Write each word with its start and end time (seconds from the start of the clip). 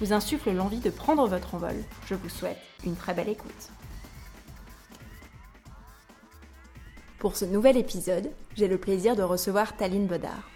vous 0.00 0.12
insufflent 0.12 0.52
l'envie 0.52 0.80
de 0.80 0.90
prendre 0.90 1.26
votre 1.26 1.54
envol, 1.54 1.76
je 2.06 2.14
vous 2.14 2.28
souhaite 2.28 2.58
une 2.84 2.96
très 2.96 3.14
belle 3.14 3.28
écoute. 3.28 3.70
Pour 7.18 7.36
ce 7.36 7.44
nouvel 7.44 7.76
épisode, 7.76 8.30
j'ai 8.54 8.68
le 8.68 8.78
plaisir 8.78 9.16
de 9.16 9.22
recevoir 9.22 9.76
Taline 9.76 10.06
Bodard. 10.06 10.48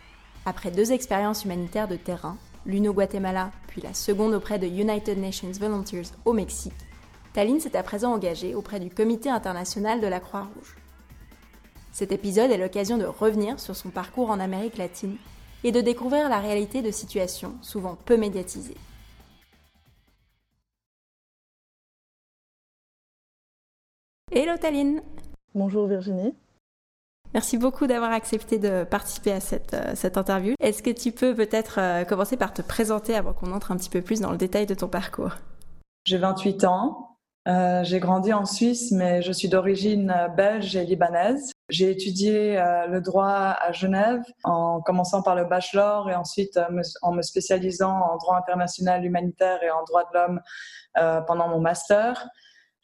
Après 0.46 0.70
deux 0.70 0.92
expériences 0.92 1.44
humanitaires 1.44 1.88
de 1.88 1.96
terrain, 1.96 2.36
l'une 2.66 2.88
au 2.88 2.92
Guatemala, 2.92 3.50
puis 3.66 3.82
la 3.82 3.94
seconde 3.94 4.34
auprès 4.34 4.60
de 4.60 4.66
United 4.66 5.18
Nations 5.18 5.50
Volunteers 5.52 6.10
au 6.24 6.32
Mexique, 6.32 6.72
Taline 7.32 7.58
s'est 7.58 7.76
à 7.76 7.82
présent 7.82 8.12
engagée 8.12 8.54
auprès 8.54 8.78
du 8.78 8.90
Comité 8.90 9.28
international 9.28 10.00
de 10.00 10.06
la 10.06 10.20
Croix-Rouge. 10.20 10.76
Cet 11.90 12.12
épisode 12.12 12.50
est 12.50 12.58
l'occasion 12.58 12.96
de 12.96 13.04
revenir 13.04 13.58
sur 13.58 13.74
son 13.74 13.90
parcours 13.90 14.30
en 14.30 14.38
Amérique 14.38 14.78
latine 14.78 15.16
et 15.64 15.72
de 15.72 15.80
découvrir 15.80 16.28
la 16.28 16.38
réalité 16.38 16.80
de 16.82 16.90
situations 16.90 17.54
souvent 17.60 17.96
peu 18.04 18.16
médiatisées. 18.16 18.76
Hello 24.34 24.56
Taline 24.56 25.02
Bonjour 25.54 25.86
Virginie 25.86 26.34
Merci 27.34 27.58
beaucoup 27.58 27.86
d'avoir 27.86 28.12
accepté 28.12 28.58
de 28.58 28.82
participer 28.82 29.30
à 29.30 29.40
cette, 29.40 29.74
euh, 29.74 29.92
cette 29.94 30.16
interview. 30.16 30.54
Est-ce 30.58 30.82
que 30.82 30.88
tu 30.88 31.12
peux 31.12 31.34
peut-être 31.34 31.78
euh, 31.78 32.04
commencer 32.04 32.38
par 32.38 32.54
te 32.54 32.62
présenter 32.62 33.14
avant 33.14 33.34
qu'on 33.34 33.52
entre 33.52 33.72
un 33.72 33.76
petit 33.76 33.90
peu 33.90 34.00
plus 34.00 34.22
dans 34.22 34.30
le 34.30 34.38
détail 34.38 34.64
de 34.64 34.72
ton 34.72 34.88
parcours? 34.88 35.32
J'ai 36.06 36.16
28 36.16 36.64
ans, 36.64 37.18
euh, 37.46 37.84
j'ai 37.84 38.00
grandi 38.00 38.32
en 38.32 38.46
Suisse 38.46 38.90
mais 38.90 39.20
je 39.20 39.32
suis 39.32 39.50
d'origine 39.50 40.14
belge 40.34 40.76
et 40.76 40.84
libanaise. 40.86 41.52
J'ai 41.68 41.90
étudié 41.90 42.56
le 42.88 43.00
droit 43.00 43.54
à 43.60 43.70
Genève 43.72 44.22
en 44.44 44.80
commençant 44.80 45.22
par 45.22 45.34
le 45.34 45.44
bachelor 45.44 46.08
et 46.08 46.14
ensuite 46.14 46.58
en 47.02 47.12
me 47.12 47.20
spécialisant 47.20 47.92
en 47.92 48.16
droit 48.16 48.38
international 48.38 49.04
humanitaire 49.04 49.62
et 49.62 49.70
en 49.70 49.84
droit 49.84 50.04
de 50.04 50.18
l'homme 50.18 50.40
pendant 51.26 51.48
mon 51.48 51.60
master. 51.60 52.30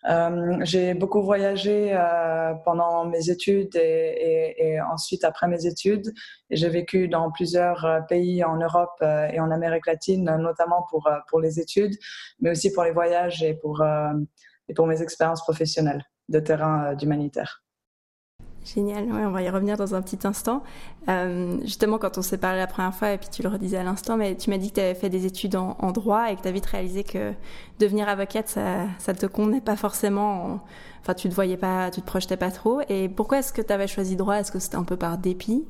Euh, 0.08 0.58
j'ai 0.62 0.94
beaucoup 0.94 1.22
voyagé 1.22 1.90
euh, 1.92 2.54
pendant 2.64 3.04
mes 3.04 3.30
études 3.30 3.74
et, 3.74 4.78
ensuite 4.92 5.24
après 5.24 5.48
mes 5.48 5.66
études. 5.66 6.12
J'ai 6.50 6.68
vécu 6.68 7.08
dans 7.08 7.30
plusieurs 7.32 7.84
euh, 7.84 8.00
pays 8.02 8.44
en 8.44 8.56
Europe 8.56 9.02
et 9.02 9.40
en 9.40 9.50
Amérique 9.50 9.86
latine, 9.86 10.24
notamment 10.38 10.86
pour, 10.90 11.08
pour 11.28 11.40
les 11.40 11.58
études, 11.60 11.96
mais 12.40 12.50
aussi 12.50 12.72
pour 12.72 12.84
les 12.84 12.92
voyages 12.92 13.42
et 13.42 13.54
pour, 13.54 13.84
et 14.68 14.74
pour 14.74 14.86
mes 14.86 15.02
expériences 15.02 15.42
professionnelles 15.42 16.04
de 16.28 16.40
terrain 16.40 16.94
d'humanitaire. 16.94 17.62
Génial, 18.74 19.04
ouais, 19.04 19.24
on 19.24 19.30
va 19.30 19.40
y 19.40 19.48
revenir 19.48 19.78
dans 19.78 19.94
un 19.94 20.02
petit 20.02 20.26
instant. 20.26 20.62
Euh, 21.08 21.56
justement, 21.62 21.96
quand 21.96 22.18
on 22.18 22.22
s'est 22.22 22.36
parlé 22.36 22.58
la 22.58 22.66
première 22.66 22.94
fois, 22.94 23.12
et 23.12 23.18
puis 23.18 23.30
tu 23.30 23.42
le 23.42 23.48
redisais 23.48 23.78
à 23.78 23.82
l'instant, 23.82 24.18
mais 24.18 24.36
tu 24.36 24.50
m'as 24.50 24.58
dit 24.58 24.68
que 24.70 24.74
tu 24.74 24.80
avais 24.80 24.94
fait 24.94 25.08
des 25.08 25.24
études 25.24 25.56
en, 25.56 25.76
en 25.78 25.90
droit 25.90 26.30
et 26.30 26.36
que 26.36 26.42
tu 26.42 26.48
as 26.48 26.50
vite 26.50 26.66
réalisé 26.66 27.02
que 27.02 27.32
devenir 27.78 28.08
avocate, 28.10 28.48
ça 28.48 28.86
ne 29.08 29.12
te 29.14 29.24
convenait 29.24 29.62
pas 29.62 29.76
forcément. 29.76 30.60
Enfin, 31.00 31.14
tu 31.14 31.30
te 31.30 31.34
voyais 31.34 31.56
pas, 31.56 31.90
tu 31.90 32.02
te 32.02 32.06
projetais 32.06 32.36
pas 32.36 32.50
trop. 32.50 32.82
Et 32.90 33.08
pourquoi 33.08 33.38
est-ce 33.38 33.54
que 33.54 33.62
tu 33.62 33.72
avais 33.72 33.86
choisi 33.86 34.16
droit? 34.16 34.34
Est-ce 34.34 34.52
que 34.52 34.58
c'était 34.58 34.76
un 34.76 34.84
peu 34.84 34.96
par 34.96 35.16
dépit? 35.16 35.64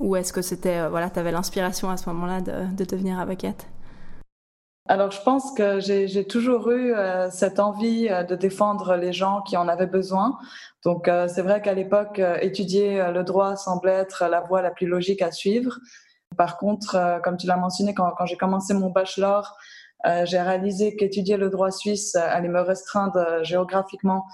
Ou 0.00 0.16
est-ce 0.16 0.32
que 0.32 0.40
c'était, 0.40 0.78
euh, 0.78 0.88
voilà, 0.88 1.10
tu 1.10 1.18
avais 1.18 1.32
l'inspiration 1.32 1.90
à 1.90 1.98
ce 1.98 2.08
moment-là 2.08 2.40
de, 2.40 2.74
de 2.74 2.84
devenir 2.84 3.18
avocate? 3.18 3.66
Alors, 4.88 5.10
je 5.10 5.20
pense 5.20 5.52
que 5.52 5.80
j'ai 5.80 6.24
toujours 6.26 6.70
eu 6.70 6.94
euh, 6.94 7.28
cette 7.30 7.60
envie 7.60 8.08
euh, 8.08 8.22
de 8.22 8.34
défendre 8.34 8.96
les 8.96 9.12
gens 9.12 9.42
qui 9.42 9.58
en 9.58 9.68
avaient 9.68 9.86
besoin. 9.86 10.38
Donc, 10.82 11.08
euh, 11.08 11.28
c'est 11.28 11.42
vrai 11.42 11.60
qu'à 11.60 11.74
l'époque, 11.74 12.18
euh, 12.18 12.38
étudier 12.40 12.98
euh, 12.98 13.12
le 13.12 13.22
droit 13.22 13.54
semblait 13.56 13.92
être 13.92 14.26
la 14.30 14.40
voie 14.40 14.62
la 14.62 14.70
plus 14.70 14.86
logique 14.86 15.20
à 15.20 15.30
suivre. 15.30 15.78
Par 16.38 16.56
contre, 16.56 16.94
euh, 16.96 17.18
comme 17.18 17.36
tu 17.36 17.46
l'as 17.46 17.58
mentionné, 17.58 17.92
quand, 17.92 18.10
quand 18.16 18.24
j'ai 18.24 18.38
commencé 18.38 18.72
mon 18.72 18.90
bachelor, 18.90 19.56
j'ai 20.24 20.40
réalisé 20.40 20.94
qu'étudier 20.94 21.36
le 21.36 21.50
droit 21.50 21.72
suisse 21.72 22.14
allait 22.14 22.48
me 22.48 22.60
restreindre 22.60 23.42
géographiquement 23.42 24.26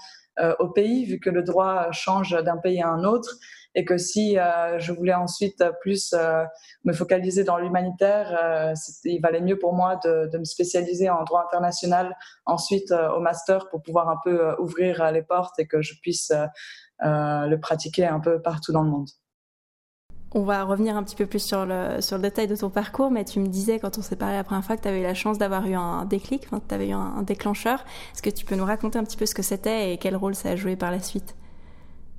au 0.59 0.67
pays, 0.67 1.05
vu 1.05 1.19
que 1.19 1.31
le 1.31 1.41
droit 1.41 1.91
change 1.91 2.37
d'un 2.43 2.57
pays 2.57 2.83
à 2.83 2.89
un 2.89 3.03
autre 3.03 3.31
et 3.75 3.83
que 3.83 3.97
si 3.97 4.39
euh, 4.39 4.79
je 4.79 4.91
voulais 4.93 5.13
ensuite 5.13 5.63
plus 5.81 6.13
euh, 6.13 6.43
me 6.85 6.93
focaliser 6.93 7.43
dans 7.43 7.57
l'humanitaire, 7.57 8.35
euh, 8.41 8.73
il 9.03 9.19
valait 9.21 9.41
mieux 9.41 9.59
pour 9.59 9.73
moi 9.73 9.99
de, 10.03 10.37
me 10.37 10.45
spécialiser 10.45 11.09
en 11.09 11.23
droit 11.23 11.43
international 11.45 12.15
ensuite 12.45 12.91
euh, 12.91 13.11
au 13.11 13.19
master 13.19 13.69
pour 13.69 13.81
pouvoir 13.81 14.09
un 14.09 14.17
peu 14.23 14.47
euh, 14.47 14.55
ouvrir 14.59 15.11
les 15.11 15.21
portes 15.21 15.59
et 15.59 15.67
que 15.67 15.81
je 15.81 15.93
puisse 16.01 16.31
le 17.01 17.55
pratiquer 17.57 18.05
un 18.05 18.19
peu 18.19 18.41
partout 18.41 18.71
dans 18.71 18.83
le 18.83 18.89
monde. 18.89 19.09
On 20.33 20.43
va 20.43 20.63
revenir 20.63 20.97
un 20.97 21.03
petit 21.03 21.15
peu 21.15 21.25
plus 21.25 21.39
sur 21.39 21.65
le, 21.65 22.01
sur 22.01 22.17
le 22.17 22.23
détail 22.23 22.47
de 22.47 22.55
ton 22.55 22.69
parcours, 22.69 23.09
mais 23.09 23.23
tu 23.23 23.39
me 23.39 23.47
disais 23.47 23.79
quand 23.79 23.97
on 23.97 24.01
s'est 24.01 24.17
parlé 24.17 24.35
la 24.35 24.43
première 24.43 24.63
fois 24.63 24.75
que 24.75 24.81
tu 24.81 24.87
avais 24.87 24.99
eu 24.99 25.03
la 25.03 25.13
chance 25.13 25.37
d'avoir 25.37 25.65
eu 25.67 25.75
un 25.75 26.05
déclic, 26.05 26.47
tu 26.49 26.75
avais 26.75 26.89
eu 26.89 26.93
un 26.93 27.21
déclencheur. 27.23 27.85
Est-ce 28.13 28.21
que 28.21 28.29
tu 28.29 28.45
peux 28.45 28.55
nous 28.55 28.65
raconter 28.65 28.99
un 28.99 29.03
petit 29.03 29.17
peu 29.17 29.25
ce 29.25 29.35
que 29.35 29.43
c'était 29.43 29.93
et 29.93 29.97
quel 29.97 30.15
rôle 30.15 30.35
ça 30.35 30.49
a 30.49 30.55
joué 30.55 30.75
par 30.75 30.91
la 30.91 30.99
suite? 30.99 31.35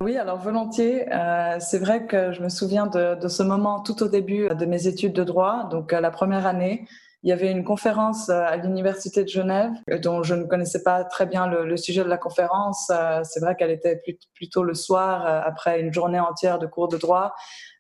Oui, 0.01 0.19
alors 0.19 0.39
volontiers. 0.39 1.11
Euh, 1.15 1.57
c'est 1.59 1.79
vrai 1.79 2.07
que 2.07 2.31
je 2.33 2.43
me 2.43 2.51
souviens 2.51 2.87
de, 2.87 3.29
ce 3.29 3.43
moment 3.43 3.81
tout 3.81 4.03
au 4.03 4.09
début 4.09 4.47
de 4.49 4.67
mes 4.67 4.87
études 4.87 5.15
de 5.15 5.25
droit, 5.25 5.69
donc 5.71 5.93
euh, 5.93 6.01
la 6.01 6.11
première 6.11 6.47
année. 6.47 6.87
Il 7.23 7.31
y 7.31 7.33
avait 7.33 7.51
une 7.51 7.65
conférence 7.65 8.29
euh, 8.29 8.43
à 8.45 8.57
l'université 8.57 9.25
de 9.25 9.29
Genève 9.29 9.73
dont 10.03 10.23
je 10.23 10.35
ne 10.35 10.45
connaissais 10.45 10.83
pas 10.83 11.03
très 11.05 11.25
bien 11.25 11.47
le, 11.47 11.77
sujet 11.79 12.05
de 12.05 12.09
la 12.11 12.19
conférence. 12.19 12.93
C'est 13.25 13.41
vrai 13.41 13.57
qu'elle 13.57 13.71
était 13.71 14.01
plutôt 14.35 14.63
le 14.63 14.75
soir 14.75 15.25
après 15.27 15.81
une 15.81 15.93
journée 15.93 16.21
entière 16.21 16.59
de 16.59 16.67
cours 16.67 16.89
de 16.89 16.99
droit. 16.99 17.35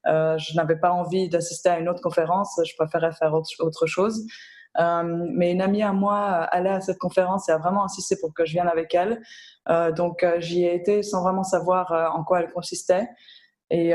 je 0.07 0.57
n'avais 0.57 0.77
pas 0.77 0.91
envie 0.91 1.29
d'assister 1.29 1.69
à 1.69 1.79
une 1.79 1.89
autre 1.89 2.01
conférence. 2.01 2.59
Je 2.65 2.75
préférais 2.77 3.13
faire 3.13 3.35
autre 3.35 3.87
chose. 3.87 4.27
Euh, 4.79 5.03
mais 5.33 5.53
une 5.53 5.63
amie 5.63 5.83
à 5.83 5.93
moi 5.93 6.19
allait 6.21 6.71
à 6.71 6.81
cette 6.81 6.99
conférence 6.99 7.49
et 7.49 7.53
a 7.53 7.59
vraiment 7.59 7.85
insisté 7.85 8.17
pour 8.21 8.35
que 8.35 8.45
je 8.45 8.53
vienne 8.53 8.69
avec 8.69 8.95
elle. 8.95 9.23
Euh, 9.69 9.93
donc 9.93 10.23
euh, 10.23 10.37
j'y 10.39 10.65
ai 10.65 10.75
été 10.75 11.03
sans 11.03 11.23
vraiment 11.23 11.45
savoir 11.45 12.15
en 12.15 12.25
quoi 12.25 12.41
elle 12.41 12.53
consistait. 12.53 13.09
Et 13.69 13.95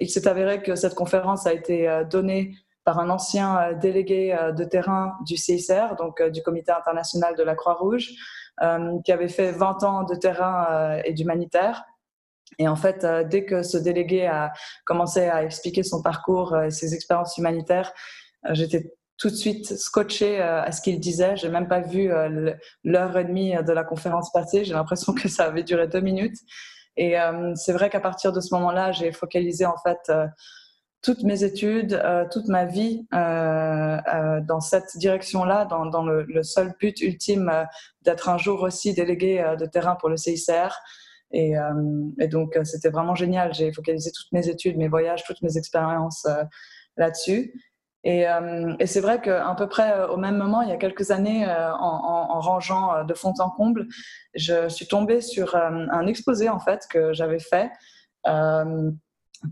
il 0.00 0.08
s'est 0.08 0.28
avéré 0.28 0.62
que 0.62 0.76
cette 0.76 0.94
conférence 0.94 1.44
a 1.44 1.52
été 1.52 2.04
donnée 2.08 2.54
par 2.84 3.00
un 3.00 3.10
ancien 3.10 3.72
délégué 3.72 4.36
de 4.56 4.62
terrain 4.62 5.16
du 5.26 5.36
CICR, 5.36 5.96
donc 5.98 6.22
du 6.22 6.40
Comité 6.40 6.70
international 6.70 7.34
de 7.34 7.42
la 7.42 7.56
Croix-Rouge, 7.56 8.10
qui 9.04 9.10
avait 9.10 9.26
fait 9.26 9.50
20 9.50 9.82
ans 9.82 10.04
de 10.04 10.14
terrain 10.14 11.00
et 11.04 11.14
d'humanitaire. 11.14 11.84
Et 12.60 12.68
en 12.68 12.76
fait, 12.76 13.04
dès 13.28 13.44
que 13.44 13.64
ce 13.64 13.76
délégué 13.76 14.26
a 14.26 14.52
commencé 14.84 15.22
à 15.22 15.42
expliquer 15.42 15.82
son 15.82 16.00
parcours 16.00 16.56
et 16.56 16.70
ses 16.70 16.94
expériences 16.94 17.36
humanitaires, 17.38 17.92
j'étais 18.52 18.94
tout 19.18 19.30
de 19.30 19.34
suite 19.34 19.76
scotché 19.76 20.40
euh, 20.40 20.62
à 20.62 20.72
ce 20.72 20.80
qu'il 20.80 20.98
disait. 21.00 21.36
J'ai 21.36 21.48
même 21.48 21.68
pas 21.68 21.80
vu 21.80 22.10
euh, 22.10 22.54
l'heure 22.84 23.18
et 23.18 23.24
demie 23.24 23.52
de 23.54 23.72
la 23.72 23.84
conférence 23.84 24.32
passer. 24.32 24.64
J'ai 24.64 24.74
l'impression 24.74 25.12
que 25.12 25.28
ça 25.28 25.46
avait 25.46 25.64
duré 25.64 25.88
deux 25.88 26.00
minutes. 26.00 26.38
Et 26.96 27.20
euh, 27.20 27.52
c'est 27.54 27.72
vrai 27.72 27.90
qu'à 27.90 28.00
partir 28.00 28.32
de 28.32 28.40
ce 28.40 28.54
moment-là, 28.54 28.92
j'ai 28.92 29.12
focalisé 29.12 29.66
en 29.66 29.76
fait 29.76 30.10
toutes 31.00 31.22
mes 31.22 31.44
études, 31.44 32.02
toute 32.32 32.48
ma 32.48 32.64
vie 32.64 33.06
dans 33.12 34.60
cette 34.60 34.96
direction-là, 34.96 35.64
dans, 35.64 36.04
le, 36.04 36.42
seul 36.42 36.74
but 36.80 37.00
ultime 37.00 37.52
d'être 38.02 38.28
un 38.28 38.36
jour 38.36 38.62
aussi 38.62 38.94
délégué 38.94 39.54
de 39.60 39.64
terrain 39.66 39.94
pour 39.94 40.08
le 40.08 40.16
CICR. 40.16 40.74
Et 41.30 41.54
donc, 42.28 42.58
c'était 42.64 42.90
vraiment 42.90 43.14
génial. 43.14 43.54
J'ai 43.54 43.72
focalisé 43.72 44.10
toutes 44.10 44.32
mes 44.32 44.48
études, 44.48 44.76
mes 44.76 44.88
voyages, 44.88 45.22
toutes 45.22 45.40
mes 45.42 45.56
expériences 45.56 46.26
là-dessus. 46.96 47.52
Et, 48.08 48.26
euh, 48.26 48.74
et 48.78 48.86
c'est 48.86 49.00
vrai 49.00 49.20
qu'à 49.20 49.54
peu 49.58 49.68
près 49.68 49.92
euh, 49.92 50.08
au 50.08 50.16
même 50.16 50.38
moment, 50.38 50.62
il 50.62 50.70
y 50.70 50.72
a 50.72 50.78
quelques 50.78 51.10
années, 51.10 51.46
euh, 51.46 51.70
en, 51.74 52.40
rangeant 52.40 53.04
de 53.04 53.12
fond 53.12 53.34
en 53.38 53.50
comble, 53.50 53.86
je 54.34 54.66
suis 54.70 54.86
tombée 54.86 55.20
sur 55.20 55.54
un 55.56 56.06
exposé 56.06 56.48
en 56.48 56.58
fait 56.58 56.86
que 56.88 57.12
j'avais 57.12 57.38
fait 57.38 57.70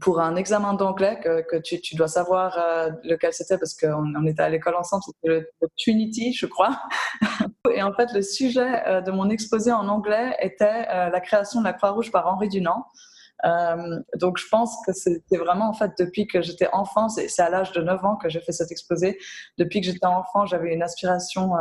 pour 0.01 0.21
un 0.21 0.37
examen 0.37 0.73
d'anglais 0.73 1.21
que, 1.21 1.59
tu, 1.59 1.97
dois 1.97 2.09
savoir 2.09 2.59
lequel 3.03 3.35
c'était 3.35 3.59
parce 3.59 3.75
qu'on 3.75 4.15
on 4.17 4.27
était 4.27 4.43
à 4.43 4.49
l'école 4.49 4.77
ensemble, 4.77 5.03
c'était 5.05 5.29
le, 5.29 5.69
Trinity, 5.77 6.33
je 6.33 6.47
crois. 6.47 6.81
et 7.75 7.83
en 7.83 7.93
fait, 7.93 8.11
le 8.15 8.23
sujet 8.23 9.03
de 9.05 9.11
mon 9.11 9.29
exposé 9.29 9.71
en 9.71 9.89
anglais 9.89 10.35
était 10.41 10.87
la 10.87 11.21
création 11.21 11.61
de 11.61 11.67
la 11.67 11.75
Croix-Rouge 11.75 12.11
par 12.11 12.27
Henri 12.27 12.49
Dunant. 12.49 12.87
Donc 14.15 14.39
je 14.39 14.49
pense 14.51 14.77
que 14.87 14.93
c'était 14.93 15.37
vraiment 15.37 15.69
en 15.69 15.73
fait 15.73 15.93
depuis 15.99 16.27
que 16.27 16.41
j'étais 16.43 16.69
enfant, 16.73 17.09
c'est 17.09 17.43
à 17.43 17.51
l'âge 17.51 17.73
de 17.73 17.83
9 17.83 18.05
ans 18.05 18.17
que 18.17 18.29
j'ai 18.29 18.41
fait 18.41 18.53
cet 18.53 18.71
exposé. 18.71 19.19
Depuis 19.59 19.81
que 19.81 19.87
j'étais 19.87 20.07
enfant, 20.07 20.47
j'avais 20.47 20.73
une 20.73 20.83
aspiration 20.83 21.53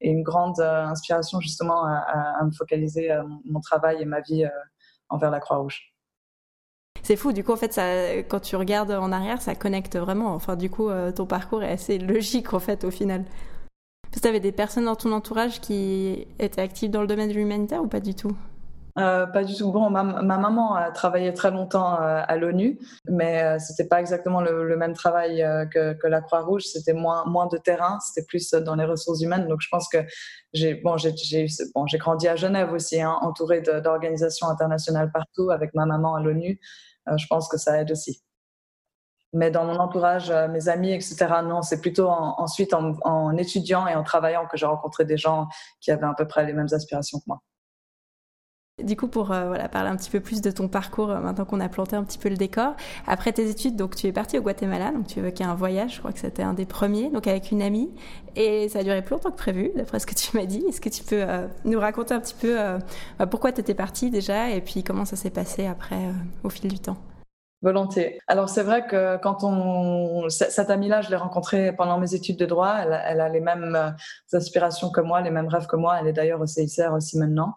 et 0.00 0.10
une 0.10 0.22
grande 0.22 0.60
inspiration 0.60 1.40
justement 1.40 1.84
à, 1.84 2.42
me 2.44 2.50
focaliser 2.52 3.10
mon 3.44 3.60
travail 3.60 4.02
et 4.02 4.04
ma 4.04 4.20
vie 4.20 4.44
envers 5.08 5.30
la 5.30 5.40
Croix-Rouge 5.40 5.92
c'est 7.02 7.16
fou. 7.16 7.32
Du 7.32 7.44
coup, 7.44 7.52
en 7.52 7.56
fait, 7.56 7.78
quand 8.28 8.40
tu 8.40 8.56
regardes 8.56 8.92
en 8.92 9.12
arrière, 9.12 9.42
ça 9.42 9.54
connecte 9.54 9.96
vraiment. 9.96 10.34
Enfin, 10.34 10.56
du 10.56 10.70
coup, 10.70 10.88
euh, 10.88 11.10
ton 11.12 11.26
parcours 11.26 11.62
est 11.62 11.72
assez 11.72 11.98
logique, 11.98 12.54
en 12.54 12.60
fait, 12.60 12.84
au 12.84 12.90
final. 12.90 13.24
Parce 14.02 14.16
que 14.16 14.20
tu 14.20 14.28
avais 14.28 14.40
des 14.40 14.52
personnes 14.52 14.84
dans 14.84 14.96
ton 14.96 15.12
entourage 15.12 15.60
qui 15.60 16.26
étaient 16.38 16.60
actives 16.60 16.90
dans 16.90 17.00
le 17.00 17.06
domaine 17.06 17.28
de 17.28 17.34
l'humanitaire 17.34 17.82
ou 17.82 17.88
pas 17.88 18.00
du 18.00 18.14
tout? 18.14 18.36
Euh, 18.98 19.26
pas 19.26 19.42
du 19.44 19.54
tout. 19.54 19.72
Bon, 19.72 19.88
ma, 19.88 20.02
maman 20.02 20.74
a 20.74 20.90
travaillé 20.90 21.32
très 21.32 21.50
longtemps 21.50 21.94
euh, 21.94 22.22
à 22.26 22.36
l'ONU, 22.36 22.78
mais 23.08 23.42
euh, 23.42 23.58
c'était 23.58 23.86
pas 23.86 24.00
exactement 24.00 24.42
le, 24.42 24.76
même 24.76 24.92
travail 24.92 25.44
que, 25.72 26.06
la 26.06 26.20
Croix-Rouge. 26.20 26.64
C'était 26.64 26.92
moins, 26.92 27.46
de 27.46 27.56
terrain, 27.56 27.98
c'était 28.00 28.26
plus 28.26 28.50
dans 28.50 28.74
les 28.74 28.84
ressources 28.84 29.22
humaines. 29.22 29.48
Donc, 29.48 29.60
je 29.62 29.68
pense 29.70 29.88
que 29.88 29.98
j'ai 30.52 30.74
bon, 30.74 30.96
grandi 31.98 32.28
à 32.28 32.36
Genève 32.36 32.72
aussi, 32.72 33.00
hein, 33.00 33.16
entourée 33.22 33.62
d'organisations 33.62 34.48
internationales 34.48 35.10
partout, 35.12 35.50
avec 35.50 35.74
ma 35.74 35.86
maman 35.86 36.14
à 36.14 36.20
l'ONU. 36.20 36.60
Je 37.16 37.26
pense 37.28 37.48
que 37.48 37.56
ça 37.56 37.80
aide 37.80 37.90
aussi. 37.90 38.22
Mais 39.32 39.50
dans 39.50 39.64
mon 39.64 39.76
entourage, 39.76 40.30
mes 40.50 40.68
amis, 40.68 40.92
etc., 40.92 41.26
non, 41.42 41.62
c'est 41.62 41.80
plutôt 41.80 42.08
ensuite 42.08 42.74
en, 42.74 43.36
étudiant 43.38 43.86
et 43.86 43.94
en 43.94 44.02
travaillant 44.02 44.46
que 44.46 44.58
j'ai 44.58 44.66
rencontré 44.66 45.06
des 45.06 45.16
gens 45.16 45.48
qui 45.80 45.90
avaient 45.90 46.04
à 46.04 46.14
peu 46.14 46.28
près 46.28 46.44
les 46.44 46.52
mêmes 46.52 46.68
aspirations 46.72 47.18
que 47.18 47.24
moi. 47.26 47.40
Du 48.82 48.96
coup, 48.96 49.08
pour 49.08 49.32
euh, 49.32 49.46
voilà, 49.46 49.68
parler 49.68 49.90
un 49.90 49.96
petit 49.96 50.10
peu 50.10 50.20
plus 50.20 50.40
de 50.40 50.50
ton 50.50 50.68
parcours, 50.68 51.08
maintenant 51.08 51.44
qu'on 51.44 51.60
a 51.60 51.68
planté 51.68 51.96
un 51.96 52.04
petit 52.04 52.18
peu 52.18 52.28
le 52.28 52.36
décor, 52.36 52.74
après 53.06 53.32
tes 53.32 53.48
études, 53.48 53.76
donc 53.76 53.96
tu 53.96 54.06
es 54.06 54.12
parti 54.12 54.38
au 54.38 54.42
Guatemala, 54.42 54.90
donc 54.90 55.06
tu 55.06 55.18
évoquais 55.18 55.44
un 55.44 55.54
voyage, 55.54 55.94
je 55.94 55.98
crois 56.00 56.12
que 56.12 56.18
c'était 56.18 56.42
un 56.42 56.54
des 56.54 56.66
premiers, 56.66 57.10
donc 57.10 57.26
avec 57.26 57.50
une 57.50 57.62
amie, 57.62 57.90
et 58.36 58.68
ça 58.68 58.80
a 58.80 58.82
duré 58.82 59.02
plus 59.02 59.14
longtemps 59.14 59.30
que 59.30 59.36
prévu, 59.36 59.70
d'après 59.76 59.98
ce 59.98 60.06
que 60.06 60.14
tu 60.14 60.36
m'as 60.36 60.46
dit. 60.46 60.64
Est-ce 60.68 60.80
que 60.80 60.88
tu 60.88 61.04
peux 61.04 61.24
nous 61.64 61.78
raconter 61.78 62.14
un 62.14 62.20
petit 62.20 62.34
peu 62.34 62.56
bah, 63.18 63.26
pourquoi 63.26 63.52
tu 63.52 63.60
étais 63.60 63.74
parti 63.74 64.10
déjà, 64.10 64.50
et 64.50 64.60
puis 64.60 64.82
comment 64.82 65.04
ça 65.04 65.16
s'est 65.16 65.30
passé 65.30 65.66
après 65.66 66.00
au 66.44 66.48
fil 66.48 66.70
du 66.70 66.78
temps? 66.78 66.96
Alors 68.26 68.48
c'est 68.48 68.64
vrai 68.64 68.86
que 68.86 69.18
quand 69.18 69.44
on 69.44 70.28
cette 70.28 70.68
amie-là, 70.68 71.00
je 71.00 71.10
l'ai 71.10 71.16
rencontrée 71.16 71.72
pendant 71.72 71.98
mes 71.98 72.14
études 72.14 72.36
de 72.36 72.46
droit. 72.46 72.74
Elle, 72.80 73.20
a 73.20 73.28
les 73.28 73.40
mêmes 73.40 73.76
euh, 73.76 74.36
aspirations 74.36 74.90
que 74.90 75.00
moi, 75.00 75.20
les 75.20 75.30
mêmes 75.30 75.46
rêves 75.46 75.66
que 75.66 75.76
moi. 75.76 75.98
Elle 76.00 76.08
est 76.08 76.12
d'ailleurs 76.12 76.40
au 76.40 76.46
CICR 76.46 76.92
aussi 76.92 77.18
maintenant. 77.18 77.54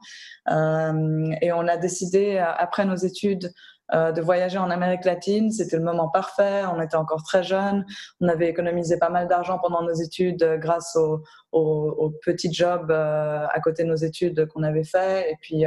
Euh, 0.52 1.32
et 1.42 1.52
on 1.52 1.68
a 1.68 1.78
décidé 1.78 2.38
après 2.38 2.86
nos 2.86 2.96
études 2.96 3.52
euh, 3.94 4.12
de 4.12 4.20
voyager 4.20 4.58
en 4.58 4.72
Amérique 4.72 5.06
latine. 5.06 5.52
C'était 5.52 5.78
le 5.78 5.84
moment 5.84 6.10
parfait. 6.10 6.64
On 6.66 6.82
était 6.82 6.96
encore 6.96 7.22
très 7.22 7.44
jeunes. 7.44 7.86
On 8.20 8.28
avait 8.28 8.50
économisé 8.50 8.98
pas 8.98 9.10
mal 9.10 9.28
d'argent 9.28 9.60
pendant 9.60 9.84
nos 9.84 9.94
études 9.94 10.42
euh, 10.42 10.58
grâce 10.58 10.96
aux 10.96 11.22
au, 11.52 12.12
petits 12.26 12.52
jobs 12.52 12.90
euh, 12.90 13.46
à 13.48 13.60
côté 13.60 13.84
de 13.84 13.90
nos 13.90 13.96
études 13.96 14.48
qu'on 14.48 14.64
avait 14.64 14.84
fait. 14.84 15.32
Et 15.32 15.36
puis, 15.40 15.66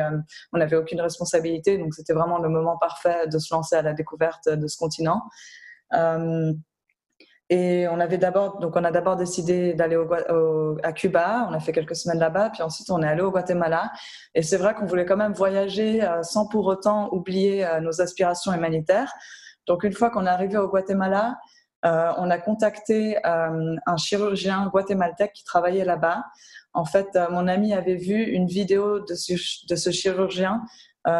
on 0.52 0.58
n'avait 0.58 0.76
aucune 0.76 1.00
responsabilité. 1.00 1.78
Donc, 1.78 1.94
c'était 1.94 2.12
vraiment 2.12 2.38
le 2.38 2.48
moment 2.48 2.76
parfait 2.76 3.26
de 3.28 3.38
se 3.38 3.54
lancer 3.54 3.76
à 3.76 3.82
la 3.82 3.94
découverte 3.94 4.48
de 4.48 4.66
ce 4.66 4.76
continent. 4.76 5.22
Et 7.50 7.88
on 7.88 7.98
avait 7.98 8.18
d'abord, 8.18 8.58
donc 8.58 8.76
on 8.76 8.84
a 8.84 8.90
d'abord 8.90 9.16
décidé 9.16 9.72
d'aller 9.72 9.96
à 10.82 10.92
Cuba. 10.92 11.46
On 11.48 11.54
a 11.54 11.60
fait 11.60 11.72
quelques 11.72 11.96
semaines 11.96 12.18
là-bas, 12.18 12.50
puis 12.50 12.62
ensuite 12.62 12.90
on 12.90 13.02
est 13.02 13.06
allé 13.06 13.22
au 13.22 13.30
Guatemala. 13.30 13.90
Et 14.34 14.42
c'est 14.42 14.58
vrai 14.58 14.74
qu'on 14.74 14.84
voulait 14.84 15.06
quand 15.06 15.16
même 15.16 15.32
voyager 15.32 16.04
euh, 16.04 16.22
sans 16.22 16.46
pour 16.46 16.66
autant 16.66 17.08
oublier 17.12 17.64
euh, 17.64 17.80
nos 17.80 18.02
aspirations 18.02 18.52
humanitaires. 18.52 19.12
Donc 19.66 19.82
une 19.82 19.94
fois 19.94 20.10
qu'on 20.10 20.26
est 20.26 20.30
arrivé 20.30 20.58
au 20.58 20.68
Guatemala, 20.68 21.38
euh, 21.86 22.12
on 22.18 22.28
a 22.28 22.38
contacté 22.38 23.16
un 23.24 23.96
chirurgien 23.96 24.66
guatémaltèque 24.66 25.32
qui 25.32 25.44
travaillait 25.44 25.84
là-bas. 25.84 26.24
En 26.74 26.84
fait, 26.84 27.18
mon 27.30 27.46
ami 27.46 27.72
avait 27.72 27.96
vu 27.96 28.24
une 28.24 28.46
vidéo 28.46 29.00
de 29.00 29.14
ce 29.14 29.90
chirurgien 29.90 30.62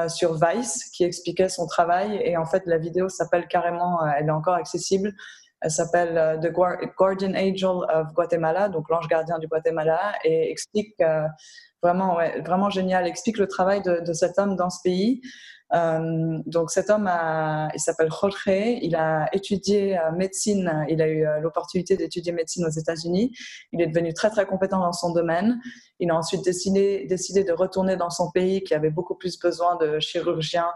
sur 0.08 0.34
Vice 0.34 0.90
qui 0.92 1.04
expliquait 1.04 1.48
son 1.48 1.66
travail. 1.66 2.20
Et 2.24 2.36
en 2.36 2.44
fait, 2.44 2.64
la 2.66 2.78
vidéo 2.78 3.08
s'appelle 3.08 3.46
carrément, 3.46 4.04
elle 4.04 4.26
est 4.26 4.32
encore 4.32 4.54
accessible. 4.54 5.14
Elle 5.60 5.70
s'appelle 5.70 6.16
euh, 6.16 6.36
The 6.38 6.52
Guardian 6.96 7.34
Angel 7.34 7.84
of 7.92 8.12
Guatemala, 8.14 8.68
donc 8.68 8.88
l'ange 8.88 9.08
gardien 9.08 9.38
du 9.38 9.48
Guatemala, 9.48 10.14
et 10.24 10.50
explique 10.50 10.94
euh, 11.00 11.26
vraiment, 11.82 12.18
vraiment 12.44 12.70
génial, 12.70 13.06
explique 13.06 13.38
le 13.38 13.46
travail 13.46 13.82
de 13.82 14.12
cet 14.12 14.38
homme 14.38 14.56
dans 14.56 14.70
ce 14.70 14.80
pays. 14.82 15.20
Euh, 15.74 16.38
donc 16.46 16.70
cet 16.70 16.88
homme, 16.88 17.06
a, 17.06 17.68
il 17.74 17.80
s'appelle 17.80 18.08
Jorge, 18.10 18.46
il 18.46 18.96
a 18.96 19.28
étudié 19.32 19.98
euh, 19.98 20.12
médecine, 20.12 20.86
il 20.88 21.02
a 21.02 21.08
eu 21.08 21.26
euh, 21.26 21.40
l'opportunité 21.40 21.96
d'étudier 21.96 22.32
médecine 22.32 22.64
aux 22.64 22.70
États-Unis, 22.70 23.36
il 23.72 23.82
est 23.82 23.86
devenu 23.86 24.14
très 24.14 24.30
très 24.30 24.46
compétent 24.46 24.80
dans 24.80 24.92
son 24.92 25.12
domaine, 25.12 25.60
il 26.00 26.10
a 26.10 26.16
ensuite 26.16 26.44
décidé, 26.44 27.06
de 27.08 27.52
retourner 27.52 27.96
dans 27.96 28.10
son 28.10 28.30
pays 28.30 28.62
qui 28.62 28.74
avait 28.74 28.90
beaucoup 28.90 29.14
plus 29.14 29.38
besoin 29.38 29.76
de 29.76 29.98
chirurgiens 29.98 30.70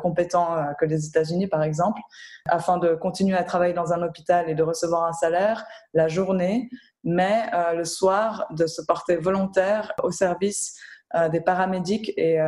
compétents 0.00 0.56
que 0.80 0.84
les 0.84 1.06
États-Unis 1.06 1.46
par 1.46 1.62
exemple, 1.62 2.00
afin 2.48 2.76
de 2.76 2.94
continuer 2.94 3.36
à 3.36 3.44
travailler 3.44 3.72
dans 3.72 3.92
un 3.92 4.02
hôpital 4.02 4.50
et 4.50 4.54
de 4.54 4.62
recevoir 4.62 5.04
un 5.04 5.12
salaire 5.12 5.64
la 5.94 6.08
journée, 6.08 6.68
mais 7.04 7.48
le 7.74 7.84
soir 7.84 8.46
de 8.50 8.66
se 8.66 8.82
porter 8.82 9.16
volontaire 9.16 9.92
au 10.02 10.10
service 10.10 10.76
des 11.30 11.40
paramédics 11.40 12.12
et 12.16 12.40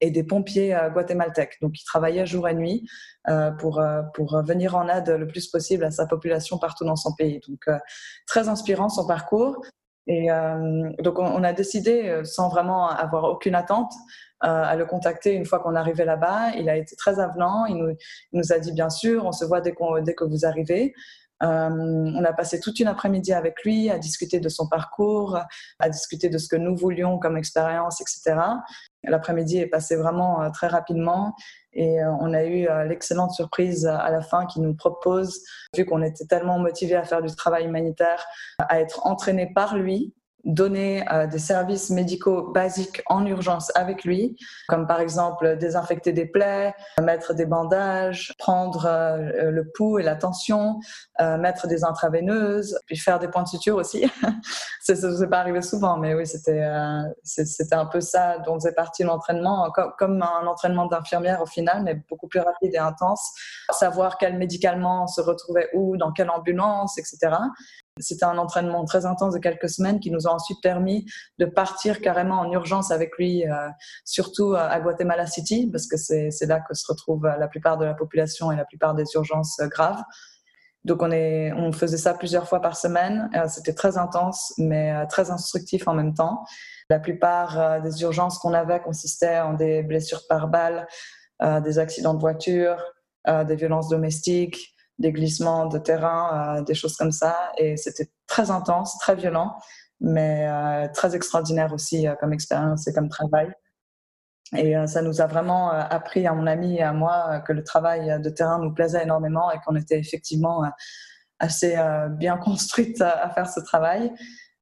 et 0.00 0.10
des 0.10 0.22
pompiers 0.22 0.74
euh, 0.74 0.90
guatémaltèques. 0.90 1.58
Donc, 1.60 1.80
il 1.80 1.84
travaillait 1.84 2.26
jour 2.26 2.48
et 2.48 2.54
nuit 2.54 2.88
euh, 3.28 3.50
pour, 3.52 3.80
euh, 3.80 4.02
pour 4.14 4.42
venir 4.44 4.76
en 4.76 4.88
aide 4.88 5.08
le 5.10 5.26
plus 5.26 5.48
possible 5.48 5.84
à 5.84 5.90
sa 5.90 6.06
population 6.06 6.58
partout 6.58 6.84
dans 6.84 6.96
son 6.96 7.14
pays. 7.14 7.40
Donc, 7.48 7.66
très 8.26 8.48
inspirant 8.48 8.88
son 8.88 9.06
parcours. 9.06 9.62
Et 10.10 10.28
donc, 11.00 11.18
on, 11.18 11.44
a 11.44 11.52
décidé, 11.52 12.22
sans 12.24 12.48
vraiment 12.48 12.88
avoir 12.88 13.24
aucune 13.24 13.54
attente, 13.54 13.92
à 14.40 14.74
le 14.74 14.86
contacter 14.86 15.34
une 15.34 15.44
fois 15.44 15.58
qu'on 15.58 15.74
arrivait 15.74 16.06
là-bas. 16.06 16.52
Il 16.56 16.70
a 16.70 16.76
été 16.76 16.96
très 16.96 17.20
avenant. 17.20 17.66
Il 17.66 17.94
nous, 18.32 18.52
a 18.52 18.58
dit, 18.58 18.72
bien 18.72 18.88
sûr, 18.88 19.26
on 19.26 19.32
se 19.32 19.44
voit 19.44 19.60
dès, 19.60 19.74
dès 20.04 20.14
que 20.14 20.24
vous 20.24 20.46
arrivez. 20.46 20.94
Euh, 21.42 21.68
on 22.14 22.24
a 22.24 22.32
passé 22.32 22.60
toute 22.60 22.80
une 22.80 22.88
après-midi 22.88 23.32
avec 23.32 23.62
lui 23.64 23.90
à 23.90 23.98
discuter 23.98 24.40
de 24.40 24.48
son 24.48 24.68
parcours, 24.68 25.38
à 25.78 25.88
discuter 25.88 26.28
de 26.28 26.38
ce 26.38 26.48
que 26.48 26.56
nous 26.56 26.76
voulions 26.76 27.18
comme 27.18 27.36
expérience, 27.36 28.00
etc. 28.00 28.40
L'après-midi 29.04 29.58
est 29.58 29.66
passé 29.66 29.96
vraiment 29.96 30.42
euh, 30.42 30.50
très 30.50 30.66
rapidement 30.66 31.34
et 31.72 32.02
euh, 32.02 32.10
on 32.20 32.34
a 32.34 32.44
eu 32.44 32.66
l'excellente 32.88 33.32
surprise 33.32 33.86
à 33.86 34.10
la 34.10 34.20
fin 34.20 34.46
qui 34.46 34.60
nous 34.60 34.74
propose, 34.74 35.40
vu 35.76 35.84
qu'on 35.84 36.02
était 36.02 36.24
tellement 36.24 36.58
motivés 36.58 36.96
à 36.96 37.04
faire 37.04 37.22
du 37.22 37.34
travail 37.34 37.66
humanitaire, 37.66 38.26
à 38.58 38.80
être 38.80 39.06
entraînés 39.06 39.52
par 39.54 39.76
lui 39.76 40.14
donner 40.44 41.04
euh, 41.12 41.26
des 41.26 41.38
services 41.38 41.90
médicaux 41.90 42.50
basiques 42.52 43.02
en 43.06 43.26
urgence 43.26 43.72
avec 43.74 44.04
lui, 44.04 44.36
comme 44.68 44.86
par 44.86 45.00
exemple 45.00 45.56
désinfecter 45.56 46.12
des 46.12 46.26
plaies, 46.26 46.74
mettre 47.02 47.34
des 47.34 47.46
bandages, 47.46 48.32
prendre 48.38 48.86
euh, 48.86 49.50
le 49.50 49.70
pouls 49.70 49.98
et 49.98 50.02
la 50.02 50.16
tension, 50.16 50.78
euh, 51.20 51.36
mettre 51.36 51.66
des 51.66 51.84
intraveineuses, 51.84 52.78
puis 52.86 52.96
faire 52.96 53.18
des 53.18 53.28
points 53.28 53.42
de 53.42 53.48
suture 53.48 53.76
aussi. 53.76 54.10
ça 54.80 54.94
ne 54.94 55.26
pas 55.26 55.40
arrivé 55.40 55.60
souvent, 55.60 55.98
mais 55.98 56.14
oui, 56.14 56.26
c'était 56.26 56.62
un 56.62 57.86
peu 57.90 58.00
ça 58.00 58.38
dont 58.38 58.54
faisait 58.54 58.72
partie 58.72 59.02
l'entraînement, 59.02 59.70
comme, 59.70 59.92
comme 59.98 60.22
un 60.22 60.46
entraînement 60.46 60.86
d'infirmière 60.86 61.42
au 61.42 61.46
final, 61.46 61.82
mais 61.82 61.94
beaucoup 62.08 62.28
plus 62.28 62.40
rapide 62.40 62.74
et 62.74 62.78
intense. 62.78 63.32
Savoir 63.70 64.18
quel 64.18 64.38
médicalement 64.38 65.06
se 65.06 65.20
retrouvait 65.20 65.68
où, 65.74 65.96
dans 65.96 66.12
quelle 66.12 66.30
ambulance, 66.30 66.96
etc. 66.96 67.36
C'était 68.00 68.24
un 68.24 68.38
entraînement 68.38 68.84
très 68.84 69.06
intense 69.06 69.34
de 69.34 69.38
quelques 69.38 69.68
semaines 69.68 70.00
qui 70.00 70.10
nous 70.10 70.26
a 70.26 70.32
ensuite 70.32 70.58
permis 70.62 71.06
de 71.38 71.44
partir 71.44 72.00
carrément 72.00 72.40
en 72.40 72.52
urgence 72.52 72.90
avec 72.90 73.16
lui, 73.18 73.46
euh, 73.46 73.68
surtout 74.04 74.54
à 74.54 74.78
Guatemala 74.80 75.26
City, 75.26 75.68
parce 75.70 75.86
que 75.86 75.96
c'est 75.96 76.46
là 76.46 76.60
que 76.60 76.74
se 76.74 76.84
retrouve 76.88 77.24
la 77.24 77.48
plupart 77.48 77.78
de 77.78 77.84
la 77.84 77.94
population 77.94 78.50
et 78.52 78.56
la 78.56 78.64
plupart 78.64 78.94
des 78.94 79.04
urgences 79.14 79.58
euh, 79.60 79.68
graves. 79.68 80.02
Donc 80.84 81.02
on, 81.02 81.72
faisait 81.72 81.96
ça 81.98 82.14
plusieurs 82.14 82.48
fois 82.48 82.60
par 82.60 82.76
semaine. 82.76 83.28
Euh, 83.34 83.46
c'était 83.48 83.74
très 83.74 83.98
intense, 83.98 84.54
mais 84.58 85.06
très 85.08 85.30
instructif 85.30 85.86
en 85.88 85.94
même 85.94 86.14
temps. 86.14 86.44
La 86.88 86.98
plupart 86.98 87.82
des 87.82 88.00
urgences 88.02 88.38
qu'on 88.38 88.54
avait 88.54 88.80
consistaient 88.80 89.40
en 89.40 89.52
des 89.52 89.82
blessures 89.82 90.22
par 90.28 90.48
balle, 90.48 90.86
des 91.62 91.78
accidents 91.78 92.14
de 92.14 92.20
voiture, 92.20 92.82
des 93.26 93.56
violences 93.56 93.88
domestiques, 93.90 94.74
des 94.98 95.12
glissements 95.12 95.66
de 95.66 95.78
terrain, 95.78 96.58
euh, 96.58 96.62
des 96.62 96.74
choses 96.74 96.96
comme 96.96 97.12
ça. 97.12 97.36
Et 97.56 97.76
c'était 97.76 98.10
très 98.26 98.50
intense, 98.50 98.98
très 98.98 99.14
violent, 99.14 99.56
mais 100.00 100.46
euh, 100.48 100.88
très 100.92 101.14
extraordinaire 101.14 101.72
aussi 101.72 102.06
euh, 102.06 102.14
comme 102.20 102.32
expérience 102.32 102.86
et 102.88 102.92
comme 102.92 103.08
travail. 103.08 103.52
Et 104.56 104.74
ça 104.86 105.02
nous 105.02 105.20
a 105.20 105.26
vraiment 105.26 105.68
appris 105.68 106.26
à 106.26 106.32
mon 106.32 106.46
ami 106.46 106.76
et 106.76 106.82
à 106.82 106.94
moi 106.94 107.40
que 107.40 107.52
le 107.52 107.62
travail 107.62 108.18
de 108.18 108.30
terrain 108.30 108.58
nous 108.58 108.72
plaisait 108.72 109.02
énormément 109.02 109.50
et 109.50 109.58
qu'on 109.58 109.76
était 109.76 109.98
effectivement 109.98 110.62
assez 111.38 111.76
bien 112.12 112.38
construite 112.42 112.98
à 113.02 113.28
faire 113.28 113.46
ce 113.46 113.60
travail. 113.60 114.10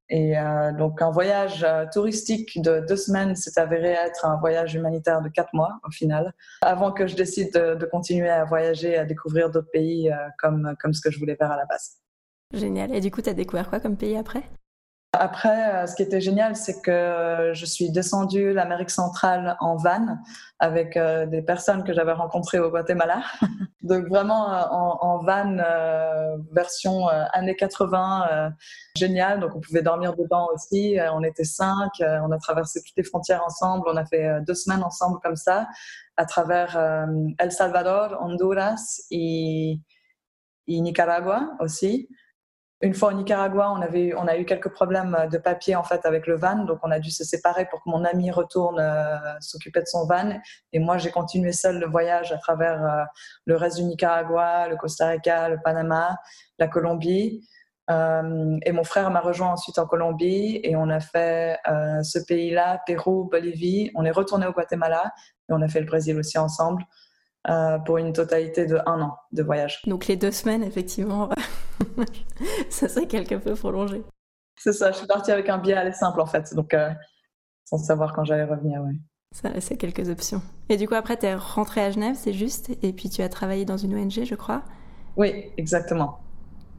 Et 0.09 0.37
euh, 0.37 0.71
donc 0.71 1.01
un 1.01 1.11
voyage 1.11 1.65
euh, 1.67 1.85
touristique 1.91 2.61
de 2.61 2.85
deux 2.87 2.95
semaines 2.95 3.35
s'est 3.35 3.59
avéré 3.59 3.89
être 3.89 4.25
un 4.25 4.37
voyage 4.37 4.73
humanitaire 4.73 5.21
de 5.21 5.27
quatre 5.27 5.53
mois 5.53 5.79
au 5.85 5.91
final, 5.91 6.33
avant 6.61 6.93
que 6.93 7.07
je 7.07 7.15
décide 7.15 7.53
de, 7.53 7.85
continuer 7.85 8.29
à 8.29 8.45
voyager, 8.45 8.97
à 8.97 9.03
découvrir 9.03 9.49
d'autres 9.49 9.71
pays 9.71 10.09
euh, 10.09 10.15
comme, 10.39 10.75
comme 10.79 10.93
ce 10.93 11.01
que 11.01 11.11
je 11.11 11.19
voulais 11.19 11.35
faire 11.35 11.51
à 11.51 11.57
la 11.57 11.65
base. 11.65 11.97
Génial. 12.53 12.93
Et 12.95 13.01
du 13.01 13.11
coup, 13.11 13.21
tu 13.21 13.29
as 13.29 13.33
découvert 13.33 13.69
quoi 13.69 13.79
comme 13.81 13.97
pays 13.97 14.15
après? 14.15 14.43
Après, 15.19 15.75
euh, 15.75 15.87
ce 15.87 15.95
qui 15.95 16.03
était 16.03 16.21
génial, 16.21 16.55
c'est 16.55 16.81
que 16.81 17.51
je 17.53 17.65
suis 17.65 17.91
descendue 17.91 18.53
l'Amérique 18.53 18.89
centrale 18.89 19.55
en 19.59 19.75
van 19.75 20.17
avec 20.59 20.97
euh, 20.97 21.25
des 21.25 21.41
personnes 21.41 21.83
que 21.83 21.93
j'avais 21.93 22.13
rencontrées 22.13 22.59
au 22.59 22.69
Guatemala. 22.69 23.21
Donc 23.81 24.07
vraiment 24.07 24.53
euh, 24.53 24.63
en, 24.69 25.19
van 25.19 25.57
version 26.51 27.07
années 27.07 27.55
80, 27.55 28.51
génial. 28.97 29.39
Donc 29.39 29.51
on 29.55 29.61
pouvait 29.61 29.81
dormir 29.81 30.15
dedans 30.15 30.49
aussi. 30.53 30.97
On 31.13 31.23
était 31.23 31.45
cinq. 31.45 31.91
on 32.01 32.31
a 32.31 32.37
traversé 32.37 32.81
toutes 32.81 32.97
les 32.97 33.03
frontières 33.03 33.43
ensemble. 33.45 33.87
On 33.87 33.95
a 33.95 34.05
fait 34.05 34.41
deux 34.45 34.55
semaines 34.55 34.83
ensemble 34.83 35.19
comme 35.23 35.37
ça 35.37 35.67
à 36.17 36.25
travers 36.25 36.77
El 37.39 37.51
Salvador, 37.51 38.17
Honduras 38.19 39.01
et, 39.09 39.79
et 40.67 40.81
Nicaragua 40.81 41.51
aussi. 41.61 42.09
Une 42.81 42.93
fois 42.93 43.09
au 43.09 43.13
Nicaragua, 43.13 43.71
on, 43.71 43.81
avait, 43.81 44.13
on 44.15 44.27
a 44.27 44.37
eu 44.37 44.45
quelques 44.45 44.69
problèmes 44.69 45.27
de 45.31 45.39
papier 45.39 45.75
en 45.75 45.83
fait 45.83 46.05
avec 46.05 46.27
le 46.27 46.35
van, 46.35 46.63
donc 46.63 46.77
on 46.83 46.91
a 46.91 46.99
dû 46.99 47.09
se 47.09 47.23
séparer 47.23 47.65
pour 47.65 47.83
que 47.83 47.89
mon 47.89 48.05
ami 48.05 48.29
retourne 48.29 48.79
euh, 48.79 49.17
s'occuper 49.39 49.81
de 49.81 49.87
son 49.87 50.05
van. 50.05 50.39
Et 50.73 50.79
moi, 50.79 50.99
j'ai 50.99 51.09
continué 51.09 51.53
seul 51.53 51.79
le 51.79 51.87
voyage 51.87 52.31
à 52.31 52.37
travers 52.37 52.83
euh, 52.83 53.03
le 53.45 53.55
reste 53.55 53.77
du 53.77 53.83
Nicaragua, 53.83 54.67
le 54.67 54.75
Costa 54.75 55.07
Rica, 55.07 55.49
le 55.49 55.57
Panama, 55.63 56.17
la 56.59 56.67
Colombie. 56.67 57.47
Euh, 57.89 58.59
et 58.63 58.71
mon 58.71 58.83
frère 58.83 59.09
m'a 59.09 59.21
rejoint 59.21 59.53
ensuite 59.53 59.79
en 59.79 59.87
Colombie 59.87 60.59
et 60.63 60.75
on 60.75 60.89
a 60.89 60.99
fait 60.99 61.57
ce 62.03 62.19
pays-là, 62.19 62.83
Pérou, 62.85 63.23
Bolivie. 63.23 63.89
On 63.95 64.05
est 64.05 64.11
retourné 64.11 64.45
au 64.45 64.51
Guatemala 64.51 65.13
et 65.49 65.53
on 65.53 65.61
a 65.63 65.67
fait 65.67 65.79
le 65.79 65.87
Brésil 65.87 66.15
aussi 66.19 66.37
ensemble. 66.37 66.83
pour 67.85 67.97
une 67.97 68.13
totalité 68.13 68.67
de 68.67 68.77
un 68.85 69.01
an 69.01 69.17
de 69.31 69.41
voyage. 69.41 69.81
Donc 69.87 70.05
les 70.05 70.17
deux 70.17 70.31
semaines, 70.31 70.63
effectivement, 70.63 71.29
ça 72.69 72.87
serait 72.87 73.07
quelque 73.07 73.35
peu 73.35 73.53
prolongé. 73.55 74.03
C'est 74.57 74.73
ça, 74.73 74.91
je 74.91 74.97
suis 74.97 75.07
partie 75.07 75.31
avec 75.31 75.49
un 75.49 75.57
billet 75.57 75.75
aller 75.75 75.93
simple 75.93 76.19
en 76.19 76.25
fait, 76.25 76.53
donc 76.55 76.73
euh, 76.73 76.89
sans 77.65 77.77
savoir 77.77 78.13
quand 78.13 78.23
j'allais 78.23 78.45
revenir, 78.45 78.81
oui. 78.81 78.99
Ça 79.31 79.49
laissait 79.49 79.75
quelques 79.77 80.09
options. 80.09 80.41
Et 80.69 80.77
du 80.77 80.87
coup, 80.87 80.95
après, 80.95 81.17
tu 81.17 81.25
es 81.25 81.35
rentrée 81.35 81.81
à 81.81 81.91
Genève, 81.91 82.15
c'est 82.17 82.33
juste, 82.33 82.71
et 82.81 82.93
puis 82.93 83.09
tu 83.09 83.21
as 83.21 83.29
travaillé 83.29 83.65
dans 83.65 83.77
une 83.77 83.93
ONG, 83.95 84.23
je 84.23 84.35
crois 84.35 84.63
Oui, 85.17 85.51
exactement. 85.57 86.19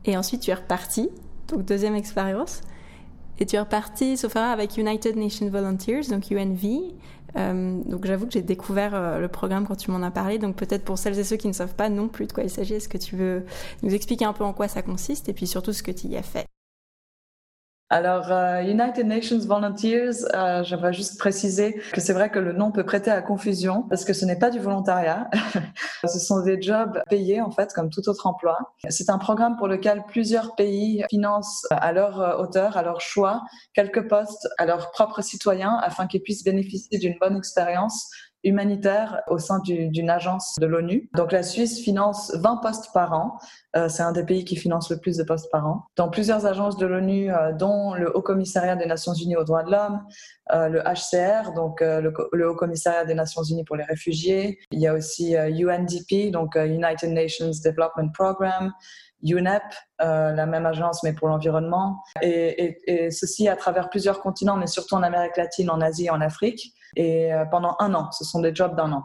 Et 0.05 0.17
ensuite, 0.17 0.43
tu 0.43 0.51
es 0.51 0.55
repartie, 0.55 1.11
donc 1.49 1.65
deuxième 1.65 1.95
expérience. 1.95 2.63
Et 3.39 3.47
tu 3.47 3.57
es 3.57 3.61
reparti, 3.61 4.17
sauf 4.17 4.35
avec 4.35 4.77
United 4.77 5.17
Nations 5.17 5.49
Volunteers, 5.49 6.09
donc 6.11 6.31
UNV. 6.31 6.95
Euh, 7.37 7.81
donc 7.85 8.07
j'avoue 8.07 8.27
que 8.27 8.33
j'ai 8.33 8.43
découvert 8.43 8.95
euh, 8.95 9.19
le 9.19 9.29
programme 9.29 9.67
quand 9.67 9.77
tu 9.77 9.91
m'en 9.91 10.03
as 10.03 10.11
parlé. 10.11 10.39
Donc 10.39 10.57
peut-être 10.57 10.85
pour 10.85 10.99
celles 10.99 11.19
et 11.19 11.25
ceux 11.25 11.37
qui 11.37 11.49
ne 11.49 11.53
savent 11.53 11.75
pas 11.75 11.89
non 11.89 12.09
plus 12.09 12.27
de 12.27 12.33
quoi 12.33 12.45
il 12.45 12.51
s'agit, 12.51 12.75
est-ce 12.75 12.89
que 12.89 12.99
tu 12.99 13.17
veux 13.17 13.45
nous 13.83 13.95
expliquer 13.95 14.25
un 14.25 14.33
peu 14.33 14.45
en 14.45 14.53
quoi 14.53 14.69
ça 14.69 14.83
consiste 14.83 15.29
et 15.29 15.33
puis 15.33 15.47
surtout 15.47 15.73
ce 15.73 15.83
que 15.83 15.91
tu 15.93 16.09
y 16.09 16.17
as 16.17 16.23
fait? 16.23 16.47
Alors, 17.91 18.31
euh, 18.31 18.61
United 18.61 19.07
Nations 19.07 19.39
Volunteers, 19.39 20.27
euh, 20.35 20.63
j'aimerais 20.63 20.93
juste 20.93 21.19
préciser 21.19 21.81
que 21.93 22.03
c'est 22.03 22.13
vrai 22.13 22.31
que 22.31 22.39
le 22.39 22.53
nom 22.53 22.71
peut 22.71 22.85
prêter 22.85 23.11
à 23.11 23.23
confusion 23.23 23.83
parce 23.89 24.05
que 24.05 24.13
ce 24.13 24.27
n'est 24.27 24.39
pas 24.39 24.51
du 24.51 24.59
volontariat. 24.59 25.31
ce 26.07 26.19
sont 26.19 26.43
des 26.43 26.61
jobs 26.61 27.01
payés, 27.09 27.41
en 27.41 27.51
fait, 27.51 27.73
comme 27.73 27.89
tout 27.89 28.07
autre 28.11 28.27
emploi. 28.27 28.59
C'est 28.91 29.09
un 29.09 29.17
programme 29.17 29.57
pour 29.57 29.69
lequel 29.69 30.03
plusieurs 30.07 30.55
pays 30.55 31.03
financent 31.09 31.67
à 31.71 31.93
leur 31.93 32.21
euh, 32.21 32.37
hauteur, 32.37 32.77
à 32.77 32.83
leur 32.83 33.01
choix, 33.01 33.41
quelques 33.73 34.07
postes 34.07 34.49
à 34.59 34.67
leurs 34.67 34.91
propres 34.91 35.23
citoyens 35.23 35.79
afin 35.83 36.07
qu'ils 36.07 36.23
puissent 36.23 36.45
bénéficier 36.45 36.99
d'une 36.99 37.17
bonne 37.19 37.39
expérience 37.39 38.11
humanitaire 38.45 39.23
au 39.29 39.39
sein 39.39 39.59
d'une 39.61 40.11
agence 40.11 40.57
de 40.61 40.67
l'ONU. 40.67 41.11
Donc 41.15 41.33
la 41.33 41.43
Suisse 41.43 41.81
finance 41.81 42.33
20 42.37 42.59
postes 42.59 42.93
par 42.93 43.13
an. 43.13 43.39
Euh, 43.77 43.89
c'est 43.89 44.03
un 44.03 44.13
des 44.13 44.25
pays 44.25 44.45
qui 44.45 44.57
finance 44.57 44.91
le 44.91 44.99
plus 44.99 45.17
de 45.17 45.25
postes 45.25 45.51
par 45.51 45.67
an. 45.67 45.85
Dans 45.97 46.09
plusieurs 46.09 46.47
agences 46.47 46.77
de 46.77 46.87
l'ONU, 46.87 47.33
euh, 47.33 47.53
dont 47.53 47.95
le 47.95 48.17
Haut 48.17 48.23
Commissariat 48.23 48.77
des 48.77 48.87
Nations 48.87 49.13
Unies 49.13 49.37
aux 49.37 49.45
droits 49.45 49.65
de 49.65 49.73
l'homme, 49.73 50.03
euh, 50.53 50.69
le 50.69 50.81
HCR, 50.81 51.53
donc 51.55 51.81
le, 51.81 52.49
Haut 52.49 52.55
Commissariat 52.55 53.05
des 53.05 53.15
Nations 53.15 53.43
Unies 53.43 53.65
pour 53.65 53.77
les 53.77 53.85
réfugiés. 53.85 54.59
Il 54.71 54.81
y 54.81 54.87
a 54.87 54.95
aussi 54.95 55.35
UNDP, 55.35 56.31
donc 56.31 56.57
United 56.57 57.11
Nations 57.11 57.51
Development 57.65 58.11
Programme. 58.13 58.73
UNEP, 59.21 59.65
la 59.99 60.47
même 60.47 60.65
agence 60.65 61.03
mais 61.03 61.13
pour 61.13 61.27
l'environnement, 61.27 62.05
et, 62.23 62.65
et, 62.65 63.07
et, 63.07 63.11
ceci 63.11 63.49
à 63.49 63.57
travers 63.57 63.91
plusieurs 63.91 64.21
continents, 64.21 64.57
mais 64.57 64.69
surtout 64.69 64.95
en 64.95 65.03
Amérique 65.03 65.37
latine, 65.37 65.71
en 65.71 65.81
Asie 65.81 66.07
et 66.07 66.11
en 66.11 66.21
Afrique 66.21 66.73
et 66.99 67.33
euh, 67.33 67.45
pendant 67.47 67.77
un 67.79 67.95
an. 67.95 68.11
Ce 68.13 68.25
sont 68.25 68.41
des 68.41 68.55
jobs 68.55 68.77
d'un 68.77 68.93
an. 68.93 69.05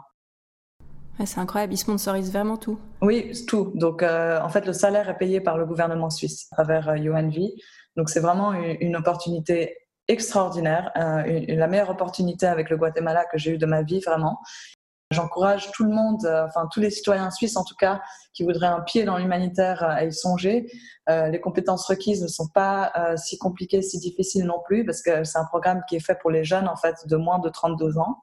c'est 1.24 1.38
incroyable, 1.38 1.72
ils 1.72 1.78
sponsorisent 1.78 2.32
vraiment 2.32 2.58
tout. 2.58 2.78
Oui, 3.00 3.32
tout. 3.46 3.72
Donc, 3.74 4.02
euh, 4.02 4.40
en 4.42 4.48
fait, 4.50 4.66
le 4.66 4.72
salaire 4.74 5.08
est 5.08 5.16
payé 5.16 5.40
par 5.40 5.56
le 5.56 5.64
gouvernement 5.64 6.10
suisse 6.10 6.48
à 6.52 6.56
travers 6.56 6.88
UNV. 6.88 7.38
Euh, 7.38 7.48
Donc, 7.96 8.10
c'est 8.10 8.20
vraiment 8.20 8.52
une, 8.52 8.96
opportunité 8.96 9.76
extraordinaire, 10.06 10.90
la 10.94 11.66
meilleure 11.66 11.88
opportunité 11.88 12.44
avec 12.44 12.68
le 12.68 12.76
Guatemala 12.76 13.24
que 13.24 13.38
j'ai 13.38 13.52
eue 13.52 13.58
de 13.58 13.64
ma 13.64 13.80
vie, 13.82 14.00
vraiment. 14.00 14.38
J'encourage 15.14 15.70
tout 15.72 15.84
le 15.84 15.94
monde, 15.94 16.26
enfin 16.46 16.68
tous 16.70 16.80
les 16.80 16.90
citoyens 16.90 17.30
suisses 17.30 17.56
en 17.56 17.64
tout 17.64 17.76
cas, 17.76 18.00
qui 18.32 18.44
voudraient 18.44 18.66
un 18.66 18.80
pied 18.80 19.04
dans 19.04 19.16
l'humanitaire 19.16 19.82
à 19.82 20.04
y 20.04 20.12
songer. 20.12 20.66
les 21.08 21.40
compétences 21.40 21.86
requises 21.86 22.22
ne 22.22 22.28
sont 22.28 22.48
pas 22.48 22.92
si 23.16 23.38
compliquées, 23.38 23.80
si 23.82 23.98
difficiles 23.98 24.44
non 24.44 24.60
plus, 24.64 24.84
parce 24.84 25.02
que 25.02 25.24
c'est 25.24 25.38
un 25.38 25.44
programme 25.44 25.82
qui 25.88 25.96
est 25.96 26.04
fait 26.04 26.18
pour 26.20 26.30
les 26.30 26.44
jeunes 26.44 26.68
en 26.68 26.76
fait 26.76 26.96
de 27.06 27.16
moins 27.16 27.38
de 27.38 27.48
32 27.48 27.98
ans. 27.98 28.18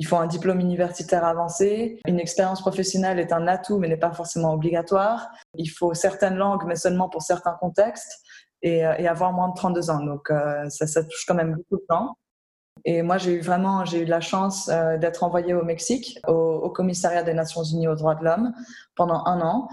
Il 0.00 0.06
faut 0.06 0.16
un 0.16 0.26
diplôme 0.26 0.60
universitaire 0.60 1.26
avancé. 1.26 2.00
Une 2.06 2.18
expérience 2.18 2.62
professionnelle 2.62 3.18
est 3.18 3.34
un 3.34 3.46
atout, 3.46 3.78
mais 3.78 3.86
n'est 3.86 3.98
pas 3.98 4.12
forcément 4.12 4.54
obligatoire. 4.54 5.28
Il 5.54 5.66
faut 5.66 5.92
certaines 5.92 6.36
langues, 6.36 6.64
mais 6.66 6.76
seulement 6.76 7.10
pour 7.10 7.20
certains 7.20 7.52
contextes. 7.60 8.22
Et, 8.62 8.82
avoir 8.82 9.32
moins 9.32 9.48
de 9.48 9.54
32 9.54 9.90
ans. 9.90 10.02
Donc, 10.04 10.32
ça, 10.68 10.86
ça 10.86 11.04
touche 11.04 11.24
quand 11.26 11.34
même 11.34 11.54
beaucoup 11.54 11.76
de 11.76 11.86
temps. 11.86 12.16
Et 12.84 13.02
moi, 13.02 13.18
j'ai 13.18 13.34
eu 13.34 13.40
vraiment, 13.40 13.84
j'ai 13.84 14.02
eu 14.02 14.04
la 14.04 14.20
chance 14.20 14.68
euh, 14.68 14.96
d'être 14.96 15.22
envoyée 15.22 15.54
au 15.54 15.64
Mexique, 15.64 16.18
au, 16.26 16.70
commissariat 16.70 17.22
des 17.22 17.34
Nations 17.34 17.62
Unies 17.62 17.88
aux 17.88 17.94
droits 17.94 18.14
de 18.14 18.24
l'homme, 18.24 18.52
pendant 18.94 19.24
un 19.26 19.40
an. 19.40 19.68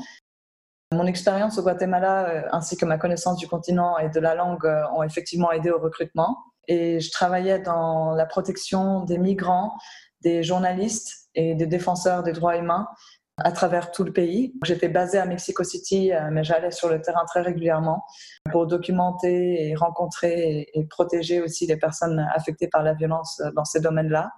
Mon 0.93 1.05
expérience 1.05 1.57
au 1.57 1.63
Guatemala, 1.63 2.29
euh, 2.29 2.41
ainsi 2.51 2.77
que 2.77 2.85
ma 2.85 2.97
connaissance 2.97 3.37
du 3.37 3.47
continent 3.47 3.97
et 3.97 4.09
de 4.09 4.19
la 4.19 4.35
langue, 4.35 4.65
euh, 4.65 4.83
ont 4.95 5.03
effectivement 5.03 5.51
aidé 5.51 5.69
au 5.69 5.79
recrutement. 5.79 6.37
Et 6.67 6.99
je 6.99 7.11
travaillais 7.11 7.59
dans 7.59 8.11
la 8.11 8.25
protection 8.25 9.03
des 9.03 9.17
migrants, 9.17 9.73
des 10.21 10.43
journalistes 10.43 11.29
et 11.35 11.55
des 11.55 11.67
défenseurs 11.67 12.23
des 12.23 12.33
droits 12.33 12.57
humains 12.57 12.87
à 13.43 13.51
travers 13.51 13.91
tout 13.91 14.03
le 14.03 14.11
pays. 14.11 14.53
J'étais 14.63 14.89
basée 14.89 15.19
à 15.19 15.25
Mexico 15.25 15.63
City, 15.63 16.11
euh, 16.11 16.29
mais 16.31 16.43
j'allais 16.43 16.71
sur 16.71 16.89
le 16.89 17.01
terrain 17.01 17.23
très 17.25 17.41
régulièrement 17.41 18.03
pour 18.51 18.65
documenter 18.65 19.67
et 19.67 19.75
rencontrer 19.75 20.69
et, 20.73 20.85
protéger 20.85 21.41
aussi 21.41 21.67
les 21.67 21.77
personnes 21.77 22.27
affectées 22.33 22.67
par 22.67 22.81
la 22.81 22.93
violence 22.93 23.39
euh, 23.41 23.51
dans 23.55 23.65
ces 23.65 23.79
domaines-là. 23.79 24.31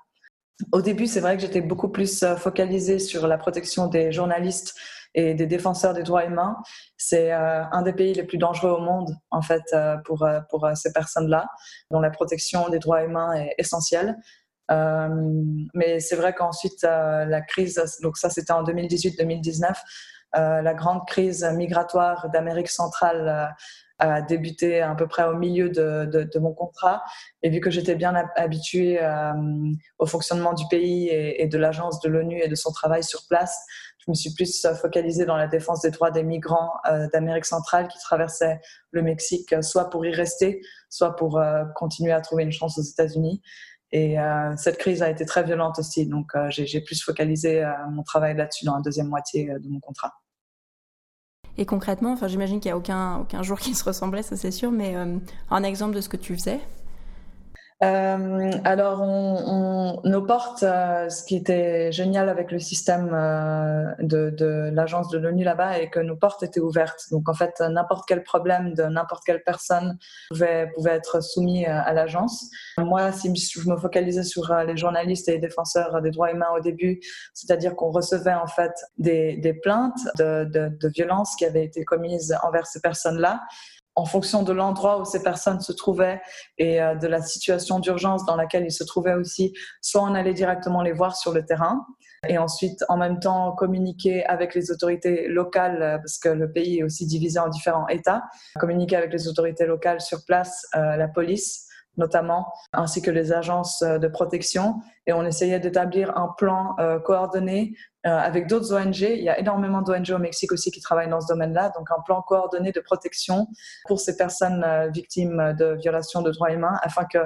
Au 0.74 0.82
début, 0.82 1.08
c'est 1.08 1.22
vrai 1.22 1.38
que 1.38 1.42
j'étais 1.42 1.62
beaucoup 1.62 1.88
plus 1.88 2.24
euh, 2.24 2.36
focalisée 2.36 3.00
sur 3.00 3.28
la 3.28 3.38
protection 3.38 3.88
des 3.88 4.12
journalistes 4.12 4.76
et 5.16 5.34
des 5.34 5.48
défenseurs 5.48 5.94
des 5.94 6.04
droits 6.04 6.26
humains. 6.26 6.58
C'est 6.96 7.32
un 7.32 7.82
des 7.82 7.94
pays 7.94 8.14
les 8.14 8.22
plus 8.22 8.38
dangereux 8.38 8.70
au 8.70 8.80
monde, 8.80 9.10
en 9.32 9.42
fait, 9.42 9.64
pour, 10.06 10.24
pour 10.52 10.70
ces 10.76 10.94
personnes-là, 10.94 11.48
dont 11.90 12.00
la 12.00 12.12
protection 12.12 12.70
des 12.70 12.78
droits 12.78 13.04
humains 13.04 13.34
est 13.34 13.56
essentielle. 13.58 14.18
Euh, 14.72 15.10
mais 15.74 16.00
c'est 16.00 16.16
vrai 16.16 16.34
qu'ensuite, 16.34 16.84
euh, 16.84 17.26
la 17.26 17.42
crise, 17.42 17.82
donc 18.02 18.18
ça 18.18 18.30
c'était 18.30 18.54
en 18.54 18.64
2018-2019, 18.64 19.74
euh, 20.36 20.62
la 20.62 20.74
grande 20.74 21.08
crise 21.08 21.44
migratoire 21.56 22.30
d'Amérique 22.30 22.70
centrale 22.70 23.56
a 23.98 24.22
débuté 24.22 24.80
à 24.82 24.96
peu 24.96 25.08
près 25.08 25.26
au 25.26 25.36
milieu 25.36 25.70
de, 25.70 26.06
de, 26.06 26.24
de 26.24 26.40
mon 26.40 26.54
contrat. 26.54 27.04
Et 27.42 27.50
vu 27.50 27.60
que 27.60 27.70
j'étais 27.70 27.96
bien 27.96 28.14
habituée 28.38 28.98
au 29.98 30.06
fonctionnement 30.06 30.54
du 30.54 30.64
pays 30.70 31.10
et, 31.10 31.44
et 31.44 31.48
de 31.48 31.58
l'agence 31.58 32.00
de 32.00 32.08
l'ONU 32.08 32.40
et 32.42 32.48
de 32.48 32.56
son 32.56 32.72
travail 32.72 33.04
sur 33.04 33.28
place, 33.28 33.60
je 33.98 34.10
me 34.10 34.16
suis 34.16 34.34
plus 34.34 34.66
focalisée 34.82 35.26
dans 35.26 35.36
la 35.36 35.48
défense 35.48 35.82
des 35.82 35.92
droits 35.92 36.12
des 36.12 36.24
migrants 36.24 36.72
d'Amérique 37.12 37.44
centrale 37.44 37.90
qui 37.90 38.00
traversaient 38.00 38.62
le 38.92 39.02
Mexique, 39.02 39.54
soit 39.62 39.90
pour 39.90 40.06
y 40.06 40.14
rester, 40.14 40.62
soit 40.90 41.18
pour 41.18 41.42
continuer 41.76 42.14
à 42.14 42.22
trouver 42.22 42.44
une 42.44 42.54
chance 42.54 42.78
aux 42.78 42.84
États-Unis. 42.84 43.42
Et 43.92 44.20
euh, 44.20 44.56
cette 44.56 44.78
crise 44.78 45.02
a 45.02 45.10
été 45.10 45.26
très 45.26 45.44
violente 45.44 45.80
aussi, 45.80 46.06
donc 46.06 46.36
euh, 46.36 46.48
j'ai 46.50 46.82
plus 46.82 47.02
focalisé 47.02 47.64
euh, 47.64 47.72
mon 47.90 48.04
travail 48.04 48.36
là-dessus 48.36 48.66
dans 48.66 48.76
la 48.76 48.82
deuxième 48.82 49.08
moitié 49.08 49.46
de 49.48 49.68
mon 49.68 49.80
contrat. 49.80 50.14
Et 51.58 51.66
concrètement, 51.66 52.14
enfin, 52.14 52.28
j'imagine 52.28 52.60
qu'il 52.60 52.70
n'y 52.70 52.74
a 52.74 52.78
aucun, 52.78 53.18
aucun 53.18 53.42
jour 53.42 53.60
qui 53.60 53.74
se 53.74 53.84
ressemblait, 53.84 54.22
ça 54.22 54.36
c'est 54.36 54.52
sûr, 54.52 54.72
mais 54.72 54.96
un 54.96 55.64
exemple 55.64 55.96
de 55.96 56.02
ce 56.02 56.10
que 56.10 56.18
tu 56.18 56.36
faisais? 56.36 56.60
Euh, 57.82 58.52
alors, 58.66 59.02
on, 59.02 60.02
nos 60.04 60.22
portes, 60.22 60.64
euh, 60.64 61.08
ce 61.08 61.24
qui 61.24 61.38
était 61.38 61.94
génial 61.94 62.28
avec 62.28 62.52
le 62.52 62.60
système 62.60 63.10
euh, 63.14 63.94
de, 64.00 64.70
l'agence 64.74 65.10
de 65.10 65.18
l'ONU 65.18 65.46
là-bas, 65.46 65.80
est 65.80 65.90
que 65.90 66.02
nos 66.02 66.18
portes 66.18 66.44
étaient 66.44 66.60
ouvertes. 66.60 67.06
Donc, 67.12 67.30
en 67.30 67.34
fait, 67.34 67.54
n'importe 67.62 68.06
quel 68.06 68.24
problème 68.24 68.74
de 68.74 68.84
n'importe 68.84 69.24
quelle 69.26 69.44
personne 69.44 69.98
pouvait, 70.30 70.70
pouvait 70.76 70.92
être 70.92 71.24
soumis 71.24 71.66
à 71.66 71.94
l'agence. 71.94 72.50
Moi, 72.78 73.14
si 73.14 73.34
je 73.34 73.70
me 73.70 73.78
focalisais 73.78 74.24
sur 74.24 74.54
les 74.54 74.76
journalistes 74.76 75.30
et 75.30 75.34
les 75.34 75.40
défenseurs 75.40 76.02
des 76.02 76.12
droits 76.12 76.32
humains 76.32 76.52
au 76.58 76.60
début, 76.60 77.00
c'est-à-dire 77.34 77.76
qu'on 77.76 77.92
recevait 77.92 78.34
en 78.34 78.48
fait 78.48 78.74
des, 78.98 79.38
des 79.38 79.54
plaintes 79.54 80.00
de, 80.18 80.44
de, 80.44 80.68
de 80.68 80.88
violences 80.90 81.36
qui 81.38 81.46
avaient 81.46 81.64
été 81.64 81.86
commises 81.86 82.36
envers 82.44 82.68
ces 82.68 82.82
personnes-là 82.82 83.40
en 84.00 84.06
fonction 84.06 84.44
de 84.44 84.54
l'endroit 84.54 85.02
où 85.02 85.06
ces 85.06 85.22
personnes 85.22 85.60
se 85.60 85.74
trouvaient 85.74 86.22
et 86.58 86.82
euh, 86.82 86.96
de 86.96 87.08
la 87.08 87.22
situation 87.22 87.80
d'urgence 87.80 88.26
dans 88.26 88.38
laquelle 88.38 88.64
ils 88.64 88.72
se 88.72 88.86
trouvaient 88.86 89.14
aussi, 89.14 89.54
soit 89.82 90.02
on 90.02 90.16
allait 90.16 90.34
directement 90.34 90.82
les 90.82 90.94
voir 90.94 91.18
sur 91.18 91.34
le 91.34 91.46
terrain 91.46 91.86
et 92.28 92.38
ensuite 92.38 92.84
en 92.88 92.98
même 92.98 93.20
temps 93.20 93.54
communiquer 93.54 94.26
avec 94.26 94.56
les 94.56 94.72
autorités 94.72 95.28
locales 95.28 95.82
euh, 95.82 95.98
parce 95.98 96.18
que 96.18 96.30
le 96.30 96.52
pays 96.52 96.80
est 96.80 96.84
aussi 96.84 97.06
divisé 97.06 97.40
en 97.40 97.50
différents 97.50 97.88
États, 97.90 98.24
communiquer 98.58 98.96
avec 98.96 99.12
les 99.12 99.28
autorités 99.28 99.66
locales 99.66 100.00
sur 100.00 100.24
place, 100.26 100.66
euh, 100.76 100.96
la 100.96 101.08
police 101.10 101.69
notamment, 102.00 102.52
ainsi 102.74 103.04
que 103.04 103.12
les 103.12 103.32
agences 103.32 103.82
de 103.84 104.08
protection. 104.08 104.82
Et 105.06 105.14
on 105.14 105.24
essayait 105.26 105.60
d'établir 105.60 106.18
un 106.18 106.34
plan 106.38 106.76
coordonné 107.04 107.74
euh, 108.08 108.18
avec 108.18 108.48
d'autres 108.48 108.74
ONG. 108.74 109.02
Il 109.02 109.24
y 109.24 109.28
a 109.28 109.38
énormément 109.40 109.82
d'ONG 109.82 110.12
au 110.12 110.20
Mexique 110.20 110.54
aussi 110.54 110.72
qui 110.72 110.80
travaillent 110.80 111.10
dans 111.10 111.20
ce 111.20 111.28
domaine-là, 111.28 111.70
donc 111.78 111.92
un 111.92 112.02
plan 112.06 112.22
coordonné 112.22 112.72
de 112.72 112.80
protection 112.80 113.48
pour 113.90 114.00
ces 114.00 114.16
personnes 114.16 114.64
euh, 114.64 114.88
victimes 114.88 115.54
de 115.60 115.76
violations 115.76 116.22
de 116.22 116.32
droits 116.32 116.54
humains, 116.54 116.80
afin 116.82 117.04
que 117.04 117.18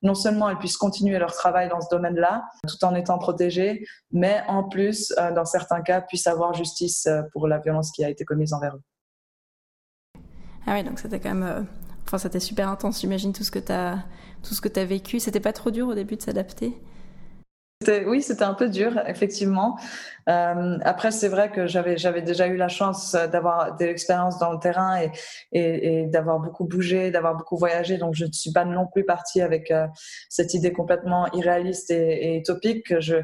non 0.00 0.14
seulement 0.14 0.48
elles 0.48 0.56
puissent 0.56 0.78
continuer 0.78 1.18
leur 1.18 1.34
travail 1.34 1.68
dans 1.68 1.82
ce 1.82 1.88
domaine-là, 1.90 2.44
tout 2.66 2.82
en 2.82 2.94
étant 2.94 3.18
protégées, 3.18 3.84
mais 4.10 4.42
en 4.48 4.66
plus, 4.66 5.12
euh, 5.18 5.32
dans 5.32 5.44
certains 5.44 5.82
cas, 5.82 6.00
puissent 6.00 6.26
avoir 6.26 6.54
justice 6.54 7.06
pour 7.32 7.46
la 7.46 7.58
violence 7.58 7.92
qui 7.92 8.02
a 8.02 8.08
été 8.08 8.24
commise 8.24 8.54
envers 8.54 8.76
eux. 8.76 8.82
Ah 10.66 10.72
oui, 10.72 10.82
donc 10.82 10.98
c'était 10.98 11.20
quand 11.20 11.34
même... 11.34 11.66
Enfin, 12.06 12.16
c'était 12.16 12.40
super 12.40 12.70
intense, 12.70 13.02
j'imagine, 13.02 13.34
tout 13.34 13.44
ce 13.44 13.50
que 13.50 13.58
tu 13.58 13.72
as, 13.72 13.98
tout 14.42 14.54
ce 14.54 14.60
que 14.60 14.78
as 14.78 14.84
vécu. 14.84 15.20
C'était 15.20 15.40
pas 15.40 15.52
trop 15.52 15.70
dur 15.70 15.88
au 15.88 15.94
début 15.94 16.16
de 16.16 16.22
s'adapter? 16.22 16.74
Oui, 18.06 18.22
c'était 18.22 18.44
un 18.44 18.54
peu 18.54 18.68
dur, 18.68 18.98
effectivement. 19.06 19.78
Euh, 20.28 20.78
après, 20.82 21.10
c'est 21.10 21.28
vrai 21.28 21.50
que 21.50 21.66
j'avais 21.66 22.22
déjà 22.22 22.46
eu 22.46 22.56
la 22.56 22.68
chance 22.68 23.12
d'avoir 23.12 23.76
de 23.76 23.84
l'expérience 23.84 24.38
dans 24.38 24.52
le 24.52 24.58
terrain 24.58 25.00
et, 25.52 26.06
d'avoir 26.06 26.38
beaucoup 26.38 26.64
bougé, 26.64 27.10
d'avoir 27.10 27.34
beaucoup 27.36 27.56
voyagé. 27.56 27.98
Donc, 27.98 28.14
je 28.14 28.24
ne 28.24 28.32
suis 28.32 28.52
pas 28.52 28.64
non 28.64 28.86
plus 28.86 29.04
partie 29.04 29.40
avec 29.40 29.70
euh, 29.70 29.86
cette 30.28 30.54
idée 30.54 30.72
complètement 30.72 31.30
irréaliste 31.32 31.90
et, 31.90 32.36
utopique. 32.36 32.98
Je, 33.00 33.16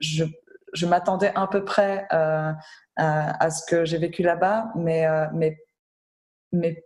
je, 0.00 0.86
m'attendais 0.86 1.32
à 1.34 1.46
peu 1.46 1.64
près 1.64 2.06
euh, 2.12 2.52
à, 2.96 3.50
ce 3.50 3.64
que 3.66 3.84
j'ai 3.84 3.98
vécu 3.98 4.22
là-bas, 4.22 4.72
mais, 4.76 5.06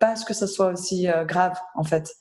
pas 0.01 0.11
à 0.11 0.17
ce 0.17 0.25
que 0.25 0.35
ce 0.35 0.47
soit 0.47 0.69
aussi 0.69 1.07
grave, 1.27 1.59
en 1.75 1.85
fait. 1.85 2.13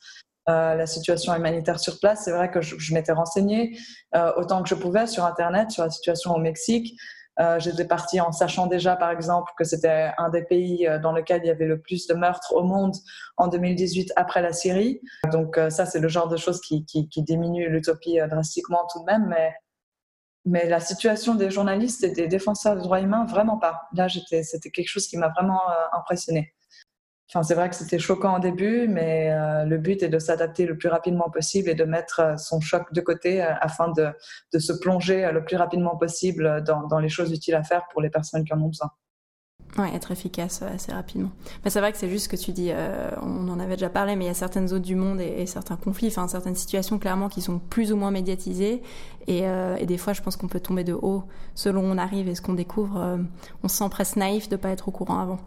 Euh, 0.50 0.74
la 0.74 0.88
situation 0.88 1.36
humanitaire 1.36 1.80
sur 1.80 2.00
place. 2.00 2.24
C'est 2.24 2.32
vrai 2.32 2.50
que 2.50 2.60
je, 2.60 2.94
m'étais 2.94 3.12
renseignée 3.12 3.78
euh, 4.16 4.32
autant 4.36 4.64
que 4.64 4.70
je 4.70 4.74
pouvais 4.74 5.06
sur 5.06 5.26
Internet 5.26 5.70
sur 5.70 5.84
la 5.84 5.92
situation 5.92 6.34
au 6.34 6.40
Mexique. 6.40 7.00
Euh, 7.40 7.60
j'étais 7.60 7.86
partie 7.86 8.20
en 8.20 8.32
sachant 8.32 8.66
déjà, 8.66 8.96
par 8.96 9.12
exemple, 9.12 9.52
que 9.58 9.64
c'était 9.64 10.12
un 10.18 10.30
des 10.30 10.44
pays 10.44 10.88
dans 11.04 11.12
lequel 11.12 11.42
il 11.44 11.48
y 11.48 11.52
avait 11.52 11.68
le 11.68 11.80
plus 11.80 12.08
de 12.08 12.16
meurtres 12.16 12.54
au 12.56 12.64
monde 12.64 12.96
en 13.38 13.48
2018 13.48 14.12
après 14.16 14.42
la 14.42 14.52
Syrie. 14.52 15.02
Donc 15.32 15.60
ça, 15.70 15.86
c'est 15.86 16.00
le 16.00 16.08
genre 16.08 16.28
de 16.28 16.38
choses 16.38 16.62
qui, 16.62 16.84
qui, 16.86 17.08
qui 17.10 17.22
diminue 17.22 17.70
l'utopie 17.70 18.18
drastiquement 18.28 18.88
tout 18.92 19.02
de 19.02 19.06
même. 19.06 19.28
Mais, 19.28 19.54
mais 20.46 20.68
la 20.68 20.80
situation 20.80 21.36
des 21.36 21.52
journalistes 21.52 22.04
et 22.04 22.12
des 22.12 22.28
défenseurs 22.28 22.76
des 22.76 22.82
droits 22.82 23.02
humains, 23.02 23.26
vraiment 23.26 23.60
pas. 23.60 23.82
Là, 23.94 24.08
c'était 24.10 24.72
quelque 24.72 24.90
chose 24.90 25.06
qui 25.06 25.18
m'a 25.18 25.30
vraiment 25.30 25.62
impressionnée. 25.94 26.56
C'est 27.44 27.54
vrai 27.54 27.70
que 27.70 27.76
c'était 27.76 28.00
choquant 28.00 28.38
au 28.38 28.40
début, 28.40 28.88
mais 28.88 29.32
euh, 29.32 29.64
le 29.64 29.78
but 29.78 30.02
est 30.02 30.10
de 30.10 30.18
s'adapter 30.18 30.66
le 30.66 30.76
plus 30.76 30.90
rapidement 30.90 31.30
possible 31.30 31.70
et 31.70 31.76
de 31.76 31.84
mettre 31.84 32.20
euh, 32.22 32.38
son 32.38 32.60
choc 32.60 32.92
de 32.92 33.02
côté 33.02 33.44
euh, 33.44 33.54
afin 33.62 33.92
de, 33.92 34.10
se 34.58 34.74
plonger 34.74 35.30
le 35.32 35.44
plus 35.44 35.56
rapidement 35.56 35.96
possible 35.96 36.64
dans, 36.64 37.00
les 37.00 37.10
choses 37.10 37.32
utiles 37.32 37.54
à 37.54 37.64
faire 37.64 37.84
pour 37.92 38.02
les 38.02 38.10
personnes 38.10 38.44
qui 38.44 38.54
en 38.54 38.62
ont 38.62 38.68
besoin. 38.70 38.90
Oui, 39.78 39.88
être 39.94 40.12
efficace 40.12 40.64
assez 40.64 40.92
rapidement. 40.92 41.30
Mais 41.64 41.70
c'est 41.70 41.80
vrai 41.80 41.92
que 41.92 42.00
c'est 42.00 42.10
juste 42.10 42.26
ce 42.26 42.30
que 42.30 42.36
tu 42.36 42.52
dis, 42.52 42.72
on 43.22 43.48
en 43.48 43.60
avait 43.60 43.76
déjà 43.76 43.90
parlé, 43.90 44.16
mais 44.16 44.26
il 44.26 44.28
y 44.28 44.32
a 44.32 44.34
certaines 44.34 44.68
zones 44.68 44.82
du 44.82 44.96
monde 44.96 45.22
et, 45.22 45.46
certains 45.46 45.76
conflits, 45.78 46.08
enfin 46.08 46.28
certaines 46.28 46.56
situations 46.56 46.98
clairement 46.98 47.30
qui 47.30 47.42
sont 47.42 47.60
plus 47.60 47.92
ou 47.92 47.96
moins 47.96 48.10
médiatisées. 48.10 48.82
Et, 49.28 49.44
et 49.44 49.86
des 49.86 49.98
fois, 50.00 50.14
je 50.14 50.24
pense 50.24 50.36
qu'on 50.36 50.48
peut 50.48 50.60
tomber 50.60 50.84
de 50.84 50.94
haut 50.94 51.24
selon 51.54 51.82
où 51.82 51.94
on 51.94 52.00
arrive 52.00 52.28
et 52.28 52.34
ce 52.34 52.42
qu'on 52.42 52.56
découvre. 52.56 53.20
on 53.64 53.68
se 53.68 53.78
sent 53.78 54.16
naïf 54.16 54.50
de 54.50 54.56
ne 54.56 54.62
pas 54.62 54.70
être 54.70 54.88
au 54.88 54.92
courant 54.92 55.20
avant. 55.20 55.40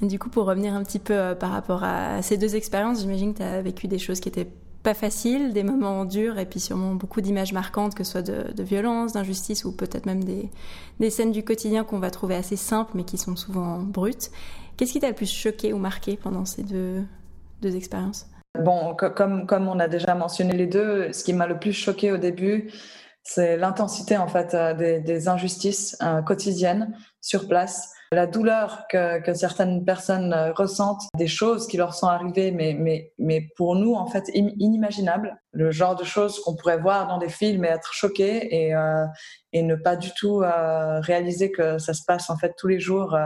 Du 0.00 0.18
coup, 0.18 0.28
pour 0.28 0.46
revenir 0.46 0.74
un 0.74 0.84
petit 0.84 1.00
peu 1.00 1.14
euh, 1.14 1.34
par 1.34 1.50
rapport 1.50 1.82
à 1.82 2.22
ces 2.22 2.36
deux 2.36 2.54
expériences, 2.54 3.00
j'imagine 3.00 3.32
que 3.32 3.38
tu 3.38 3.44
as 3.44 3.60
vécu 3.62 3.88
des 3.88 3.98
choses 3.98 4.20
qui 4.20 4.28
étaient 4.28 4.48
pas 4.82 4.94
faciles, 4.94 5.52
des 5.52 5.64
moments 5.64 6.04
durs 6.04 6.38
et 6.38 6.46
puis 6.46 6.60
sûrement 6.60 6.94
beaucoup 6.94 7.20
d'images 7.20 7.52
marquantes, 7.52 7.94
que 7.96 8.04
ce 8.04 8.12
soit 8.12 8.22
de, 8.22 8.52
de 8.52 8.62
violence, 8.62 9.12
d'injustice 9.12 9.64
ou 9.64 9.72
peut-être 9.72 10.06
même 10.06 10.22
des, 10.22 10.50
des, 11.00 11.10
scènes 11.10 11.32
du 11.32 11.44
quotidien 11.44 11.82
qu'on 11.82 11.98
va 11.98 12.10
trouver 12.10 12.36
assez 12.36 12.56
simples 12.56 12.92
mais 12.94 13.02
qui 13.02 13.18
sont 13.18 13.34
souvent 13.34 13.78
brutes. 13.78 14.30
Qu'est-ce 14.76 14.92
qui 14.92 15.00
t'a 15.00 15.08
le 15.08 15.14
plus 15.14 15.30
choqué 15.30 15.72
ou 15.72 15.78
marqué 15.78 16.16
pendant 16.16 16.44
ces 16.44 16.62
deux, 16.62 17.02
deux 17.60 17.74
expériences? 17.74 18.26
Bon, 18.58 18.94
comme, 18.94 19.46
comme 19.46 19.68
on 19.68 19.78
a 19.80 19.88
déjà 19.88 20.14
mentionné 20.14 20.52
les 20.54 20.66
deux, 20.66 21.12
ce 21.12 21.24
qui 21.24 21.32
m'a 21.32 21.46
le 21.46 21.58
plus 21.58 21.72
choqué 21.72 22.12
au 22.12 22.16
début, 22.16 22.70
c'est 23.22 23.56
l'intensité 23.56 24.16
en 24.16 24.28
fait 24.28 24.54
euh, 24.54 24.74
des, 24.74 25.00
des 25.00 25.28
injustices 25.28 25.96
euh, 26.02 26.22
quotidiennes 26.22 26.96
sur 27.20 27.48
place 27.48 27.92
la 28.12 28.26
douleur 28.26 28.86
que, 28.88 29.34
certaines 29.34 29.84
personnes 29.84 30.32
euh, 30.32 30.52
ressentent, 30.52 31.02
des 31.16 31.26
choses 31.26 31.66
qui 31.66 31.76
leur 31.76 31.94
sont 31.94 32.06
arrivées, 32.06 32.50
mais, 32.50 33.52
pour 33.56 33.76
nous, 33.76 33.94
en 33.94 34.06
fait, 34.06 34.24
inimaginables. 34.34 35.36
Le 35.52 35.70
genre 35.70 35.96
de 35.96 36.04
choses 36.04 36.40
qu'on 36.40 36.56
pourrait 36.56 36.78
voir 36.78 37.08
dans 37.08 37.18
des 37.18 37.28
films 37.28 37.64
et 37.64 37.68
être 37.68 37.92
choqué 37.92 38.66
et, 38.66 38.74
euh, 38.74 39.04
et 39.52 39.62
ne 39.62 39.74
pas 39.74 39.96
du 39.96 40.10
tout 40.14 40.42
euh, 40.42 41.00
réaliser 41.00 41.50
que 41.50 41.78
ça 41.78 41.94
se 41.94 42.02
passe, 42.06 42.30
en 42.30 42.36
fait, 42.36 42.54
tous 42.56 42.68
les 42.68 42.80
jours 42.80 43.16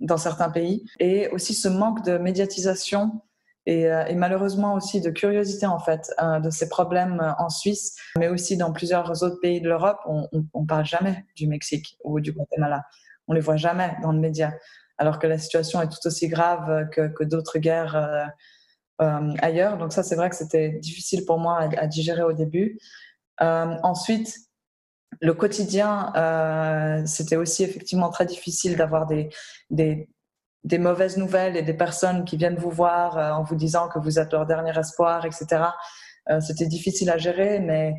dans 0.00 0.16
certains 0.16 0.50
pays. 0.50 0.84
Et 1.00 1.28
aussi 1.28 1.54
ce 1.54 1.68
manque 1.68 2.04
de 2.04 2.18
médiatisation 2.18 3.22
et, 3.66 3.88
malheureusement 4.14 4.74
aussi 4.74 5.00
de 5.00 5.08
curiosité 5.08 5.64
en 5.64 5.78
fait 5.78 6.12
de 6.20 6.50
ces 6.50 6.68
problèmes 6.68 7.34
en 7.38 7.48
Suisse, 7.48 7.96
mais 8.18 8.28
aussi 8.28 8.58
dans 8.58 8.72
plusieurs 8.72 9.22
autres 9.22 9.40
pays 9.40 9.62
de 9.62 9.68
l'Europe. 9.70 9.98
On, 10.06 10.28
on, 10.52 10.66
parle 10.66 10.84
jamais 10.84 11.24
du 11.34 11.46
Mexique 11.46 11.96
ou 12.04 12.20
du 12.20 12.32
Guatemala 12.32 12.82
on 13.28 13.32
les 13.32 13.40
voit 13.40 13.56
jamais 13.56 13.96
dans 14.02 14.12
le 14.12 14.20
média, 14.20 14.54
alors 14.98 15.18
que 15.18 15.26
la 15.26 15.38
situation 15.38 15.80
est 15.82 15.88
tout 15.88 16.06
aussi 16.06 16.28
grave 16.28 16.88
que, 16.90 17.24
d'autres 17.24 17.58
guerres 17.58 17.96
euh, 17.96 18.24
euh, 19.02 19.34
ailleurs. 19.40 19.78
Donc 19.78 19.92
ça, 19.92 20.02
c'est 20.02 20.16
vrai 20.16 20.30
que 20.30 20.36
c'était 20.36 20.70
difficile 20.70 21.24
pour 21.24 21.38
moi 21.38 21.68
à, 21.76 21.86
digérer 21.86 22.22
au 22.22 22.32
début. 22.32 22.78
Euh, 23.40 23.76
ensuite, 23.82 24.34
le 25.20 25.32
quotidien, 25.32 26.12
c'était 27.06 27.36
aussi 27.36 27.62
effectivement 27.62 28.10
très 28.10 28.26
difficile 28.26 28.76
d'avoir 28.76 29.06
des, 29.06 29.30
des, 29.70 30.78
mauvaises 30.78 31.16
nouvelles 31.16 31.56
et 31.56 31.62
des 31.62 31.72
personnes 31.72 32.24
qui 32.24 32.36
viennent 32.36 32.56
vous 32.56 32.70
voir 32.70 33.16
en 33.38 33.44
vous 33.44 33.54
disant 33.54 33.88
que 33.88 34.00
vous 34.00 34.18
êtes 34.18 34.32
leur 34.32 34.44
dernier 34.44 34.76
espoir, 34.76 35.24
etc. 35.24 35.66
c'était 36.40 36.66
difficile 36.66 37.10
à 37.10 37.18
gérer, 37.18 37.60
mais 37.60 37.94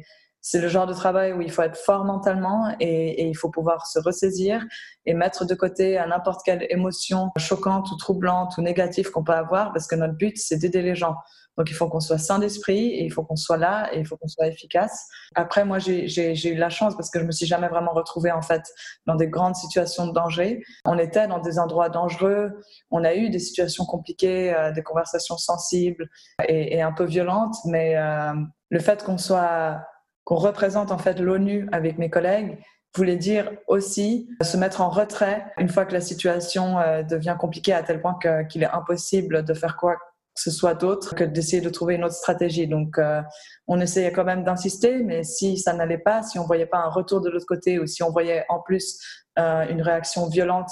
c'est 0.48 0.62
le 0.62 0.68
genre 0.68 0.86
de 0.86 0.94
travail 0.94 1.34
où 1.34 1.42
il 1.42 1.52
faut 1.52 1.64
être 1.64 1.76
fort 1.76 2.06
mentalement 2.06 2.72
et, 2.80 3.28
il 3.28 3.36
faut 3.36 3.50
pouvoir 3.50 3.88
se 3.88 3.98
ressaisir 3.98 4.64
et 5.08 5.16
mettre 5.16 5.44
de 5.44 5.56
côté 5.56 5.98
à 5.98 6.06
n'importe 6.06 6.42
quelle 6.46 6.68
émotion 6.70 7.32
choquante 7.36 7.92
ou 7.92 7.98
troublante 7.98 8.56
ou 8.60 8.62
négative 8.62 9.10
qu'on 9.10 9.24
peut 9.24 9.34
avoir 9.34 9.74
parce 9.74 9.88
que 9.88 9.96
notre 9.96 10.14
but, 10.14 10.38
c'est 10.38 10.58
d'aider 10.58 10.84
les 10.84 10.94
gens. 10.94 11.16
Donc, 11.58 11.72
il 11.72 11.74
faut 11.74 11.90
qu'on 11.90 12.00
soit 12.00 12.20
sain 12.20 12.38
d'esprit 12.38 12.90
et 12.90 13.04
il 13.04 13.12
faut 13.12 13.24
qu'on 13.24 13.38
soit 13.38 13.58
là 13.58 13.90
et 13.92 14.00
il 14.00 14.06
faut 14.06 14.18
qu'on 14.18 14.28
soit 14.28 14.46
efficace. 14.46 15.08
Après, 15.34 15.66
moi, 15.66 15.80
j'ai 15.80 16.48
eu 16.48 16.56
la 16.56 16.70
chance 16.70 16.96
parce 16.96 17.10
que 17.10 17.20
je 17.20 17.26
me 17.26 17.32
suis 17.32 17.48
jamais 17.48 17.70
vraiment 17.70 17.94
retrouvée, 17.94 18.32
en 18.32 18.44
fait, 18.44 18.62
dans 19.08 19.16
des 19.16 19.28
grandes 19.28 19.56
situations 19.56 20.06
de 20.06 20.12
danger. 20.12 20.62
On 20.86 21.00
était 21.00 21.28
dans 21.28 21.40
des 21.40 21.58
endroits 21.58 21.90
dangereux. 21.90 22.52
On 22.92 23.04
a 23.04 23.16
eu 23.16 23.32
des 23.32 23.40
situations 23.40 23.86
compliquées, 23.86 24.54
euh, 24.54 24.72
des 24.74 24.84
conversations 24.84 25.38
sensibles 25.38 26.08
et, 26.48 26.76
et, 26.76 26.82
un 26.84 26.92
peu 26.92 27.06
violentes. 27.06 27.56
Mais 27.66 27.96
euh, 27.96 28.34
le 28.70 28.80
fait 28.80 29.04
qu'on 29.04 29.18
soit 29.18 29.80
qu'on 30.26 30.36
représente 30.36 30.92
en 30.92 30.98
fait 30.98 31.20
l'ONU 31.20 31.70
avec 31.72 31.98
mes 31.98 32.10
collègues 32.10 32.58
voulait 32.96 33.18
dire 33.18 33.52
aussi 33.68 34.30
se 34.42 34.58
mettre 34.58 34.82
en 34.82 34.90
retrait 34.90 35.46
une 35.58 35.70
fois 35.70 35.86
que 35.86 35.94
la 35.94 36.02
situation 36.02 36.80
euh, 36.80 37.04
devient 37.04 37.36
compliquée 37.40 37.74
à 37.74 37.84
tel 37.84 38.02
point 38.02 38.18
qu'il 38.50 38.64
est 38.64 38.72
impossible 38.72 39.44
de 39.44 39.54
faire 39.54 39.78
quoi 39.78 39.96
que 39.96 40.42
ce 40.42 40.52
soit 40.52 40.74
d'autre 40.74 41.16
que 41.16 41.24
d'essayer 41.24 41.62
de 41.62 41.70
trouver 41.70 41.96
une 41.96 42.04
autre 42.04 42.16
stratégie. 42.16 42.68
Donc, 42.68 42.98
euh, 42.98 43.22
on 43.68 43.80
essayait 43.80 44.12
quand 44.12 44.26
même 44.26 44.44
d'insister, 44.44 45.02
mais 45.02 45.24
si 45.24 45.58
ça 45.58 45.72
n'allait 45.72 45.98
pas, 45.98 46.24
si 46.24 46.40
on 46.40 46.46
voyait 46.46 46.66
pas 46.66 46.80
un 46.80 46.90
retour 46.90 47.22
de 47.22 47.30
l'autre 47.30 47.46
côté 47.46 47.80
ou 47.80 47.88
si 47.88 48.04
on 48.04 48.12
voyait 48.12 48.44
en 48.50 48.60
plus 48.60 49.00
euh, 49.40 49.66
une 49.70 49.82
réaction 49.82 50.28
violente 50.28 50.72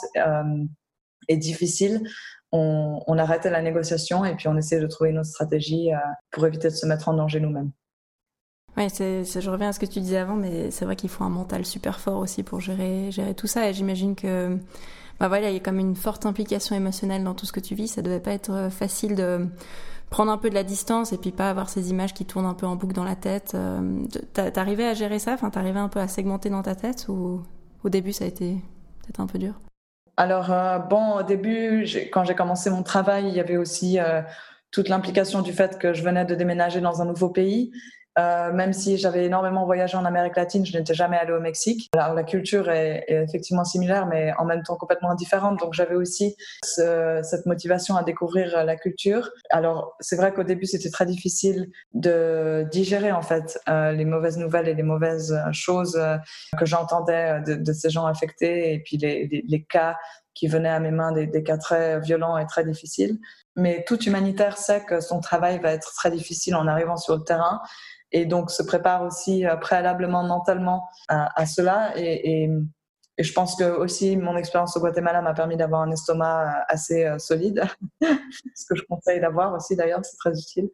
et 1.29 1.37
difficile, 1.37 2.01
on, 2.51 3.17
arrêtait 3.17 3.49
la 3.49 3.61
négociation 3.61 4.25
et 4.25 4.35
puis 4.35 4.49
on 4.49 4.57
essayait 4.57 4.81
de 4.81 4.87
trouver 4.87 5.11
une 5.11 5.19
autre 5.19 5.29
stratégie 5.29 5.91
pour 6.31 6.45
éviter 6.45 6.67
de 6.67 6.75
se 6.75 6.85
mettre 6.85 7.07
en 7.07 7.13
danger 7.13 7.39
nous-mêmes. 7.39 7.71
Oui, 8.75 8.88
je 8.89 9.49
reviens 9.49 9.69
à 9.69 9.73
ce 9.73 9.79
que 9.79 9.86
tu 9.86 9.99
disais 9.99 10.17
avant, 10.17 10.36
mais 10.36 10.71
c'est 10.71 10.86
vrai 10.86 10.95
qu'il 10.95 11.09
faut 11.09 11.23
un 11.23 11.29
mental 11.29 11.65
super 11.65 11.99
fort 11.99 12.19
aussi 12.19 12.41
pour 12.43 12.59
gérer, 12.59 13.12
gérer 13.12 13.36
tout 13.36 13.47
ça. 13.47 13.69
Et 13.69 13.73
j'imagine 13.73 14.15
que 14.15 14.57
bah 15.19 15.27
voilà, 15.27 15.49
il 15.49 15.53
y 15.53 15.57
a 15.57 15.59
comme 15.59 15.79
une 15.79 15.95
forte 15.95 16.25
implication 16.25 16.75
émotionnelle 16.75 17.23
dans 17.23 17.36
tout 17.36 17.45
ce 17.45 17.51
que 17.51 17.59
tu 17.59 17.75
vis. 17.75 17.88
Ça 17.88 18.01
devait 18.01 18.19
pas 18.19 18.31
être 18.31 18.69
facile 18.71 19.15
de 19.15 19.47
prendre 20.09 20.31
un 20.31 20.38
peu 20.38 20.49
de 20.49 20.55
la 20.55 20.63
distance 20.63 21.12
et 21.12 21.17
puis 21.17 21.31
pas 21.31 21.49
avoir 21.49 21.69
ces 21.69 21.89
images 21.89 22.13
qui 22.13 22.25
tournent 22.25 22.45
un 22.45 22.53
peu 22.53 22.67
en 22.67 22.75
boucle 22.75 22.93
dans 22.93 23.03
la 23.03 23.15
tête. 23.15 23.53
Euh, 23.55 24.05
t'arrivais 24.33 24.86
à 24.86 24.93
gérer 24.93 25.17
ça? 25.19 25.33
Enfin, 25.33 25.49
t'arrivais 25.49 25.79
un 25.79 25.89
peu 25.89 25.99
à 25.99 26.07
segmenter 26.07 26.49
dans 26.49 26.62
ta 26.62 26.75
tête 26.75 27.07
ou 27.09 27.41
au 27.83 27.89
début 27.89 28.13
ça 28.13 28.25
a 28.25 28.27
été 28.27 28.53
peut-être 29.01 29.19
un 29.19 29.27
peu 29.27 29.39
dur? 29.39 29.53
Alors 30.17 30.51
euh, 30.51 30.77
bon, 30.77 31.17
au 31.17 31.23
début, 31.23 31.88
quand 32.12 32.23
j'ai 32.25 32.36
commencé 32.36 32.69
mon 32.69 32.83
travail, 32.83 33.27
il 33.27 33.33
y 33.33 33.39
avait 33.39 33.57
aussi 33.57 33.99
euh, 33.99 34.21
toute 34.69 34.88
l'implication 34.88 35.41
du 35.41 35.51
fait 35.51 35.79
que 35.79 35.93
je 35.93 36.03
venais 36.03 36.25
de 36.25 36.36
déménager 36.36 36.79
dans 36.79 37.01
un 37.01 37.05
nouveau 37.05 37.29
pays 37.29 37.71
euh, 38.19 38.52
même 38.52 38.73
si 38.73 38.97
j'avais 38.97 39.26
énormément 39.26 39.65
voyagé 39.65 39.97
en 39.97 40.06
Amérique 40.06 40.36
latine, 40.36 40.65
je 40.65 40.78
n'étais 40.78 40.93
jamais 40.93 41.17
allée 41.17 41.34
au 41.34 41.39
Mexique. 41.39 41.89
Alors, 41.97 42.13
la 42.13 42.23
culture 42.23 42.69
est, 42.69 43.06
effectivement 43.08 43.63
similaire, 43.63 44.06
mais 44.06 44.34
en 44.38 44.45
même 44.45 44.62
temps 44.63 44.76
complètement 44.76 45.15
différente. 45.15 45.60
Donc 45.60 45.73
j'avais 45.73 45.95
aussi 45.95 46.36
ce, 46.63 47.19
cette 47.23 47.45
motivation 47.45 47.95
à 47.95 48.04
découvrir 48.04 48.63
la 48.65 48.76
culture. 48.76 49.32
Alors 49.49 49.95
c'est 49.99 50.15
vrai 50.15 50.34
qu'au 50.34 50.43
début 50.43 50.65
c'était 50.65 50.89
très 50.89 51.06
difficile 51.06 51.69
de 51.93 52.67
digérer 52.71 53.12
en 53.12 53.21
fait 53.21 53.60
euh, 53.69 53.91
les 53.91 54.06
mauvaises 54.06 54.38
nouvelles 54.38 54.67
et 54.67 54.73
les 54.73 54.84
mauvaises 54.84 55.38
choses 55.52 55.95
euh, 55.95 56.17
que 56.58 56.65
j'entendais 56.65 57.41
de, 57.41 57.73
ces 57.73 57.89
gens 57.89 58.06
affectés 58.06 58.73
et 58.73 58.80
puis 58.80 58.97
les, 58.97 59.43
les, 59.47 59.63
cas 59.63 59.95
qui 60.34 60.47
venaient 60.47 60.69
à 60.69 60.80
mes 60.80 60.91
mains, 60.91 61.12
des 61.12 61.43
cas 61.43 61.58
très 61.58 61.99
violents 61.99 62.38
et 62.38 62.45
très 62.45 62.63
difficiles. 62.63 63.19
Mais 63.56 63.84
tout 63.88 64.02
humanitaire 64.04 64.58
sait 64.58 64.84
que 64.84 64.99
son 64.99 65.19
travail 65.19 65.60
va 65.60 65.71
être 65.71 65.93
très 65.93 66.10
difficile 66.10 66.56
en 66.56 66.67
arrivant 66.67 66.97
sur 66.97 67.15
le 67.15 67.23
terrain 67.23 67.62
et 68.13 68.26
donc 68.26 68.52
se 68.52 68.63
prépare 68.63 69.04
aussi 69.04 69.45
euh, 69.45 69.58
préalablement 69.58 70.23
mentalement 70.23 70.88
à, 71.10 71.45
cela. 71.45 71.91
Et, 71.97 72.49
je 73.19 73.32
pense 73.32 73.56
que 73.56 73.65
aussi 73.65 74.17
mon 74.17 74.36
expérience 74.38 74.76
au 74.76 74.80
Guatemala 74.80 75.21
m'a 75.21 75.36
permis 75.36 75.56
d'avoir 75.56 75.82
un 75.82 75.91
estomac 75.91 76.47
euh, 76.47 76.63
assez 76.67 77.06
euh, 77.06 77.19
solide, 77.19 77.63
ce 78.02 78.65
que 78.67 78.76
je 78.76 78.84
conseille 78.89 79.19
d'avoir 79.19 79.54
aussi 79.54 79.76
d'ailleurs, 79.76 79.99
c'est 80.04 80.17
très 80.17 80.32
utile. 80.32 80.69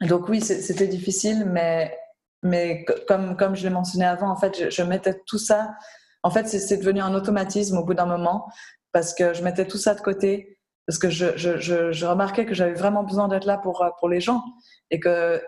Donc 0.00 0.28
oui, 0.28 0.40
c'était 0.40 0.86
difficile, 0.86 1.44
mais, 1.44 1.96
mais 2.42 2.86
comme, 3.06 3.36
comme 3.36 3.54
je 3.54 3.64
l'ai 3.64 3.70
mentionné 3.70 4.06
avant, 4.06 4.30
en 4.30 4.36
fait, 4.36 4.70
je, 4.70 4.82
mettais 4.82 5.20
tout 5.26 5.38
ça, 5.38 5.74
en 6.22 6.30
fait, 6.30 6.48
c'est 6.48 6.76
devenu 6.78 7.00
un 7.00 7.14
automatisme 7.14 7.76
au 7.76 7.84
bout 7.84 7.94
d'un 7.94 8.06
moment, 8.06 8.46
parce 8.92 9.14
que 9.14 9.34
je 9.34 9.42
mettais 9.42 9.66
tout 9.66 9.78
ça 9.78 9.94
de 9.94 10.00
côté, 10.00 10.58
parce 10.86 10.98
que 10.98 11.10
je, 11.10 11.36
je, 11.36 11.58
je, 11.58 11.92
je 11.92 12.06
remarquais 12.06 12.44
que 12.46 12.54
j'avais 12.54 12.74
vraiment 12.74 13.04
besoin 13.04 13.28
d'être 13.28 13.44
là 13.44 13.58
pour, 13.58 13.86
pour 14.00 14.08
les 14.08 14.20
gens, 14.20 14.42
et 14.90 15.00
que 15.00 15.40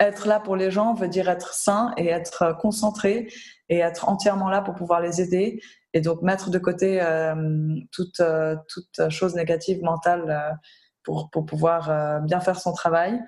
être 0.00 0.26
là 0.26 0.40
pour 0.40 0.56
les 0.56 0.70
gens 0.70 0.94
veut 0.94 1.08
dire 1.08 1.28
être 1.28 1.54
sain 1.54 1.92
et 1.96 2.08
être 2.08 2.56
concentré 2.58 3.28
et 3.68 3.78
être 3.78 4.08
entièrement 4.08 4.48
là 4.48 4.62
pour 4.62 4.74
pouvoir 4.74 5.00
les 5.00 5.20
aider 5.20 5.60
et 5.92 6.00
donc 6.00 6.22
mettre 6.22 6.50
de 6.50 6.58
côté 6.58 7.00
euh, 7.02 7.34
toute, 7.92 8.20
euh, 8.20 8.56
toute 8.68 9.10
chose 9.10 9.34
négative 9.34 9.82
mentale 9.82 10.24
euh, 10.28 10.54
pour, 11.02 11.30
pour 11.30 11.46
pouvoir 11.46 12.20
bien 12.22 12.40
faire 12.40 12.60
son 12.60 12.72
travail. 12.72 13.18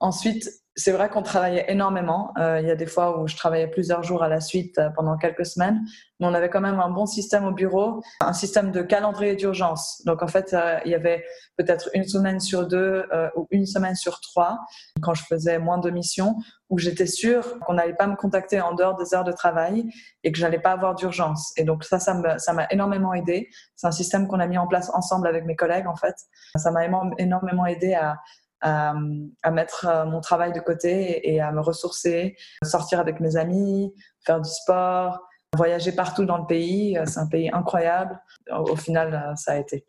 Ensuite, 0.00 0.48
c'est 0.74 0.92
vrai 0.92 1.10
qu'on 1.10 1.22
travaillait 1.22 1.66
énormément. 1.68 2.32
Euh, 2.38 2.60
il 2.60 2.66
y 2.66 2.70
a 2.70 2.74
des 2.74 2.86
fois 2.86 3.20
où 3.20 3.28
je 3.28 3.36
travaillais 3.36 3.66
plusieurs 3.66 4.02
jours 4.02 4.22
à 4.22 4.28
la 4.28 4.40
suite 4.40 4.78
euh, 4.78 4.88
pendant 4.96 5.18
quelques 5.18 5.44
semaines, 5.44 5.82
mais 6.18 6.26
on 6.26 6.32
avait 6.32 6.48
quand 6.48 6.62
même 6.62 6.80
un 6.80 6.88
bon 6.88 7.04
système 7.04 7.44
au 7.44 7.52
bureau, 7.52 8.02
un 8.20 8.32
système 8.32 8.70
de 8.70 8.80
calendrier 8.80 9.36
d'urgence. 9.36 10.02
Donc 10.06 10.22
en 10.22 10.28
fait, 10.28 10.54
euh, 10.54 10.78
il 10.86 10.90
y 10.90 10.94
avait 10.94 11.24
peut-être 11.58 11.90
une 11.92 12.04
semaine 12.04 12.40
sur 12.40 12.66
deux 12.66 13.04
ou 13.36 13.46
une 13.50 13.66
semaine 13.66 13.94
sur 13.94 14.20
trois, 14.20 14.58
quand 15.02 15.14
je 15.14 15.22
faisais 15.24 15.58
moins 15.58 15.78
de 15.78 15.90
missions, 15.90 16.36
où 16.70 16.78
j'étais 16.78 17.06
sûre 17.06 17.58
qu'on 17.60 17.74
n'allait 17.74 17.94
pas 17.94 18.06
me 18.06 18.16
contacter 18.16 18.60
en 18.60 18.74
dehors 18.74 18.96
des 18.96 19.14
heures 19.14 19.24
de 19.24 19.32
travail 19.32 19.84
et 20.24 20.32
que 20.32 20.38
j'allais 20.38 20.58
pas 20.58 20.72
avoir 20.72 20.94
d'urgence. 20.94 21.52
Et 21.58 21.64
donc 21.64 21.84
ça, 21.84 21.98
ça 21.98 22.14
m'a 22.14 22.66
énormément 22.70 23.12
aidé. 23.12 23.50
C'est 23.76 23.86
un 23.86 23.92
système 23.92 24.26
qu'on 24.26 24.40
a 24.40 24.46
mis 24.46 24.58
en 24.58 24.66
place 24.66 24.90
ensemble 24.94 25.26
avec 25.26 25.44
mes 25.44 25.56
collègues 25.56 25.86
en 25.86 25.96
fait. 25.96 26.14
Ça 26.56 26.70
m'a 26.70 26.86
énormément 27.18 27.66
aidé 27.66 27.94
à 27.94 28.16
à, 28.62 28.94
à, 29.42 29.50
mettre 29.50 29.86
euh, 29.86 30.04
mon 30.06 30.20
travail 30.20 30.52
de 30.52 30.60
côté 30.60 31.28
et 31.30 31.40
à 31.40 31.52
me 31.52 31.60
ressourcer, 31.60 32.36
sortir 32.62 33.00
avec 33.00 33.20
mes 33.20 33.36
amis, 33.36 33.92
faire 34.24 34.40
du 34.40 34.48
sport, 34.48 35.20
voyager 35.56 35.92
partout 35.92 36.24
dans 36.24 36.38
le 36.38 36.46
pays. 36.46 36.96
Euh, 36.96 37.04
c'est 37.06 37.20
un 37.20 37.26
pays 37.26 37.50
incroyable. 37.52 38.20
Au 38.50 38.76
final, 38.76 39.14
euh, 39.14 39.34
ça 39.36 39.52
a 39.52 39.56
été. 39.56 39.84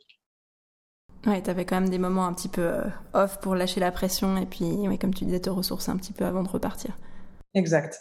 Ouais, 1.25 1.41
tu 1.41 1.49
avais 1.49 1.63
quand 1.63 1.79
même 1.79 1.89
des 1.89 1.99
moments 1.99 2.25
un 2.25 2.33
petit 2.33 2.49
peu 2.49 2.73
off 3.13 3.39
pour 3.39 3.55
lâcher 3.55 3.79
la 3.79 3.91
pression 3.91 4.35
et 4.35 4.45
puis, 4.45 4.65
ouais, 4.65 4.97
comme 4.97 5.13
tu 5.13 5.23
disais, 5.23 5.39
te 5.39 5.49
ressourcer 5.49 5.89
un 5.89 5.95
petit 5.95 6.11
peu 6.11 6.25
avant 6.25 6.43
de 6.43 6.49
repartir. 6.49 6.97
Exact. 7.53 7.97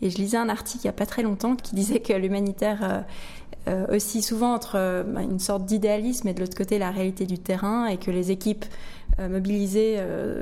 Et 0.00 0.10
je 0.10 0.18
lisais 0.18 0.36
un 0.36 0.48
article 0.48 0.84
il 0.84 0.86
n'y 0.86 0.90
a 0.90 0.96
pas 0.96 1.06
très 1.06 1.22
longtemps 1.22 1.56
qui 1.56 1.74
disait 1.74 2.00
que 2.00 2.12
l'humanitaire 2.12 3.04
euh, 3.68 3.84
aussi 3.94 4.22
souvent 4.22 4.54
entre 4.54 4.76
euh, 4.76 5.02
bah, 5.02 5.20
une 5.20 5.40
sorte 5.40 5.66
d'idéalisme 5.66 6.26
et 6.28 6.32
de 6.32 6.40
l'autre 6.40 6.56
côté 6.56 6.78
la 6.78 6.90
réalité 6.90 7.26
du 7.26 7.38
terrain 7.38 7.86
et 7.86 7.98
que 7.98 8.10
les 8.10 8.30
équipes 8.30 8.64
mobilisées 9.18 9.98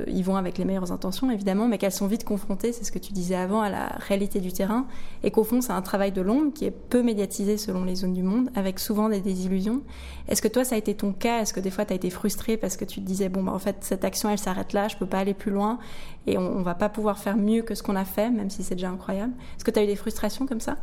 y 0.07 0.23
vont 0.23 0.37
avec 0.37 0.59
les 0.59 0.65
meilleures 0.65 0.93
intentions 0.93 1.31
évidemment 1.31 1.67
mais 1.67 1.79
qu'elles 1.79 1.93
sont 1.93 2.07
vite 2.07 2.25
confrontées, 2.25 2.73
c'est 2.73 2.85
ce 2.85 2.93
que 2.93 2.99
tu 2.99 3.13
disais 3.13 3.35
avant, 3.35 3.63
à 3.63 3.71
la 3.71 3.87
réalité 4.07 4.41
du 4.41 4.53
terrain 4.53 4.87
et 5.23 5.31
qu'au 5.31 5.45
fond 5.45 5.61
c'est 5.61 5.73
un 5.73 5.83
travail 5.83 6.13
de 6.13 6.21
l'ombre 6.21 6.53
qui 6.53 6.67
est 6.67 6.71
peu 6.71 7.03
médiatisé 7.03 7.57
selon 7.57 7.85
les 7.85 7.95
zones 7.95 8.13
du 8.13 8.23
monde 8.23 8.51
avec 8.55 8.79
souvent 8.79 9.09
des 9.09 9.21
désillusions. 9.21 9.83
Est-ce 10.29 10.43
que 10.43 10.49
toi 10.49 10.65
ça 10.65 10.75
a 10.75 10.79
été 10.79 10.95
ton 10.95 11.13
cas? 11.13 11.41
Est-ce 11.41 11.55
que 11.55 11.61
des 11.61 11.71
fois 11.71 11.85
tu 11.87 11.93
as 11.93 11.97
été 11.97 12.11
frustré 12.11 12.57
parce 12.57 12.77
que 12.77 12.85
tu 12.85 13.01
te 13.01 13.07
disais 13.07 13.29
bon 13.29 13.43
bah 13.43 13.53
en 13.53 13.59
fait 13.59 13.77
cette 13.81 14.05
action 14.05 14.29
elle 14.29 14.39
s'arrête 14.39 14.73
là, 14.73 14.89
je 14.89 14.97
peux 14.97 15.07
pas 15.07 15.19
aller 15.19 15.35
plus 15.35 15.51
loin 15.51 15.79
et 16.27 16.37
on, 16.37 16.59
on 16.59 16.63
va 16.63 16.75
pas 16.75 16.89
pouvoir 16.89 17.19
faire 17.19 17.37
mieux 17.37 17.63
que 17.63 17.75
ce 17.75 17.83
qu'on 17.83 17.97
a 17.97 18.05
fait 18.05 18.31
même 18.31 18.51
si 18.51 18.63
c'est 18.63 18.75
déjà 18.75 18.91
incroyable. 18.91 19.33
Est-ce 19.57 19.65
que 19.65 19.71
tu 19.71 19.79
as 19.79 19.85
eu 19.85 19.87
des 19.87 19.97
frustrations 19.97 20.47
comme 20.47 20.61
ça? 20.61 20.77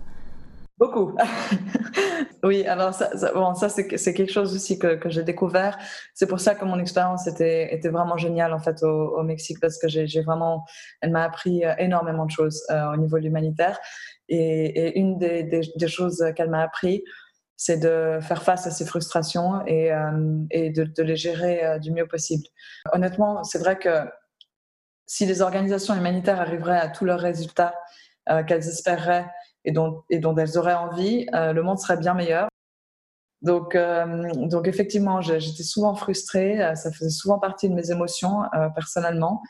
Beaucoup. 0.79 1.15
oui, 2.43 2.65
alors 2.65 2.95
ça, 2.95 3.11
bon, 3.33 3.53
ça 3.53 3.69
c'est 3.69 4.13
quelque 4.13 4.31
chose 4.31 4.55
aussi 4.55 4.79
que, 4.79 4.95
que 4.95 5.09
j'ai 5.09 5.23
découvert. 5.23 5.77
C'est 6.15 6.25
pour 6.25 6.39
ça 6.39 6.55
que 6.55 6.65
mon 6.65 6.79
expérience 6.79 7.27
était, 7.27 7.73
était 7.73 7.89
vraiment 7.89 8.17
géniale 8.17 8.53
en 8.53 8.59
fait 8.59 8.81
au, 8.81 9.17
au 9.17 9.23
Mexique 9.23 9.59
parce 9.61 9.77
que 9.77 9.87
j'ai 9.87 10.21
vraiment, 10.21 10.65
elle 11.01 11.11
m'a 11.11 11.23
appris 11.23 11.63
euh, 11.63 11.75
énormément 11.77 12.25
de 12.25 12.31
choses 12.31 12.63
euh, 12.71 12.91
au 12.91 12.97
niveau 12.97 13.19
de 13.19 13.23
l'humanitaire. 13.23 13.79
Et, 14.29 14.65
et, 14.65 14.99
une 14.99 15.19
des, 15.19 15.43
des, 15.43 15.61
des 15.75 15.87
choses 15.87 16.25
qu'elle 16.35 16.49
m'a 16.49 16.63
appris, 16.63 17.03
c'est 17.55 17.77
de 17.77 18.17
faire 18.21 18.41
face 18.41 18.65
à 18.65 18.71
ces 18.71 18.85
frustrations 18.85 19.63
et, 19.67 19.91
euh, 19.93 20.39
et 20.49 20.71
de, 20.71 20.85
de, 20.85 21.03
les 21.03 21.15
gérer 21.15 21.79
du 21.79 21.91
mieux 21.91 22.07
possible. 22.07 22.45
Honnêtement, 22.93 23.43
c'est 23.43 23.59
vrai 23.59 23.77
que 23.77 24.09
si 25.05 25.27
les 25.27 25.43
organisations 25.43 25.93
humanitaires 25.93 26.41
arriveraient 26.41 26.79
à 26.79 26.87
tous 26.87 27.05
leurs 27.05 27.19
résultats 27.19 27.75
qu'elles 28.47 28.67
espéreraient, 28.67 29.25
et 29.65 29.71
dont, 29.71 30.03
et 30.09 30.19
dont 30.19 30.35
elles 30.35 30.57
auraient 30.57 30.73
envie, 30.73 31.27
euh, 31.33 31.53
le 31.53 31.63
monde 31.63 31.79
serait 31.79 31.97
bien 31.97 32.13
meilleur. 32.13 32.47
Donc, 33.41 33.75
euh, 33.75 34.31
donc 34.33 34.67
effectivement, 34.67 35.21
j'étais 35.21 35.63
souvent 35.63 35.95
frustrée, 35.95 36.63
euh, 36.63 36.75
ça 36.75 36.91
faisait 36.91 37.09
souvent 37.09 37.39
partie 37.39 37.69
de 37.69 37.73
mes 37.73 37.91
émotions 37.91 38.43
personnellement. 38.75 39.41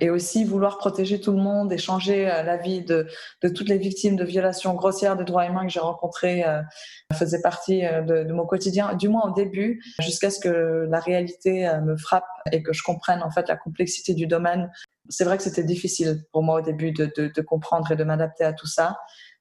Et 0.00 0.10
aussi 0.10 0.44
vouloir 0.44 0.78
protéger 0.78 1.20
tout 1.20 1.32
le 1.32 1.42
monde 1.42 1.72
et 1.72 1.78
changer 1.78 2.26
la 2.26 2.56
vie 2.56 2.82
de, 2.82 3.08
de 3.42 3.48
toutes 3.48 3.68
les 3.68 3.78
victimes 3.78 4.14
de 4.14 4.22
violations 4.22 4.72
grossières 4.74 5.16
des 5.16 5.24
droits 5.24 5.44
humains 5.44 5.66
que 5.66 5.72
j'ai 5.72 5.80
rencontrées 5.80 6.44
faisait 7.14 7.40
partie 7.40 7.80
de, 7.80 8.22
de, 8.22 8.32
mon 8.32 8.46
quotidien, 8.46 8.94
du 8.94 9.08
moins 9.08 9.28
au 9.28 9.34
début, 9.34 9.82
jusqu'à 10.00 10.30
ce 10.30 10.38
que 10.38 10.86
la 10.88 11.00
réalité 11.00 11.68
me 11.82 11.96
frappe 11.96 12.28
et 12.52 12.62
que 12.62 12.72
je 12.72 12.84
comprenne 12.84 13.24
en 13.24 13.30
fait 13.32 13.48
la 13.48 13.56
complexité 13.56 14.14
du 14.14 14.28
domaine. 14.28 14.70
C'est 15.08 15.24
vrai 15.24 15.36
que 15.36 15.42
c'était 15.42 15.64
difficile 15.64 16.22
pour 16.30 16.44
moi 16.44 16.60
au 16.60 16.62
début 16.62 16.92
de, 16.92 17.10
de 17.16 17.42
comprendre 17.42 17.90
et 17.90 17.96
de 17.96 18.04
m'adapter 18.04 18.44
à 18.44 18.52
tout 18.52 18.68
ça. 18.68 18.98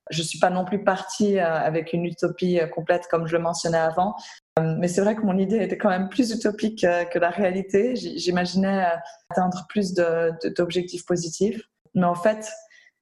Je 0.10 0.22
suis 0.22 0.40
pas 0.40 0.50
non 0.50 0.66
plus 0.66 0.84
partie 0.84 1.40
euh, 1.40 1.46
avec 1.46 1.94
une 1.94 2.06
utopie 2.06 2.60
euh, 2.60 2.68
complète 2.68 3.08
comme 3.10 3.28
je 3.28 3.36
le 3.36 3.42
mentionnais 3.42 3.78
avant, 3.78 4.16
euh, 4.60 4.76
mais 4.78 4.88
c'est 4.88 5.02
vrai 5.02 5.16
que 5.16 5.22
mon 5.22 5.38
idée 5.38 5.58
était 5.58 5.78
quand 5.78 5.90
même 5.90 6.10
plus 6.10 6.32
utopique 6.32 6.82
que 7.12 7.20
la 7.20 7.30
réalité. 7.30 7.96
J'imaginais 7.96 8.86
atteindre 9.30 9.66
plus 9.70 9.94
d'objectifs 9.94 11.06
positifs, 11.06 11.62
mais 11.94 12.06
en 12.06 12.16
fait, 12.16 12.50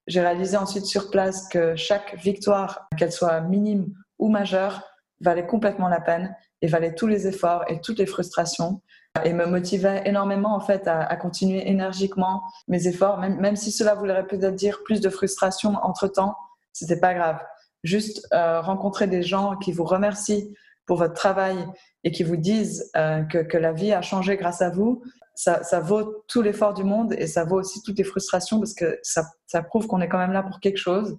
j'ai 0.08 0.22
réalisé 0.22 0.58
ensuite 0.58 0.86
sur 0.86 1.10
place 1.10 1.48
que 1.48 1.76
chaque 1.76 2.16
victoire, 2.18 2.88
qu'elle 2.98 3.12
soit 3.12 3.42
minime 3.42 3.94
ou 4.20 4.30
majeure, 4.30 4.84
valait 5.22 5.48
complètement 5.48 5.88
la 5.88 6.02
peine 6.02 6.36
et 6.62 6.68
valait 6.68 6.94
tous 6.94 7.08
les 7.08 7.28
efforts 7.28 7.64
et 7.70 7.80
toutes 7.82 8.00
les 8.00 8.06
frustrations 8.06 8.82
et 9.24 9.34
me 9.34 9.46
motivait 9.46 10.04
énormément 10.06 10.56
en 10.56 10.60
fait 10.60 10.88
à, 10.88 11.16
continuer 11.16 11.70
énergiquement 11.70 12.44
mes 12.68 12.88
efforts, 12.88 13.18
même, 13.18 13.40
même 13.40 13.56
si 13.56 13.72
cela 13.72 13.96
voudrait 13.96 14.28
peut-être 14.28 14.56
dire 14.56 14.84
plus 14.84 15.00
de 15.00 15.10
frustration 15.10 15.76
entre 15.84 16.08
temps 16.08 16.36
c'était 16.76 17.00
pas 17.00 17.14
grave. 17.14 17.40
Juste 17.84 18.28
euh, 18.34 18.60
rencontrer 18.62 19.08
des 19.08 19.24
gens 19.24 19.56
qui 19.56 19.72
vous 19.72 19.86
remercient 19.86 20.54
pour 20.86 20.98
votre 20.98 21.14
travail 21.14 21.66
et 22.04 22.12
qui 22.12 22.24
vous 22.24 22.36
disent 22.36 22.92
euh, 22.98 23.24
que, 23.24 23.58
la 23.58 23.72
vie 23.72 23.94
a 23.94 24.02
changé 24.02 24.36
grâce 24.36 24.62
à 24.62 24.70
vous, 24.70 25.02
ça, 25.36 25.62
vaut 25.80 26.24
tout 26.28 26.42
l'effort 26.42 26.74
du 26.74 26.84
monde 26.84 27.14
et 27.18 27.28
ça 27.28 27.44
vaut 27.46 27.60
aussi 27.60 27.82
toutes 27.82 27.98
les 27.98 28.04
frustrations 28.04 28.60
parce 28.60 28.74
que 28.74 29.00
ça, 29.04 29.24
prouve 29.64 29.88
qu'on 29.88 30.02
est 30.02 30.10
quand 30.10 30.18
même 30.18 30.34
là 30.34 30.44
pour 30.44 30.60
quelque 30.60 30.78
chose. 30.78 31.18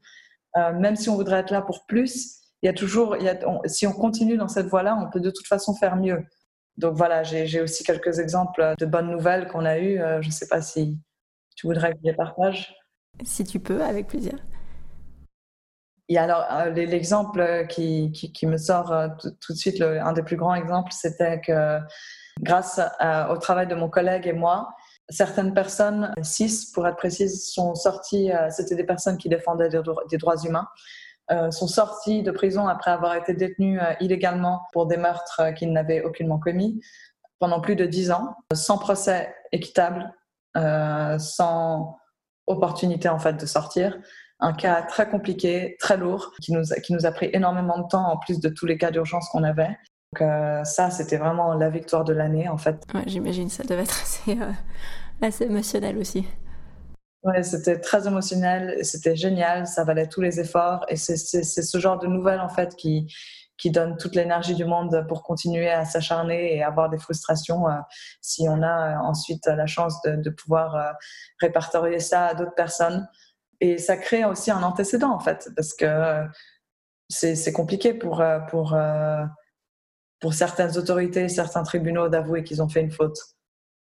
Euh, 0.57 0.73
même 0.73 0.97
si 0.97 1.09
on 1.09 1.17
voudrait 1.17 1.41
être 1.41 1.51
là 1.51 1.63
pour 1.63 1.87
plus, 1.87 2.37
il 2.63 2.67
y 2.67 2.69
a 2.69 2.73
toujours, 2.73 3.17
si 3.67 3.87
on 3.87 3.93
continue 3.93 4.37
dans 4.37 4.49
cette 4.49 4.67
voie-là, 4.67 4.99
on 5.01 5.11
peut 5.11 5.21
de 5.21 5.31
toute 5.31 5.47
façon 5.47 5.75
faire 5.75 5.97
mieux. 5.97 6.23
donc 6.77 6.97
voilà, 6.97 7.23
j'ai 7.23 7.61
aussi 7.61 7.83
quelques 7.83 8.19
exemples 8.19 8.75
de 8.79 8.87
bonnes 8.87 9.11
nouvelles 9.11 9.49
qu'on 9.49 9.65
a 9.65 9.79
eues. 9.79 9.99
je 10.21 10.27
ne 10.27 10.33
sais 10.33 10.49
pas 10.49 10.63
si 10.63 10.99
tu 11.55 11.67
voudrais 11.67 11.93
que 11.93 11.99
je 12.03 12.11
les 12.11 12.17
partage. 12.17 12.75
Si 13.25 13.45
tu 13.45 13.61
peux, 13.61 13.83
avec 13.83 14.09
plaisir. 14.09 14.39
Et 16.09 16.19
alors, 16.19 16.47
l'exemple 16.75 17.67
qui, 17.69 18.13
qui, 18.13 18.47
me 18.47 18.57
sort 18.57 18.95
tout, 19.19 19.53
de 19.53 19.59
suite, 19.59 19.81
un 19.83 20.13
des 20.13 20.23
plus 20.23 20.37
grands 20.37 20.55
exemples, 20.55 20.93
c'était 20.93 21.41
que 21.41 21.81
grâce 22.41 22.81
au 23.31 23.37
travail 23.39 23.67
de 23.67 23.75
mon 23.75 23.89
collègue 23.89 24.29
et 24.29 24.33
moi, 24.33 24.69
certaines 25.09 25.53
personnes, 25.53 26.15
six 26.23 26.71
pour 26.71 26.87
être 26.87 26.97
précise, 26.97 27.51
sont 27.53 27.75
sorties, 27.75 28.31
c'était 28.51 28.77
des 28.77 28.85
personnes 28.85 29.19
qui 29.19 29.29
défendaient 29.29 29.69
des 29.69 30.19
droits 30.19 30.37
humains, 30.45 30.69
euh, 31.33 31.51
sont 31.51 31.67
sortis 31.67 32.23
de 32.23 32.31
prison 32.31 32.69
après 32.69 32.93
avoir 32.93 33.17
été 33.17 33.35
détenus 33.35 33.81
euh, 33.83 33.95
illégalement 33.99 34.61
pour 34.73 34.87
des 34.87 34.97
meurtres 34.97 35.41
euh, 35.41 35.51
qu'ils 35.51 35.73
n'avaient 35.73 36.01
aucunement 36.03 36.39
commis 36.39 36.81
pendant 37.41 37.61
plus 37.61 37.75
de 37.75 37.85
dix 37.85 38.13
ans, 38.13 38.37
sans 38.55 38.79
procès 38.79 39.35
équitable, 39.53 40.11
sans 40.55 41.99
opportunité 42.47 43.11
en 43.11 43.19
fait 43.19 43.35
de 43.35 43.45
sortir. 43.45 43.99
Un 44.41 44.53
cas 44.53 44.83
très 44.83 45.09
compliqué, 45.09 45.77
très 45.79 45.97
lourd, 45.97 46.33
qui 46.43 46.53
nous, 46.53 46.63
qui 46.83 46.93
nous 46.93 47.07
a 47.07 47.13
pris 47.13 47.31
énormément 47.33 47.79
de 47.79 47.89
temps 47.89 48.11
en 48.11 48.19
plus 48.19 48.39
de 48.41 48.49
tous 48.49 48.67
les 48.67 48.77
cas 48.77 48.91
d'urgence 48.91 49.29
qu'on 49.31 49.45
avait. 49.45 49.77
Donc 50.13 50.29
ça, 50.65 50.91
c'était 50.91 51.17
vraiment 51.17 51.55
la 51.55 51.69
victoire 51.69 52.05
de 52.05 52.13
l'année 52.13 52.49
en 52.49 52.59
fait. 52.59 52.83
Ouais, 52.95 53.03
J'imagine 53.07 53.49
ça 53.49 53.65
devait 53.65 53.83
être 53.83 54.03
assez, 54.03 54.39
assez 55.23 55.45
émotionnel 55.45 55.99
aussi. 55.99 56.27
Ouais, 57.27 57.43
c'était 57.43 57.81
très 57.81 58.07
émotionnel, 58.07 58.85
c'était 58.85 59.17
génial, 59.17 59.67
ça 59.67 59.83
valait 59.83 60.07
tous 60.07 60.21
les 60.21 60.39
efforts. 60.39 60.87
Et 60.89 60.95
c'est 60.95 61.17
ce 61.17 61.79
genre 61.79 61.99
de 61.99 62.07
nouvelles, 62.07 62.39
en 62.41 62.49
fait, 62.49 62.77
qui, 62.77 63.13
qui 63.59 63.73
donne 63.73 63.97
toute 63.97 64.15
l'énergie 64.15 64.55
du 64.55 64.65
monde 64.65 65.05
pour 65.09 65.25
continuer 65.25 65.69
à 65.69 65.85
s'acharner 65.85 66.55
et 66.57 66.63
avoir 66.63 66.89
des 66.89 66.99
frustrations 66.99 67.69
euh, 67.69 67.73
si 68.21 68.47
on 68.49 68.63
a 68.63 68.93
euh, 68.93 68.99
ensuite 68.99 69.47
la 69.47 69.67
chance 69.67 70.01
de, 70.03 70.15
de 70.15 70.31
pouvoir 70.31 70.77
euh, 70.77 70.93
répertorier 71.41 71.99
ça 71.99 72.27
à 72.27 72.35
d'autres 72.35 72.55
personnes. 72.55 73.09
Et 73.61 73.79
ça 73.79 73.97
crée 73.97 74.25
aussi 74.25 74.51
un 74.51 74.63
antécédent, 74.63 75.11
en 75.11 75.21
fait, 75.21 75.49
parce 75.57 75.75
que 75.75 76.25
c'est 77.09 77.53
compliqué 77.53 77.95
pour, 77.95 78.23
pour, 78.49 78.77
pour 80.21 80.35
certaines 80.35 80.77
autorités, 80.77 81.29
certains 81.29 81.63
tribunaux 81.63 82.09
d'avouer 82.09 82.45
qu'ils 82.45 82.63
ont 82.63 82.69
fait 82.69 82.81
une 82.81 82.91
faute 82.91 83.19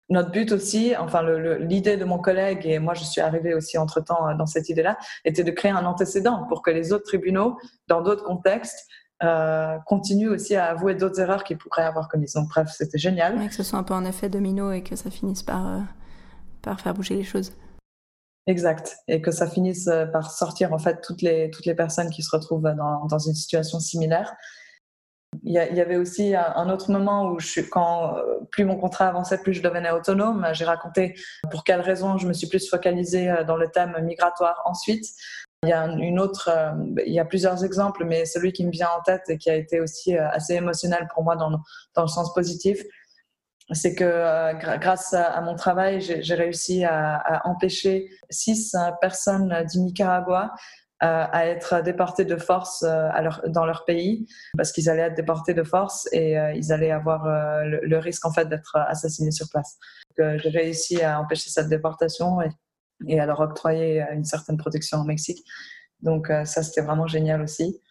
notre 0.10 0.32
but 0.32 0.52
aussi, 0.52 0.96
enfin 0.98 1.24
l'idée 1.60 1.98
de 1.98 2.06
mon 2.06 2.20
collègue 2.20 2.66
et 2.66 2.80
moi 2.80 2.94
je 2.94 3.04
suis 3.04 3.22
arrivée 3.22 3.54
aussi 3.54 3.78
entre 3.78 4.02
temps 4.02 4.28
euh, 4.28 4.36
dans 4.36 4.46
cette 4.46 4.70
idée-là, 4.70 4.98
était 5.24 5.44
de 5.44 5.52
créer 5.52 5.72
un 5.72 5.86
antécédent 5.86 6.46
pour 6.48 6.62
que 6.62 6.72
les 6.72 6.94
autres 6.94 7.06
tribunaux, 7.06 7.58
dans 7.88 8.02
d'autres 8.02 8.24
contextes, 8.24 8.88
euh, 9.24 9.78
continuent 9.86 10.30
aussi 10.30 10.56
à 10.56 10.66
avouer 10.66 10.94
d'autres 10.94 11.20
erreurs 11.20 11.44
qu'ils 11.44 11.58
pourraient 11.58 11.86
avoir 11.86 12.10
commises. 12.10 12.34
Donc 12.34 12.50
bref, 12.50 12.70
c'était 12.76 12.98
génial. 12.98 13.48
que 13.48 13.54
ce 13.54 13.64
soit 13.64 13.80
un 13.80 13.84
peu 13.84 13.94
un 13.94 14.06
effet 14.06 14.30
domino 14.30 14.72
et 14.72 14.84
que 14.84 14.96
ça 14.96 15.10
finisse 15.10 15.42
par, 15.42 15.68
euh, 15.68 15.80
par 16.62 16.80
faire 16.80 16.94
bouger 16.94 17.16
les 17.16 17.24
choses. 17.24 17.54
Exact. 18.48 18.98
Et 19.08 19.22
que 19.22 19.32
ça 19.32 19.48
finisse 19.48 19.90
par 20.14 20.32
sortir 20.32 20.72
en 20.74 20.78
fait 20.78 21.02
toutes 21.02 21.22
les, 21.22 21.50
toutes 21.50 21.66
les 21.66 21.74
personnes 21.74 22.10
qui 22.10 22.22
se 22.22 22.30
retrouvent 22.36 22.74
dans, 22.76 23.06
dans 23.06 23.20
une 23.20 23.34
situation 23.34 23.80
similaire 23.80 24.36
il 25.44 25.54
y, 25.54 25.82
avait 25.82 25.98
aussi 25.98 26.36
un 26.36 26.70
autre 26.70 26.92
moment 26.92 27.32
où, 27.32 27.40
je, 27.40 27.62
quand 27.62 28.18
euh, 28.18 28.40
plus 28.52 28.66
mon 28.66 28.78
contrat 28.78 29.08
avançait, 29.08 29.38
plus 29.38 29.54
je 29.54 29.62
devenais 29.62 29.92
autonome. 29.92 30.48
J'ai 30.54 30.66
raconté 30.66 31.16
pour 31.52 31.64
quelles 31.64 31.82
raisons 31.82 32.18
je 32.18 32.28
me 32.28 32.34
suis 32.34 32.48
plus 32.48 32.70
focalisée 32.70 33.30
euh, 33.30 33.44
dans 33.44 33.58
le 33.58 33.70
thème 33.70 33.98
migratoire 34.04 34.62
ensuite. 34.66 35.06
Il 35.64 35.70
y 35.70 35.74
a 35.74 35.86
une 35.86 36.20
autre, 36.20 36.50
euh, 36.52 36.72
il 37.06 37.14
y 37.14 37.20
a 37.20 37.26
plusieurs 37.26 37.64
exemples, 37.64 38.06
mais 38.06 38.26
celui 38.26 38.54
qui 38.54 38.66
me 38.66 38.72
vient 38.72 38.90
en 38.98 39.02
tête 39.02 39.24
et 39.30 39.38
qui 39.38 39.50
a 39.50 39.56
été 39.56 39.80
aussi 39.82 40.16
assez 40.16 40.54
émotionnel 40.54 41.08
pour 41.14 41.24
moi 41.24 41.36
dans, 41.36 41.52
dans 41.96 42.02
le 42.02 42.08
sens 42.08 42.34
positif, 42.34 42.82
c'est 43.72 43.96
que 43.96 44.78
grâce 44.80 45.14
à, 45.14 45.42
mon 45.42 45.56
travail, 45.56 46.00
j'ai 46.02 46.36
réussi 46.36 46.84
à, 46.86 47.42
empêcher 47.46 48.10
six 48.30 48.76
personnes 49.02 49.66
du 49.72 49.80
Nicaragua 49.80 50.54
euh, 51.04 51.26
à 51.30 51.46
être 51.48 51.84
déportés 51.84 52.24
de 52.24 52.38
force 52.38 52.82
euh, 52.84 53.10
dans 53.48 53.66
leur 53.66 53.84
pays 53.84 54.26
parce 54.56 54.72
qu'ils 54.72 54.90
allaient 54.90 55.02
être 55.02 55.16
déportés 55.16 55.54
de 55.54 55.62
force 55.62 56.08
et 56.14 56.40
euh, 56.40 56.54
ils 56.54 56.72
allaient 56.72 56.92
avoir 56.92 57.26
le, 57.66 57.98
risque 57.98 58.26
en 58.26 58.32
fait 58.32 58.48
d'être 58.48 58.78
assassinés 58.78 59.32
sur 59.32 59.50
place. 59.50 59.78
J'ai 60.18 60.50
réussi 60.50 61.02
à 61.04 61.20
empêcher 61.20 61.50
cette 61.50 61.68
déportation 61.68 62.38
et, 63.08 63.20
à 63.20 63.26
leur 63.26 63.42
octroyer 63.42 64.06
une 64.14 64.24
certaine 64.24 64.56
protection 64.56 65.00
au 65.00 65.04
Mexique. 65.04 65.46
Donc 66.00 66.32
ça 66.46 66.64
c'était 66.64 66.82
vraiment 66.82 67.08
génial 67.08 67.42
aussi. 67.42 67.82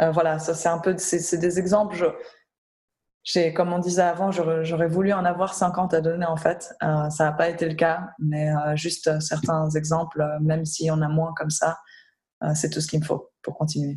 voilà, 0.00 0.40
c'est 0.40 0.68
un 0.68 0.78
peu 0.78 0.96
c'est 0.98 1.38
des 1.38 1.60
exemples. 1.60 2.16
Comme 3.54 3.72
on 3.72 3.78
disait 3.78 4.02
avant, 4.02 4.30
j'aurais 4.32 4.88
voulu 4.88 5.12
en 5.12 5.24
avoir 5.24 5.54
50 5.54 5.94
à 5.94 6.00
donner 6.00 6.26
en 6.26 6.36
fait. 6.36 6.74
ça 6.80 7.10
n'a 7.20 7.32
pas 7.32 7.48
été 7.48 7.68
le 7.68 7.74
cas, 7.74 8.10
mais 8.18 8.50
juste 8.74 9.20
certains 9.20 9.70
exemples, 9.70 10.24
même 10.40 10.64
s'il 10.64 10.86
y 10.86 10.90
en 10.90 11.02
a 11.02 11.08
moins 11.08 11.32
comme 11.36 11.50
ça, 11.50 11.78
euh, 12.42 12.52
c'est 12.54 12.70
tout 12.70 12.80
ce 12.80 12.86
qu'il 12.86 13.00
me 13.00 13.04
faut 13.04 13.30
pour 13.42 13.56
continuer. 13.56 13.96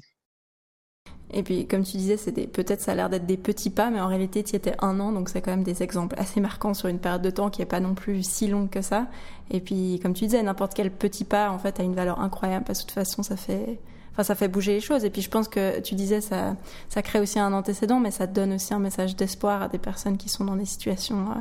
Et 1.35 1.41
puis, 1.41 1.67
comme 1.67 1.83
tu 1.83 1.97
disais, 1.97 2.17
peut-être 2.47 2.81
ça 2.81 2.91
a 2.91 2.95
l'air 2.95 3.09
d'être 3.09 3.25
des 3.25 3.37
petits 3.37 3.71
pas, 3.71 3.89
mais 3.89 3.99
en 3.99 4.07
réalité, 4.07 4.43
tu 4.43 4.55
étais 4.55 4.75
un 4.79 4.99
an, 4.99 5.11
donc 5.11 5.29
c'est 5.29 5.41
quand 5.41 5.51
même 5.51 5.63
des 5.63 5.81
exemples 5.81 6.15
assez 6.19 6.39
marquants 6.39 6.75
sur 6.75 6.89
une 6.89 6.99
période 6.99 7.23
de 7.23 7.29
temps 7.31 7.49
qui 7.49 7.61
n'est 7.61 7.65
pas 7.65 7.79
non 7.79 7.95
plus 7.95 8.23
si 8.23 8.47
longue 8.47 8.69
que 8.69 8.81
ça. 8.81 9.07
Et 9.49 9.59
puis, 9.59 9.99
comme 10.03 10.13
tu 10.13 10.25
disais, 10.25 10.43
n'importe 10.43 10.75
quel 10.75 10.91
petit 10.91 11.23
pas, 11.23 11.49
en 11.49 11.57
fait, 11.57 11.79
a 11.79 11.83
une 11.83 11.95
valeur 11.95 12.19
incroyable 12.19 12.65
parce 12.65 12.79
que 12.79 12.83
de 12.83 12.87
toute 12.89 12.95
façon, 12.95 13.23
ça 13.23 13.35
fait, 13.35 13.79
enfin, 14.13 14.23
ça 14.23 14.35
fait 14.35 14.47
bouger 14.47 14.73
les 14.73 14.79
choses. 14.79 15.03
Et 15.03 15.09
puis, 15.09 15.21
je 15.21 15.29
pense 15.29 15.49
que 15.49 15.81
tu 15.81 15.95
disais, 15.95 16.21
ça, 16.21 16.55
ça 16.89 17.01
crée 17.01 17.19
aussi 17.19 17.39
un 17.39 17.51
antécédent, 17.51 17.99
mais 17.99 18.11
ça 18.11 18.25
donne 18.25 18.53
aussi 18.53 18.73
un 18.73 18.79
message 18.79 19.15
d'espoir 19.15 19.63
à 19.63 19.67
des 19.67 19.79
personnes 19.79 20.17
qui 20.17 20.29
sont 20.29 20.45
dans 20.45 20.55
des 20.55 20.65
situations 20.65 21.31
euh, 21.31 21.39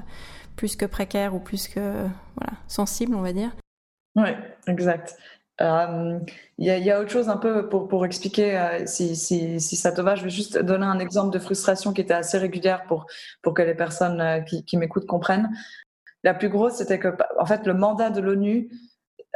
plus 0.56 0.76
que 0.76 0.86
précaires 0.86 1.34
ou 1.34 1.38
plus 1.38 1.68
que, 1.68 2.06
sensibles, 2.68 3.14
on 3.14 3.22
va 3.22 3.32
dire. 3.32 3.50
Oui, 4.16 4.30
exact. 4.66 5.16
Euh, 5.60 6.18
il 6.58 6.66
y, 6.66 6.90
a 6.90 7.00
autre 7.00 7.10
chose 7.10 7.28
un 7.28 7.36
peu 7.36 7.68
pour, 7.68 7.86
pour 7.86 8.04
expliquer, 8.04 8.58
euh, 8.58 8.86
si, 8.86 9.14
si, 9.14 9.60
ça 9.60 9.92
te 9.92 10.00
va, 10.00 10.14
je 10.14 10.24
vais 10.24 10.30
juste 10.30 10.58
donner 10.58 10.86
un 10.86 10.98
exemple 10.98 11.32
de 11.32 11.38
frustration 11.38 11.92
qui 11.92 12.00
était 12.00 12.14
assez 12.14 12.38
régulière 12.38 12.84
pour, 12.86 13.06
pour 13.42 13.54
que 13.54 13.62
les 13.62 13.74
personnes 13.74 14.20
euh, 14.20 14.40
qui, 14.40 14.64
qui 14.64 14.76
m'écoutent 14.76 15.06
comprennent. 15.06 15.50
La 16.24 16.34
plus 16.34 16.48
grosse, 16.48 16.74
c'était 16.74 16.98
que, 16.98 17.08
en 17.38 17.46
fait, 17.46 17.66
le 17.66 17.74
mandat 17.74 18.10
de 18.10 18.20
l'ONU 18.20 18.70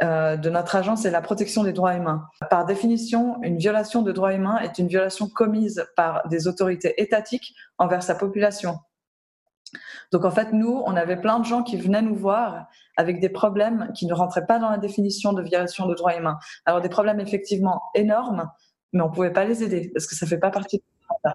de 0.01 0.49
notre 0.49 0.75
agence 0.75 1.05
est 1.05 1.11
la 1.11 1.21
protection 1.21 1.63
des 1.63 1.73
droits 1.73 1.95
humains. 1.95 2.27
Par 2.49 2.65
définition, 2.65 3.41
une 3.41 3.57
violation 3.57 4.01
de 4.03 4.11
droits 4.11 4.33
humains 4.33 4.59
est 4.59 4.77
une 4.77 4.87
violation 4.87 5.27
commise 5.27 5.85
par 5.95 6.27
des 6.27 6.47
autorités 6.47 7.01
étatiques 7.01 7.55
envers 7.79 8.03
sa 8.03 8.13
population. 8.13 8.77
Donc 10.11 10.25
en 10.25 10.31
fait, 10.31 10.53
nous, 10.53 10.81
on 10.85 10.95
avait 10.95 11.19
plein 11.19 11.39
de 11.39 11.45
gens 11.45 11.63
qui 11.63 11.77
venaient 11.77 12.01
nous 12.01 12.15
voir 12.15 12.67
avec 12.95 13.19
des 13.19 13.29
problèmes 13.29 13.91
qui 13.93 14.05
ne 14.05 14.13
rentraient 14.13 14.45
pas 14.45 14.59
dans 14.59 14.69
la 14.69 14.77
définition 14.77 15.33
de 15.33 15.41
violation 15.41 15.85
de 15.85 15.95
droits 15.95 16.15
humains. 16.15 16.39
Alors 16.65 16.81
des 16.81 16.89
problèmes 16.89 17.19
effectivement 17.19 17.81
énormes, 17.93 18.49
mais 18.93 19.01
on 19.01 19.09
ne 19.09 19.13
pouvait 19.13 19.33
pas 19.33 19.45
les 19.45 19.63
aider 19.63 19.91
parce 19.93 20.07
que 20.07 20.15
ça 20.15 20.25
ne 20.25 20.29
fait 20.29 20.39
pas 20.39 20.51
partie 20.51 20.77
de 20.77 21.31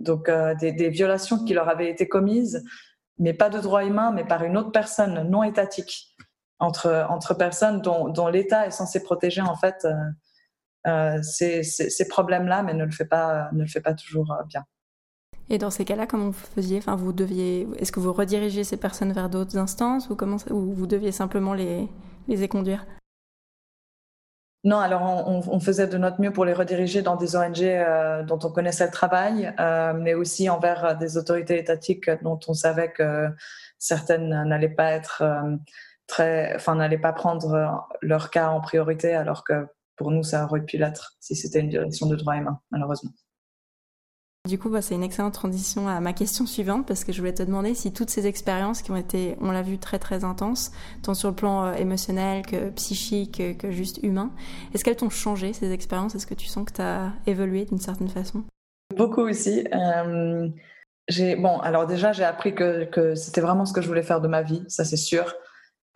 Donc 0.00 0.28
euh, 0.28 0.54
des, 0.54 0.88
violations 0.88 1.44
qui 1.44 1.52
leur 1.52 1.68
avaient 1.68 1.90
été 1.90 2.08
commises, 2.08 2.64
mais 3.18 3.34
pas 3.34 3.50
de 3.50 3.58
droits 3.58 3.84
humains, 3.84 4.10
mais 4.12 4.24
par 4.24 4.42
une 4.42 4.56
autre 4.56 4.72
personne 4.72 5.28
non 5.28 5.42
étatique, 5.42 6.16
entre, 6.58 7.06
entre 7.08 7.34
personnes 7.34 7.80
dont, 7.80 8.08
dont 8.08 8.28
l'État 8.28 8.66
est 8.66 8.70
censé 8.70 9.02
protéger 9.02 9.42
en 9.42 9.56
fait 9.56 9.84
euh, 9.84 9.92
euh, 10.86 11.22
ces, 11.22 11.62
ces 11.62 12.08
problèmes-là, 12.08 12.62
mais 12.62 12.74
ne 12.74 12.84
le 12.84 12.90
fait 12.90 13.04
pas, 13.04 13.48
ne 13.52 13.62
le 13.62 13.68
fait 13.68 13.80
pas 13.80 13.94
toujours 13.94 14.34
bien. 14.48 14.64
Et 15.48 15.58
dans 15.58 15.70
ces 15.70 15.84
cas-là, 15.84 16.06
comment 16.06 16.26
vous 16.26 16.32
faisiez? 16.32 16.78
Enfin, 16.78 16.96
vous 16.96 17.12
deviez, 17.12 17.68
est-ce 17.78 17.92
que 17.92 18.00
vous 18.00 18.12
redirigez 18.12 18.64
ces 18.64 18.76
personnes 18.76 19.12
vers 19.12 19.28
d'autres 19.28 19.56
instances 19.58 20.10
ou 20.10 20.16
comment 20.16 20.38
ou 20.50 20.72
vous 20.72 20.86
deviez 20.86 21.12
simplement 21.12 21.54
les 21.54 21.88
les 22.28 22.42
éconduire? 22.42 22.84
Non, 24.66 24.78
alors 24.78 25.02
on, 25.28 25.60
faisait 25.60 25.86
de 25.86 25.96
notre 25.96 26.20
mieux 26.20 26.32
pour 26.32 26.44
les 26.44 26.52
rediriger 26.52 27.00
dans 27.00 27.14
des 27.14 27.36
ONG 27.36 27.62
euh, 27.62 28.24
dont 28.24 28.40
on 28.42 28.50
connaissait 28.50 28.86
le 28.86 28.90
travail, 28.90 29.54
euh, 29.60 29.92
mais 29.94 30.14
aussi 30.14 30.50
envers 30.50 30.98
des 30.98 31.16
autorités 31.16 31.56
étatiques 31.56 32.10
dont 32.22 32.40
on 32.48 32.52
savait 32.52 32.90
que 32.90 33.28
certaines 33.78 34.28
n'allaient 34.28 34.68
pas 34.68 34.90
être 34.90 35.22
euh, 35.22 35.56
très, 36.06 36.54
enfin 36.54 36.74
n'allaient 36.74 36.98
pas 36.98 37.12
prendre 37.12 37.86
leur 38.02 38.30
cas 38.30 38.48
en 38.50 38.60
priorité, 38.60 39.14
alors 39.14 39.44
que 39.44 39.66
pour 39.96 40.10
nous 40.10 40.22
ça 40.22 40.44
aurait 40.44 40.64
pu 40.64 40.78
l'être 40.78 41.16
si 41.20 41.34
c'était 41.34 41.60
une 41.60 41.70
violation 41.70 42.06
de 42.06 42.16
droits 42.16 42.36
humains, 42.36 42.60
malheureusement. 42.70 43.10
Du 44.46 44.60
coup, 44.60 44.70
bah, 44.70 44.80
c'est 44.80 44.94
une 44.94 45.02
excellente 45.02 45.34
transition 45.34 45.88
à 45.88 45.98
ma 45.98 46.12
question 46.12 46.46
suivante 46.46 46.86
parce 46.86 47.02
que 47.02 47.12
je 47.12 47.18
voulais 47.18 47.34
te 47.34 47.42
demander 47.42 47.74
si 47.74 47.92
toutes 47.92 48.10
ces 48.10 48.28
expériences 48.28 48.80
qui 48.80 48.92
ont 48.92 48.96
été, 48.96 49.36
on 49.40 49.50
l'a 49.50 49.62
vu, 49.62 49.78
très 49.78 49.98
très 49.98 50.22
intenses, 50.22 50.70
tant 51.02 51.14
sur 51.14 51.30
le 51.30 51.34
plan 51.34 51.64
euh, 51.64 51.72
émotionnel 51.74 52.46
que 52.46 52.70
psychique 52.70 53.42
que 53.58 53.72
juste 53.72 53.98
humain, 54.04 54.30
est-ce 54.72 54.84
qu'elles 54.84 54.96
t'ont 54.96 55.10
changé 55.10 55.52
ces 55.52 55.72
expériences? 55.72 56.14
Est-ce 56.14 56.28
que 56.28 56.34
tu 56.34 56.46
sens 56.46 56.64
que 56.64 56.74
tu 56.74 56.80
as 56.82 57.12
évolué 57.26 57.64
d'une 57.64 57.80
certaine 57.80 58.08
façon? 58.08 58.44
Beaucoup 58.96 59.22
aussi. 59.22 59.66
Euh, 59.74 60.48
j'ai 61.08 61.34
bon, 61.34 61.58
alors 61.58 61.88
déjà 61.88 62.12
j'ai 62.12 62.24
appris 62.24 62.54
que, 62.54 62.84
que 62.84 63.16
c'était 63.16 63.40
vraiment 63.40 63.66
ce 63.66 63.72
que 63.72 63.80
je 63.80 63.88
voulais 63.88 64.04
faire 64.04 64.20
de 64.20 64.28
ma 64.28 64.42
vie, 64.42 64.62
ça 64.68 64.84
c'est 64.84 64.96
sûr. 64.96 65.34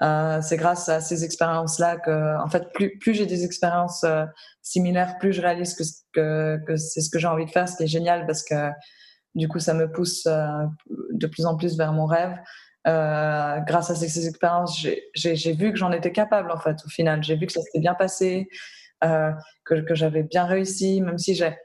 Euh, 0.02 0.40
c'est 0.40 0.56
grâce 0.56 0.88
à 0.88 1.00
ces 1.00 1.24
expériences-là 1.24 1.98
que, 1.98 2.42
en 2.42 2.48
fait, 2.48 2.72
plus, 2.72 3.14
j'ai 3.14 3.26
des 3.26 3.44
expériences 3.44 4.02
euh, 4.04 4.24
similaires, 4.62 5.18
plus 5.18 5.32
je 5.32 5.42
réalise 5.42 5.74
que, 5.74 6.58
c'est 6.76 7.00
ce 7.02 7.10
que 7.10 7.18
j'ai 7.18 7.26
envie 7.26 7.44
de 7.44 7.50
faire, 7.50 7.68
ce 7.68 7.76
qui 7.76 7.82
est 7.82 7.88
génial 7.88 8.26
parce 8.26 8.42
que 8.42 8.70
Du 9.34 9.46
coup, 9.46 9.58
ça 9.58 9.74
me 9.74 9.90
pousse 9.90 10.24
de 10.24 11.26
plus 11.26 11.46
en 11.46 11.56
plus 11.56 11.76
vers 11.76 11.92
mon 11.92 12.06
rêve. 12.06 12.36
grâce 12.84 13.90
à 13.90 13.94
ces, 13.94 14.26
expériences, 14.26 14.86
j'ai 15.14 15.52
vu 15.52 15.70
que 15.72 15.78
j'en 15.78 15.92
étais 15.92 16.12
capable 16.12 16.50
en 16.50 16.58
fait. 16.58 16.76
Au 16.84 16.88
final, 16.88 17.22
j'ai 17.22 17.36
vu 17.36 17.46
que 17.46 17.52
ça 17.52 17.60
s'était 17.60 17.80
bien 17.80 17.94
passé, 17.94 18.48
que, 19.02 19.94
j'avais 19.94 20.22
bien 20.22 20.46
réussi, 20.46 21.00
même 21.00 21.18
si 21.18 21.34
j'ai 21.34 21.56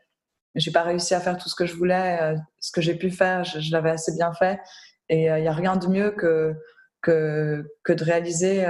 j'ai 0.55 0.71
pas 0.71 0.83
réussi 0.83 1.13
à 1.13 1.19
faire 1.19 1.37
tout 1.37 1.49
ce 1.49 1.55
que 1.55 1.65
je 1.65 1.75
voulais. 1.75 2.35
ce 2.59 2.71
que 2.71 2.81
j'ai 2.81 2.95
pu 2.95 3.11
faire, 3.11 3.43
je, 3.43 3.71
l'avais 3.71 3.91
assez 3.91 4.13
bien 4.15 4.31
fait. 4.33 4.59
Et 5.09 5.25
il 5.25 5.41
n'y 5.41 5.47
a 5.47 5.53
rien 5.53 5.75
de 5.75 5.87
mieux 5.87 6.11
que 6.11 6.55
que, 7.05 7.93
de 7.93 8.03
réaliser 8.03 8.67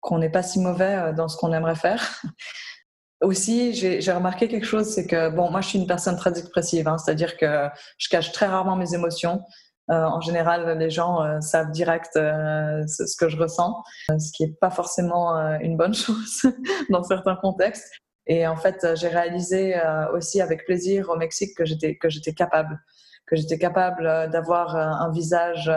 qu'on 0.00 0.18
n'est 0.18 0.30
pas 0.30 0.42
si 0.42 0.60
mauvais 0.60 1.12
dans 1.14 1.28
ce 1.28 1.36
qu'on 1.36 1.52
aimerait 1.52 1.76
faire. 1.76 2.22
Aussi, 3.20 3.74
j'ai 3.74 4.12
remarqué 4.12 4.46
quelque 4.46 4.66
chose, 4.66 4.86
c'est 4.86 5.06
que 5.06 5.28
bon, 5.28 5.50
moi, 5.50 5.60
je 5.60 5.68
suis 5.68 5.78
une 5.78 5.88
personne 5.88 6.16
très 6.16 6.38
expressive, 6.38 6.86
hein, 6.86 6.98
c'est-à-dire 6.98 7.36
que 7.36 7.68
je 7.98 8.08
cache 8.08 8.30
très 8.30 8.46
rarement 8.46 8.76
mes 8.76 8.94
émotions. 8.94 9.42
Euh, 9.90 10.04
en 10.04 10.20
général, 10.20 10.78
les 10.78 10.90
gens 10.90 11.22
euh, 11.22 11.40
savent 11.40 11.70
direct 11.70 12.14
euh, 12.16 12.86
ce, 12.86 13.16
que 13.18 13.28
je 13.28 13.38
ressens, 13.38 13.82
ce 14.18 14.30
qui 14.32 14.44
n'est 14.44 14.52
pas 14.60 14.70
forcément 14.70 15.34
une 15.60 15.76
bonne 15.76 15.94
chose 15.94 16.42
dans 16.90 17.02
certains 17.02 17.36
contextes. 17.36 17.90
Et 18.26 18.46
en 18.46 18.56
fait, 18.56 18.86
j'ai 18.94 19.08
réalisé 19.08 19.80
aussi 20.12 20.42
avec 20.42 20.66
plaisir 20.66 21.08
au 21.08 21.16
Mexique 21.16 21.56
que 21.56 21.64
j'étais 21.64 21.96
que 21.96 22.10
j'étais 22.10 22.34
capable, 22.34 22.78
que 23.26 23.36
j'étais 23.36 23.58
capable 23.58 24.28
d'avoir 24.30 24.76
un 24.76 25.10
visage 25.10 25.72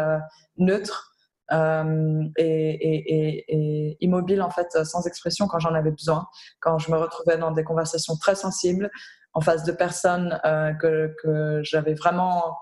neutre 0.58 1.11
euh, 1.52 2.24
et, 2.38 3.98
immobile 4.00 4.42
en 4.42 4.50
fait 4.50 4.84
sans 4.86 5.06
expression 5.06 5.48
quand 5.48 5.60
j'en 5.60 5.74
avais 5.74 5.92
besoin, 5.92 6.28
quand 6.60 6.78
je 6.78 6.92
me 6.92 6.98
retrouvais 6.98 7.38
dans 7.38 7.52
des 7.52 7.64
conversations 7.64 8.16
très 8.16 8.36
sensibles 8.36 8.90
en 9.34 9.42
face 9.42 9.64
de 9.64 9.72
personnes 9.72 10.40
euh, 10.46 10.74
que, 10.74 11.62
j'avais 11.64 11.94
vraiment 11.94 12.58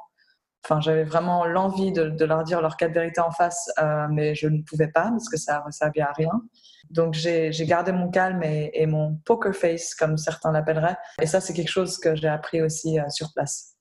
enfin 0.66 0.82
j'avais 0.82 1.06
vraiment 1.06 1.46
l'envie 1.46 1.92
de, 1.94 2.26
leur 2.26 2.44
dire 2.44 2.62
leur 2.62 2.76
cas 2.78 2.90
de 2.90 2.94
vérité 2.94 3.22
en 3.22 3.32
face 3.32 3.70
euh, 3.80 4.08
mais 4.10 4.36
je 4.36 4.48
ne 4.48 4.62
pouvais 4.62 4.90
pas 4.90 5.10
parce 5.10 5.30
que 5.30 5.38
ça 5.38 5.64
ne 5.66 5.72
servait 5.72 6.02
à 6.02 6.12
rien. 6.12 6.42
Donc 6.90 7.14
j'ai 7.14 7.52
gardé 7.66 7.92
mon 7.92 8.10
calme 8.10 8.42
et, 8.44 8.86
mon 8.88 9.16
poker 9.26 9.56
face 9.56 9.94
comme 9.96 10.18
certains 10.18 10.52
l'appelleraient. 10.52 10.98
Et 11.22 11.28
ça 11.28 11.40
c'est 11.40 11.54
quelque 11.54 11.72
chose 11.72 11.98
que 11.98 12.16
j'ai 12.16 12.28
appris 12.28 12.62
aussi 12.62 12.98
sur 13.10 13.32
place 13.34 13.79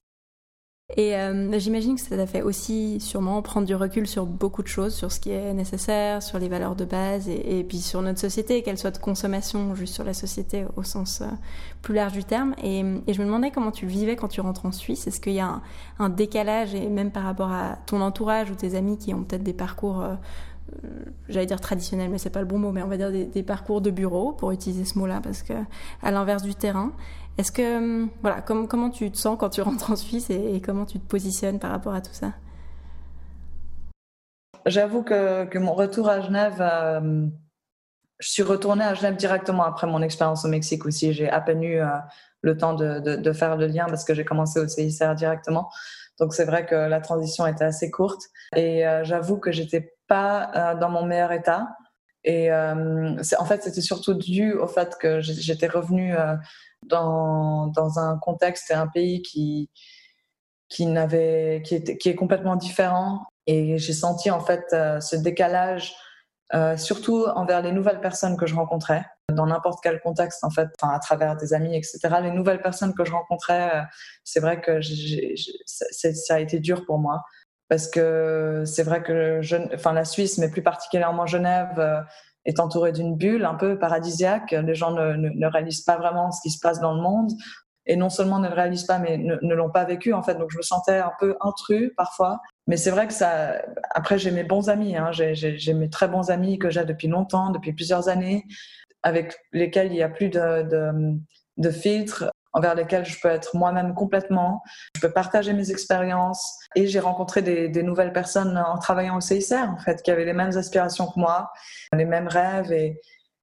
et 0.97 1.15
euh, 1.17 1.59
j'imagine 1.59 1.97
que 1.97 2.01
ça 2.01 2.17
t'a 2.17 2.27
fait 2.27 2.41
aussi 2.41 2.99
sûrement 2.99 3.43
prendre 3.43 3.67
du 3.67 3.75
recul 3.75 4.07
sur 4.07 4.25
beaucoup 4.25 4.63
de 4.63 4.69
choses, 4.69 4.95
sur 4.95 5.13
ce 5.13 5.21
qui 5.21 5.31
est 5.31 5.53
nécessaire, 5.53 6.23
sur 6.23 6.39
les 6.39 6.49
valeurs 6.49 6.77
de 6.77 6.87
base 6.87 7.29
et, 7.29 7.63
puis 7.69 7.81
sur 7.81 8.01
notre 8.01 8.19
société, 8.19 8.63
qu'elle 8.63 8.79
soit 8.79 8.93
de 8.93 8.97
consommation, 8.97 9.75
juste 9.75 9.93
sur 9.93 10.05
la 10.05 10.15
société 10.15 10.65
au 10.77 10.83
sens 10.83 11.21
euh, 11.21 11.27
plus 11.83 11.95
large 11.95 12.15
du 12.15 12.25
terme. 12.25 12.55
Et, 12.63 12.81
je 13.07 13.21
me 13.21 13.27
demandais 13.27 13.51
comment 13.51 13.71
tu 13.71 13.85
vivais 13.85 14.17
quand 14.17 14.29
tu 14.29 14.41
rentres 14.41 14.65
en 14.65 14.73
Suisse. 14.73 15.07
Est-ce 15.07 15.21
qu'il 15.21 15.35
y 15.35 15.41
a 15.41 15.61
un, 15.99 16.09
décalage, 16.09 16.75
et 16.75 16.89
même 16.89 17.11
par 17.11 17.25
rapport 17.25 17.53
à 17.53 17.77
ton 17.85 18.01
entourage 18.01 18.51
ou 18.51 18.55
tes 18.55 18.75
amis 18.75 18.97
qui 18.97 19.13
ont 19.13 19.25
peut-être 19.25 19.43
des 19.43 19.53
parcours 19.53 20.01
euh, 20.01 20.15
j'allais 21.29 21.47
dire 21.47 21.61
traditionnels, 21.61 22.11
mais 22.11 22.19
c'est 22.19 22.31
pas 22.31 22.41
le 22.41 22.47
bon 22.47 22.59
mot, 22.59 22.73
mais 22.73 22.83
on 22.83 22.89
va 22.89 22.97
dire 22.97 23.11
des, 23.11 23.25
des 23.27 23.43
parcours 23.43 23.83
de 23.83 23.91
bureau, 23.91 24.33
pour 24.33 24.53
utiliser 24.53 24.87
ce 24.87 24.99
mot-là, 24.99 25.21
parce 25.23 25.43
que 25.43 25.53
à 26.03 26.11
l'inverse 26.11 26.43
du 26.43 26.55
terrain. 26.55 26.93
Est-ce 27.39 27.53
que, 27.53 27.77
hum, 27.77 28.11
voilà, 28.21 28.43
comment 28.43 28.91
tu 28.91 29.11
te 29.13 29.17
sens 29.17 29.39
quand 29.39 29.51
tu 29.51 29.63
rentres 29.63 29.93
en 29.93 29.97
Suisse 29.97 30.29
et, 30.29 30.61
comment 30.61 30.85
tu 30.85 30.99
te 30.99 31.07
positionnes 31.07 31.61
par 31.61 31.71
rapport 31.71 31.95
à 31.95 32.01
tout 32.01 32.13
ça? 32.13 32.33
J'avoue 34.67 35.05
que, 35.05 35.57
mon 35.59 35.73
retour 35.73 36.09
à 36.09 36.21
Genève, 36.21 36.61
hum, 36.61 37.33
je 38.19 38.29
suis 38.29 38.43
retournée 38.43 38.85
à 38.85 38.95
Genève 38.95 39.15
directement 39.15 39.63
après 39.63 39.87
mon 39.87 40.03
expérience 40.03 40.45
au 40.45 40.49
Mexique 40.49 40.85
aussi. 40.85 41.13
J'ai 41.13 41.31
à 41.31 41.41
peine 41.41 41.63
eu 41.63 41.81
euh, 41.81 41.87
le 42.43 42.57
temps 42.57 42.75
de, 42.75 43.33
faire 43.33 43.57
le 43.57 43.67
lien 43.69 43.87
parce 43.87 44.05
que 44.05 44.15
j'ai 44.15 44.25
commencé 44.25 44.59
au 44.59 44.67
CICR 44.67 45.15
directement. 45.15 45.71
Donc 46.19 46.35
c'est 46.35 46.45
vrai 46.45 46.67
que 46.67 46.75
la 46.75 47.01
transition 47.01 47.47
était 47.47 47.65
assez 47.65 47.93
courte 47.93 48.23
et 48.57 48.85
euh, 48.85 49.05
j'avoue 49.05 49.39
que 49.39 49.53
j'étais 49.53 49.95
pas 50.09 50.51
euh, 50.57 50.75
dans 50.75 50.91
mon 50.91 51.05
meilleur 51.05 51.31
état. 51.31 51.69
Et 52.25 52.53
hum, 52.53 53.23
en 53.39 53.45
fait, 53.45 53.63
c'était 53.63 53.81
surtout 53.81 54.15
dû 54.15 54.53
au 54.55 54.67
fait 54.67 54.97
que 54.99 55.21
j'étais 55.21 55.69
revenue 55.69 56.17
dans, 56.87 57.99
un 57.99 58.19
contexte 58.19 58.71
et 58.71 58.75
un 58.75 58.87
pays 58.87 59.23
qui, 59.23 59.71
qui, 60.69 60.87
n'avait, 60.87 61.63
qui, 61.65 61.75
était, 61.75 61.97
qui 61.97 62.09
est 62.09 62.15
complètement 62.15 62.57
différent. 62.57 63.27
Et 63.47 63.79
j'ai 63.79 63.93
senti 63.93 64.31
en 64.31 64.41
fait 64.41 64.65
euh, 64.73 65.01
ce 65.01 65.17
décalage, 65.17 65.95
euh, 66.55 66.77
surtout 66.77 67.25
envers 67.35 67.63
les 67.63 67.73
nouvelles 67.73 68.01
personnes 68.01 68.37
que 68.37 68.47
je 68.47 68.55
rencontrais, 68.55 69.05
dans 69.33 69.47
n'importe 69.47 69.81
quel 69.83 70.01
contexte 70.01 70.45
en 70.45 70.51
fait, 70.51 70.69
à 70.83 70.99
travers 70.99 71.37
des 71.37 71.55
amis, 71.55 71.77
etc. 71.77 71.99
Les 72.23 72.31
nouvelles 72.31 72.61
personnes 72.61 72.95
que 72.95 73.05
je 73.05 73.13
rencontrais, 73.13 73.75
euh, 73.75 73.83
c'est 74.25 74.41
vrai 74.41 74.61
que 74.61 74.81
ça 75.67 76.35
a 76.35 76.41
été 76.41 76.61
dur 76.61 76.85
pour 76.85 76.99
moi 76.99 77.23
parce 77.69 77.87
que 77.87 78.63
c'est 78.65 78.83
vrai 78.83 79.03
que 79.03 79.43
je, 79.43 79.57
enfin, 79.75 79.93
la 79.93 80.07
Suisse, 80.07 80.39
mais 80.39 80.49
plus 80.49 80.63
particulièrement 80.63 81.27
Genève, 81.27 82.05
est 82.49 82.61
entouré 82.61 82.93
d'une 82.93 83.15
bulle 83.15 83.45
un 83.45 83.55
peu 83.55 83.79
paradisiaque. 83.79 84.53
Les 84.53 84.75
gens 84.75 84.91
ne, 84.91 85.15
ne, 85.15 85.47
réalisent 85.47 85.83
pas 85.83 85.99
vraiment 85.99 86.33
ce 86.33 86.41
qui 86.41 86.51
se 86.51 86.59
passe 86.59 86.81
dans 86.81 86.95
le 86.95 87.03
monde 87.03 87.31
et 87.85 87.95
non 87.95 88.09
seulement 88.09 88.39
ne 88.39 88.49
le 88.49 88.55
réalisent 88.55 88.87
pas, 88.87 88.99
mais 88.99 89.19
ne, 89.19 89.55
l'ont 89.55 89.71
pas 89.71 89.85
vécu 89.85 90.15
en 90.15 90.23
fait. 90.23 90.35
Donc 90.35 90.51
je 90.51 90.57
me 90.57 90.63
sentais 90.63 90.99
un 90.99 91.13
peu 91.21 91.37
intrus 91.41 91.93
parfois. 91.97 92.41
Mais 92.67 92.79
c'est 92.79 92.91
vrai 92.91 93.07
que 93.07 93.13
ça. 93.13 93.63
Après, 93.91 94.19
j'ai 94.19 94.31
mes 94.31 94.45
bons 94.45 94.71
amis. 94.71 94.97
Hein. 94.97 95.11
J'ai 95.13 95.75
mes 95.75 95.91
très 95.91 96.09
bons 96.09 96.31
amis 96.31 96.59
que 96.59 96.71
j'ai 96.71 96.85
depuis 96.85 97.09
longtemps, 97.09 97.51
depuis 97.51 97.75
plusieurs 97.75 98.09
années, 98.09 98.45
avec 99.03 99.37
lesquels 99.53 99.89
il 99.89 99.95
n'y 99.95 100.03
a 100.03 100.09
plus 100.09 100.31
de, 100.31 100.63
de, 100.63 101.19
de 101.59 101.71
filtres 101.71 102.31
envers 102.59 102.75
lesquels 102.75 103.05
je 103.05 103.19
peux 103.21 103.29
être 103.29 103.57
moi-même 103.57 103.95
complètement. 103.95 104.63
Je 104.97 105.01
peux 105.01 105.13
partager 105.13 105.53
mes 105.53 105.71
expériences 105.71 106.59
et 106.75 106.87
j'ai 106.87 107.01
rencontré 107.01 107.41
des, 107.43 107.83
nouvelles 107.83 108.13
personnes 108.13 108.59
en 108.59 108.79
travaillant 108.79 109.17
au 109.17 109.21
CICR, 109.21 109.71
en 109.71 109.79
fait, 109.79 110.03
qui 110.03 110.11
avaient 110.11 110.25
les 110.25 110.33
mêmes 110.33 110.57
aspirations 110.57 111.07
que 111.07 111.19
moi, 111.19 111.51
les 111.93 112.05
mêmes 112.05 112.29
rêves 112.29 112.73
et, 112.73 113.01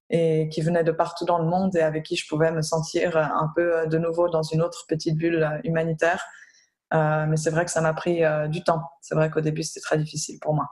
qui 0.08 0.60
venaient 0.60 0.84
de 0.84 0.92
partout 0.92 1.24
dans 1.24 1.38
le 1.38 1.46
monde 1.46 1.74
et 1.74 1.80
avec 1.80 2.04
qui 2.04 2.14
je 2.14 2.28
pouvais 2.28 2.52
me 2.52 2.62
sentir 2.62 3.16
un 3.16 3.50
peu 3.56 3.88
de 3.88 3.98
nouveau 3.98 4.28
dans 4.28 4.42
une 4.42 4.62
autre 4.62 4.84
petite 4.88 5.16
bulle 5.16 5.60
humanitaire. 5.64 6.24
Euh, 6.94 7.26
mais 7.26 7.36
c'est 7.36 7.50
vrai 7.50 7.64
que 7.64 7.70
ça 7.70 7.80
m'a 7.80 7.94
pris 7.94 8.24
euh, 8.24 8.46
du 8.46 8.62
temps. 8.62 8.82
C'est 9.00 9.14
vrai 9.14 9.30
qu'au 9.30 9.40
début, 9.40 9.62
c'était 9.62 9.80
très 9.80 9.98
difficile 9.98 10.38
pour 10.40 10.54
moi. 10.54 10.68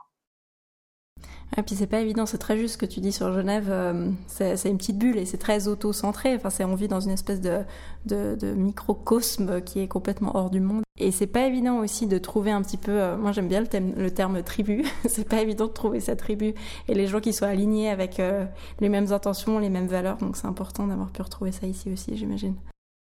Et 1.57 1.63
puis 1.63 1.75
c'est 1.75 1.87
pas 1.87 2.01
évident, 2.01 2.25
c'est 2.25 2.37
très 2.37 2.57
juste 2.57 2.73
ce 2.73 2.77
que 2.77 2.85
tu 2.85 2.99
dis 2.99 3.13
sur 3.13 3.31
Genève, 3.31 3.67
euh, 3.69 4.11
c'est 4.27 4.65
une 4.65 4.77
petite 4.77 4.97
bulle 4.97 5.17
et 5.17 5.25
c'est 5.25 5.37
très 5.37 5.67
auto-centré, 5.67 6.35
enfin 6.35 6.49
on 6.65 6.75
vit 6.75 6.89
dans 6.89 6.99
une 6.99 7.11
espèce 7.11 7.39
de, 7.39 7.63
de, 8.05 8.53
microcosme 8.53 9.61
qui 9.61 9.79
est 9.79 9.87
complètement 9.87 10.35
hors 10.35 10.49
du 10.49 10.59
monde. 10.59 10.83
Et 10.99 11.11
c'est 11.11 11.27
pas 11.27 11.45
évident 11.45 11.77
aussi 11.77 12.07
de 12.07 12.17
trouver 12.17 12.51
un 12.51 12.61
petit 12.61 12.77
peu, 12.77 12.91
euh, 12.91 13.15
moi 13.15 13.31
j'aime 13.31 13.47
bien 13.47 13.63
le 13.63 14.09
terme 14.09 14.43
tribu, 14.43 14.83
c'est 15.07 15.27
pas 15.27 15.39
évident 15.41 15.67
de 15.67 15.71
trouver 15.71 16.01
sa 16.01 16.17
tribu 16.17 16.55
et 16.89 16.93
les 16.93 17.07
gens 17.07 17.21
qui 17.21 17.31
soient 17.31 17.47
alignés 17.47 17.89
avec 17.89 18.19
euh, 18.19 18.45
les 18.81 18.89
mêmes 18.89 19.13
intentions, 19.13 19.57
les 19.57 19.69
mêmes 19.69 19.87
valeurs, 19.87 20.17
donc 20.17 20.35
c'est 20.35 20.47
important 20.47 20.87
d'avoir 20.87 21.11
pu 21.11 21.21
retrouver 21.21 21.53
ça 21.53 21.67
ici 21.67 21.89
aussi 21.91 22.17
j'imagine. 22.17 22.55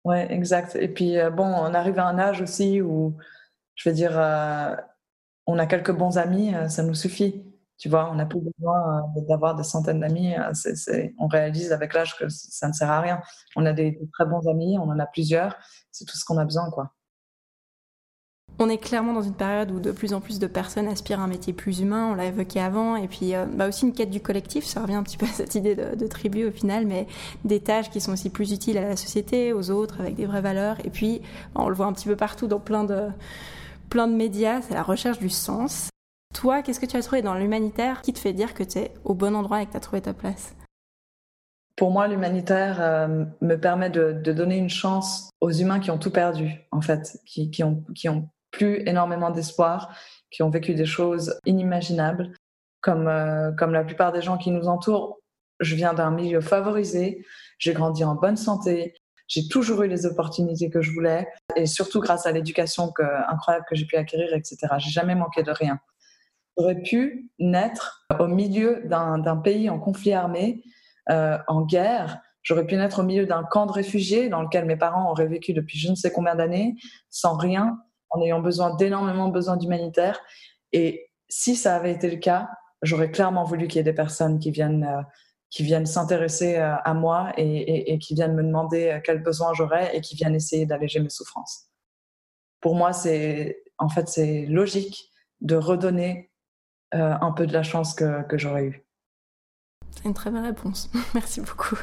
Ouais, 0.03 0.27
exact. 0.33 0.75
Et 0.75 0.89
puis 0.89 1.15
bon, 1.33 1.45
on 1.45 1.73
arrive 1.73 1.97
à 1.97 2.05
un 2.07 2.19
âge 2.19 2.41
aussi 2.41 2.81
où, 2.81 3.13
je 3.75 3.87
veux 3.87 3.95
dire, 3.95 4.19
on 5.47 5.57
a 5.57 5.65
quelques 5.65 5.93
bons 5.93 6.17
amis, 6.17 6.51
ça 6.67 6.83
nous 6.83 6.93
suffit 6.93 7.41
tu 7.77 7.89
vois, 7.89 8.09
on 8.11 8.15
n'a 8.15 8.25
plus 8.25 8.39
besoin 8.39 9.03
euh, 9.17 9.21
d'avoir 9.27 9.55
des 9.55 9.63
centaines 9.63 9.99
d'amis. 9.99 10.35
Euh, 10.35 11.07
on 11.19 11.27
réalise 11.27 11.71
avec 11.71 11.93
l'âge 11.93 12.17
que 12.17 12.29
ça 12.29 12.67
ne 12.67 12.73
sert 12.73 12.89
à 12.89 13.01
rien. 13.01 13.21
On 13.55 13.65
a 13.65 13.73
des, 13.73 13.99
très 14.13 14.25
bons 14.25 14.47
amis, 14.47 14.77
on 14.77 14.83
en 14.83 14.99
a 14.99 15.05
plusieurs. 15.05 15.55
C'est 15.91 16.05
tout 16.05 16.17
ce 16.17 16.25
qu'on 16.25 16.37
a 16.37 16.45
besoin, 16.45 16.69
quoi. 16.69 16.93
On 18.59 18.69
est 18.69 18.77
clairement 18.77 19.13
dans 19.13 19.23
une 19.23 19.33
période 19.33 19.71
où 19.71 19.79
de 19.79 19.91
plus 19.91 20.13
en 20.13 20.21
plus 20.21 20.37
de 20.37 20.45
personnes 20.45 20.87
aspirent 20.87 21.19
à 21.19 21.23
un 21.23 21.27
métier 21.27 21.53
plus 21.53 21.79
humain, 21.79 22.09
on 22.11 22.13
l'a 22.13 22.25
évoqué 22.25 22.61
avant, 22.61 22.95
et 22.95 23.07
puis 23.07 23.33
euh, 23.33 23.47
bah 23.47 23.67
aussi 23.67 23.87
une 23.87 23.93
quête 23.93 24.11
du 24.11 24.21
collectif, 24.21 24.63
ça 24.63 24.83
revient 24.83 24.93
un 24.93 25.01
petit 25.01 25.17
peu 25.17 25.25
à 25.25 25.29
cette 25.29 25.55
idée 25.55 25.73
de, 25.73 25.95
de, 25.95 26.07
tribu 26.07 26.45
au 26.45 26.51
final, 26.51 26.85
mais 26.85 27.07
des 27.45 27.61
tâches 27.61 27.89
qui 27.89 27.99
sont 27.99 28.11
aussi 28.13 28.29
plus 28.29 28.51
utiles 28.51 28.77
à 28.77 28.87
la 28.87 28.95
société, 28.95 29.53
aux 29.53 29.71
autres, 29.71 29.99
avec 30.01 30.13
des 30.15 30.27
vraies 30.27 30.41
valeurs, 30.41 30.77
et 30.85 30.91
puis 30.91 31.23
on 31.55 31.67
le 31.67 31.73
voit 31.73 31.87
un 31.87 31.93
petit 31.93 32.07
peu 32.07 32.15
partout 32.15 32.45
dans 32.45 32.59
plein 32.59 32.83
de, 32.83 33.07
plein 33.89 34.07
de 34.07 34.13
médias, 34.13 34.61
c'est 34.61 34.75
la 34.75 34.83
recherche 34.83 35.17
du 35.17 35.29
sens. 35.29 35.89
Toi, 36.33 36.63
qu'est-ce 36.63 36.79
que 36.79 36.85
tu 36.85 36.97
as 36.97 37.01
trouvé 37.03 37.21
dans 37.21 37.35
l'humanitaire 37.35 38.01
qui 38.01 38.11
te 38.11 38.19
fait 38.19 38.33
dire 38.33 38.53
que 38.53 38.63
tu 38.63 38.79
es 38.79 38.93
au 39.03 39.13
bon 39.13 39.35
endroit 39.35 39.61
et 39.61 39.65
que 39.65 39.71
tu 39.71 39.77
as 39.77 39.81
trouvé 39.81 40.01
ta 40.01 40.13
place? 40.13 40.55
Pour 41.75 41.91
moi, 41.91 42.07
l'humanitaire 42.07 42.81
euh, 42.81 43.25
me 43.41 43.55
permet 43.55 43.89
de, 43.89 44.13
donner 44.13 44.57
une 44.57 44.69
chance 44.69 45.29
aux 45.41 45.51
humains 45.51 45.79
qui 45.79 45.91
ont 45.91 45.97
tout 45.97 46.11
perdu, 46.11 46.51
en 46.71 46.81
fait, 46.81 47.19
qui, 47.25 47.49
qui 47.49 47.63
ont, 47.63 48.29
plus 48.51 48.87
énormément 48.87 49.31
d'espoir, 49.31 49.95
qui 50.29 50.43
ont 50.43 50.49
vécu 50.51 50.75
des 50.75 50.85
choses 50.85 51.39
inimaginables. 51.45 52.33
Comme, 52.81 53.07
euh, 53.07 53.51
comme 53.53 53.73
la 53.73 53.83
plupart 53.83 54.11
des 54.11 54.21
gens 54.21 54.37
qui 54.37 54.51
nous 54.51 54.67
entourent, 54.67 55.19
je 55.59 55.75
viens 55.75 55.93
d'un 55.93 56.11
milieu 56.11 56.41
favorisé, 56.41 57.25
j'ai 57.57 57.73
grandi 57.73 58.03
en 58.03 58.15
bonne 58.15 58.35
santé, 58.35 58.93
j'ai 59.27 59.47
toujours 59.47 59.83
eu 59.83 59.87
les 59.87 60.05
opportunités 60.05 60.69
que 60.69 60.81
je 60.81 60.91
voulais, 60.91 61.27
et 61.55 61.65
surtout 61.65 62.01
grâce 62.01 62.25
à 62.25 62.31
l'éducation 62.31 62.91
incroyable 63.27 63.65
que 63.69 63.75
j'ai 63.75 63.85
pu 63.85 63.95
acquérir, 63.95 64.33
etc. 64.33 64.57
J'ai 64.77 64.91
jamais 64.91 65.15
manqué 65.15 65.41
de 65.41 65.51
rien. 65.51 65.79
J'aurais 66.57 66.81
pu 66.81 67.31
naître 67.39 68.05
au 68.19 68.27
milieu 68.27 68.83
d'un 68.85 69.37
pays 69.37 69.69
en 69.69 69.79
conflit 69.79 70.13
armé, 70.13 70.63
euh, 71.09 71.37
en 71.47 71.65
guerre. 71.65 72.21
J'aurais 72.43 72.65
pu 72.65 72.75
naître 72.75 72.99
au 72.99 73.03
milieu 73.03 73.25
d'un 73.25 73.43
camp 73.43 73.65
de 73.65 73.71
réfugiés 73.71 74.29
dans 74.29 74.41
lequel 74.41 74.65
mes 74.65 74.75
parents 74.75 75.09
auraient 75.09 75.27
vécu 75.27 75.53
depuis 75.53 75.79
je 75.79 75.89
ne 75.89 75.95
sais 75.95 76.11
combien 76.11 76.35
d'années, 76.35 76.75
sans 77.09 77.35
rien, 77.37 77.77
en 78.09 78.21
ayant 78.21 78.39
besoin 78.39 78.75
d'énormément 78.75 79.29
besoin 79.29 79.57
d'humanitaire. 79.57 80.19
Et 80.73 81.09
si 81.29 81.55
ça 81.55 81.75
avait 81.75 81.91
été 81.91 82.09
le 82.09 82.17
cas, 82.17 82.49
j'aurais 82.81 83.09
clairement 83.09 83.43
voulu 83.43 83.67
qu'il 83.67 83.77
y 83.77 83.79
ait 83.79 83.83
des 83.83 83.93
personnes 83.93 84.39
qui 84.39 84.51
viennent, 84.51 84.83
euh, 84.83 85.01
viennent 85.59 85.85
s'intéresser 85.85 86.57
euh, 86.57 86.75
à 86.83 86.93
moi 86.93 87.31
et, 87.37 87.97
qui 87.99 88.13
viennent 88.13 88.35
me 88.35 88.43
demander 88.43 88.99
quels 89.03 89.23
besoins 89.23 89.53
j'aurais 89.53 89.95
et 89.95 90.01
qui 90.01 90.15
viennent 90.15 90.35
essayer 90.35 90.65
d'alléger 90.65 90.99
mes 90.99 91.09
souffrances. 91.09 91.69
Pour 92.61 92.75
moi, 92.75 92.93
c'est 92.93 93.63
en 93.79 93.89
fait 93.89 94.07
c'est 94.07 94.45
logique 94.45 95.09
de 95.41 95.55
redonner 95.55 96.32
un 96.93 97.31
peu 97.31 97.47
de 97.47 97.53
la 97.53 97.63
chance 97.63 97.93
que, 97.93 98.23
que 98.23 98.37
j'aurais 98.37 98.65
eue. 98.65 98.83
C'est 99.91 100.05
une 100.05 100.13
très 100.13 100.31
belle 100.31 100.45
réponse. 100.45 100.89
Merci 101.13 101.41
beaucoup. 101.41 101.77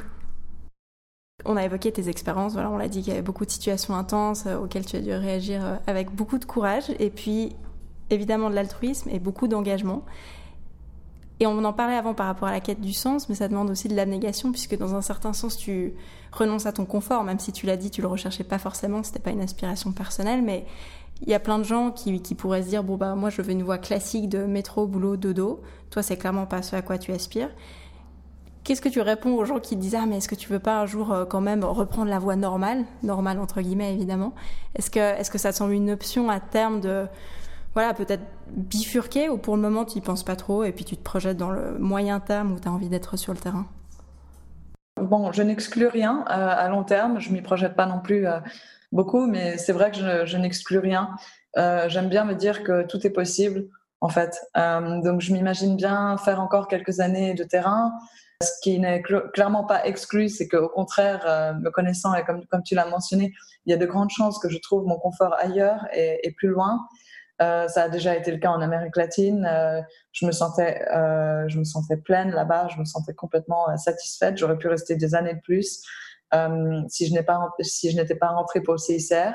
On 1.44 1.56
a 1.56 1.64
évoqué 1.64 1.90
tes 1.90 2.08
expériences, 2.08 2.52
voilà, 2.52 2.70
on 2.70 2.76
l'a 2.76 2.88
dit 2.88 3.00
qu'il 3.00 3.08
y 3.08 3.12
avait 3.12 3.22
beaucoup 3.22 3.46
de 3.46 3.50
situations 3.50 3.94
intenses 3.96 4.46
auxquelles 4.46 4.84
tu 4.84 4.96
as 4.96 5.00
dû 5.00 5.12
réagir 5.12 5.80
avec 5.86 6.10
beaucoup 6.10 6.38
de 6.38 6.44
courage 6.44 6.84
et 6.98 7.08
puis 7.08 7.56
évidemment 8.10 8.50
de 8.50 8.54
l'altruisme 8.54 9.08
et 9.10 9.18
beaucoup 9.18 9.48
d'engagement. 9.48 10.04
Et 11.38 11.46
on 11.46 11.64
en 11.64 11.72
parlait 11.72 11.96
avant 11.96 12.12
par 12.12 12.26
rapport 12.26 12.48
à 12.48 12.52
la 12.52 12.60
quête 12.60 12.82
du 12.82 12.92
sens, 12.92 13.30
mais 13.30 13.34
ça 13.34 13.48
demande 13.48 13.70
aussi 13.70 13.88
de 13.88 13.96
l'abnégation, 13.96 14.52
puisque 14.52 14.76
dans 14.76 14.94
un 14.94 15.00
certain 15.00 15.32
sens, 15.32 15.56
tu 15.56 15.94
renonces 16.32 16.66
à 16.66 16.72
ton 16.72 16.84
confort, 16.84 17.24
même 17.24 17.38
si 17.38 17.50
tu 17.50 17.64
l'as 17.64 17.78
dit, 17.78 17.90
tu 17.90 18.02
le 18.02 18.08
recherchais 18.08 18.44
pas 18.44 18.58
forcément, 18.58 19.02
c'était 19.02 19.20
pas 19.20 19.30
une 19.30 19.40
aspiration 19.40 19.92
personnelle, 19.92 20.42
mais 20.42 20.66
il 21.22 21.28
y 21.28 21.34
a 21.34 21.40
plein 21.40 21.58
de 21.58 21.64
gens 21.64 21.90
qui, 21.90 22.18
pourraient 22.34 22.62
se 22.62 22.68
dire, 22.68 22.82
bon 22.82 22.96
bah 22.96 23.14
moi 23.14 23.30
je 23.30 23.42
veux 23.42 23.52
une 23.52 23.62
voie 23.62 23.78
classique 23.78 24.28
de 24.28 24.44
métro, 24.44 24.86
boulot, 24.86 25.16
dodo. 25.16 25.60
Toi, 25.90 26.02
c'est 26.02 26.16
clairement 26.16 26.46
pas 26.46 26.62
ce 26.62 26.76
à 26.76 26.82
quoi 26.82 26.98
tu 26.98 27.12
aspires. 27.12 27.50
Qu'est-ce 28.64 28.80
que 28.80 28.88
tu 28.88 29.00
réponds 29.00 29.34
aux 29.34 29.44
gens 29.44 29.58
qui 29.58 29.76
disent 29.76 29.94
ah 29.94 30.06
mais 30.06 30.18
est-ce 30.18 30.28
que 30.28 30.34
tu 30.34 30.48
veux 30.50 30.58
pas 30.58 30.80
un 30.80 30.86
jour 30.86 31.12
euh, 31.12 31.24
quand 31.24 31.40
même 31.40 31.64
reprendre 31.64 32.10
la 32.10 32.18
voie 32.18 32.36
normale, 32.36 32.84
normale 33.02 33.38
entre 33.38 33.60
guillemets 33.62 33.94
évidemment. 33.94 34.34
Est-ce 34.76 34.90
que 34.90 35.00
est-ce 35.00 35.30
que 35.30 35.38
ça 35.38 35.52
te 35.52 35.56
semble 35.56 35.72
une 35.72 35.90
option 35.90 36.28
à 36.28 36.40
terme 36.40 36.80
de 36.80 37.06
voilà, 37.74 37.94
peut-être 37.94 38.22
bifurquer 38.48 39.28
ou 39.28 39.38
pour 39.38 39.56
le 39.56 39.62
moment 39.62 39.84
tu 39.84 39.96
n'y 39.96 40.02
penses 40.02 40.24
pas 40.24 40.36
trop 40.36 40.64
et 40.64 40.72
puis 40.72 40.84
tu 40.84 40.96
te 40.96 41.02
projettes 41.02 41.36
dans 41.36 41.50
le 41.50 41.78
moyen 41.78 42.20
terme 42.20 42.52
où 42.52 42.60
tu 42.60 42.68
as 42.68 42.72
envie 42.72 42.88
d'être 42.88 43.16
sur 43.16 43.32
le 43.32 43.38
terrain? 43.38 43.66
Bon, 45.00 45.32
je 45.32 45.42
n'exclus 45.42 45.86
rien 45.86 46.24
euh, 46.28 46.54
à 46.56 46.68
long 46.68 46.84
terme, 46.84 47.18
je 47.18 47.32
m'y 47.32 47.40
projette 47.40 47.74
pas 47.74 47.86
non 47.86 48.00
plus 48.00 48.26
euh, 48.26 48.40
beaucoup, 48.92 49.26
mais 49.26 49.58
c'est 49.58 49.72
vrai 49.72 49.90
que 49.90 50.26
je, 50.26 50.36
n'exclus 50.36 50.78
rien. 50.78 51.10
Euh, 51.56 51.88
j'aime 51.88 52.08
bien 52.08 52.24
me 52.24 52.34
dire 52.34 52.62
que 52.62 52.86
tout 52.86 53.06
est 53.06 53.10
possible 53.10 53.68
en 54.02 54.08
fait. 54.08 54.40
donc 54.54 55.20
je 55.20 55.30
m'imagine 55.32 55.76
bien 55.76 56.16
faire 56.16 56.40
encore 56.40 56.68
quelques 56.68 57.00
années 57.00 57.34
de 57.34 57.44
terrain. 57.44 57.92
Ce 58.42 58.52
qui 58.62 58.78
n'est 58.78 59.02
clairement 59.34 59.64
pas 59.64 59.84
exclu, 59.84 60.30
c'est 60.30 60.48
qu'au 60.48 60.70
contraire, 60.70 61.54
me 61.60 61.68
connaissant 61.68 62.14
et 62.14 62.24
comme, 62.24 62.46
comme 62.46 62.62
tu 62.62 62.74
l'as 62.74 62.86
mentionné, 62.86 63.34
il 63.66 63.70
y 63.70 63.74
a 63.74 63.76
de 63.76 63.84
grandes 63.84 64.08
chances 64.08 64.38
que 64.38 64.48
je 64.48 64.56
trouve 64.56 64.86
mon 64.86 64.98
confort 64.98 65.34
ailleurs 65.38 65.86
et 65.92 66.34
plus 66.38 66.48
loin. 66.48 66.88
Euh, 67.40 67.68
ça 67.68 67.84
a 67.84 67.88
déjà 67.88 68.14
été 68.16 68.30
le 68.30 68.38
cas 68.38 68.50
en 68.50 68.60
Amérique 68.60 68.96
latine. 68.96 69.48
Euh, 69.50 69.80
je 70.12 70.26
me 70.26 70.32
sentais, 70.32 70.86
euh, 70.94 71.48
je 71.48 71.58
me 71.58 71.64
sentais 71.64 71.96
pleine 71.96 72.30
là-bas. 72.30 72.68
Je 72.68 72.78
me 72.78 72.84
sentais 72.84 73.14
complètement 73.14 73.76
satisfaite. 73.78 74.36
J'aurais 74.36 74.58
pu 74.58 74.68
rester 74.68 74.96
des 74.96 75.14
années 75.14 75.34
de 75.34 75.40
plus 75.40 75.82
si 76.88 77.12
pas, 77.24 77.50
si 77.60 77.90
je 77.90 77.96
n'étais 77.96 78.14
pas 78.14 78.28
rentrée 78.28 78.60
pour 78.60 78.74
le 78.74 78.78
CICR. 78.78 79.32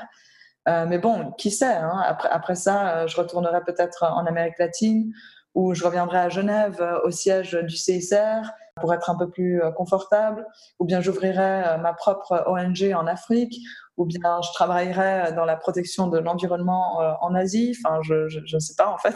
mais 0.65 0.97
bon, 0.97 1.31
qui 1.33 1.51
sait 1.51 1.65
hein, 1.65 2.17
après, 2.31 2.55
ça, 2.55 3.07
je 3.07 3.17
retournerai 3.17 3.63
peut-être 3.63 4.03
en 4.03 4.25
Amérique 4.25 4.57
latine 4.59 5.11
ou 5.53 5.73
je 5.73 5.85
reviendrai 5.85 6.19
à 6.19 6.29
Genève 6.29 6.85
au 7.03 7.11
siège 7.11 7.53
du 7.53 7.75
CICR 7.75 8.51
pour 8.81 8.93
être 8.93 9.09
un 9.09 9.15
peu 9.15 9.29
plus 9.29 9.61
confortable, 9.77 10.45
ou 10.79 10.85
bien 10.85 10.99
j'ouvrirai 10.99 11.77
ma 11.81 11.93
propre 11.93 12.43
ONG 12.47 12.93
en 12.93 13.07
Afrique, 13.07 13.55
ou 13.97 14.05
bien 14.05 14.41
je 14.41 14.51
travaillerai 14.53 15.33
dans 15.33 15.45
la 15.45 15.55
protection 15.55 16.07
de 16.07 16.19
l'environnement 16.19 17.01
euh, 17.01 17.13
en 17.21 17.33
Asie. 17.35 17.75
Enfin, 17.83 17.99
je 18.03 18.53
ne 18.53 18.59
sais 18.59 18.75
pas 18.77 18.87
en 18.87 18.97
fait. 18.97 19.15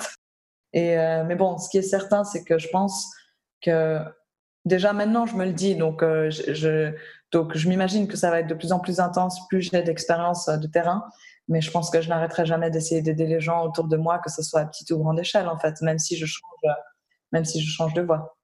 Euh, 0.76 1.24
mais 1.26 1.36
bon, 1.36 1.58
ce 1.58 1.70
qui 1.70 1.78
est 1.78 1.84
certain, 1.84 2.24
c'est 2.24 2.44
que 2.44 2.58
je 2.58 2.70
pense 2.70 3.08
que 3.62 4.00
déjà 4.66 4.94
maintenant, 4.94 5.26
je 5.26 5.36
me 5.36 5.46
le 5.46 5.54
dis, 5.54 5.76
donc 5.76 6.04
euh, 6.04 6.30
je, 6.30 6.94
donc 7.32 7.56
je 7.56 7.70
m'imagine 7.70 8.08
que 8.08 8.18
ça 8.18 8.32
va 8.32 8.40
être 8.40 8.48
de 8.48 8.54
plus 8.54 8.72
en 8.72 8.80
plus 8.80 9.00
intense, 9.00 9.48
plus 9.48 9.62
j'ai 9.62 9.82
d'expérience 9.82 10.48
de 10.48 10.68
terrain. 10.68 11.04
Mais 11.48 11.62
je 11.62 11.72
pense 11.72 11.90
que 11.90 12.00
je 12.00 12.10
n'arrêterai 12.10 12.46
jamais 12.46 12.70
d'essayer 12.70 13.02
d'aider 13.02 13.26
les 13.26 13.40
gens 13.40 13.64
autour 13.64 13.88
de 13.88 13.98
moi, 13.98 14.20
que 14.20 14.30
ce 14.30 14.44
soit 14.44 14.62
à 14.62 14.66
petite 14.66 14.92
ou 14.92 15.00
grande 15.00 15.20
échelle, 15.20 15.48
en 15.48 15.58
fait, 15.58 15.82
même 15.82 15.98
si 15.98 16.16
je 16.16 16.28
change, 16.28 16.76
même 17.32 17.44
si 17.44 17.60
je 17.60 17.72
change 17.72 17.94
de 17.96 18.04
voie. 18.04 18.38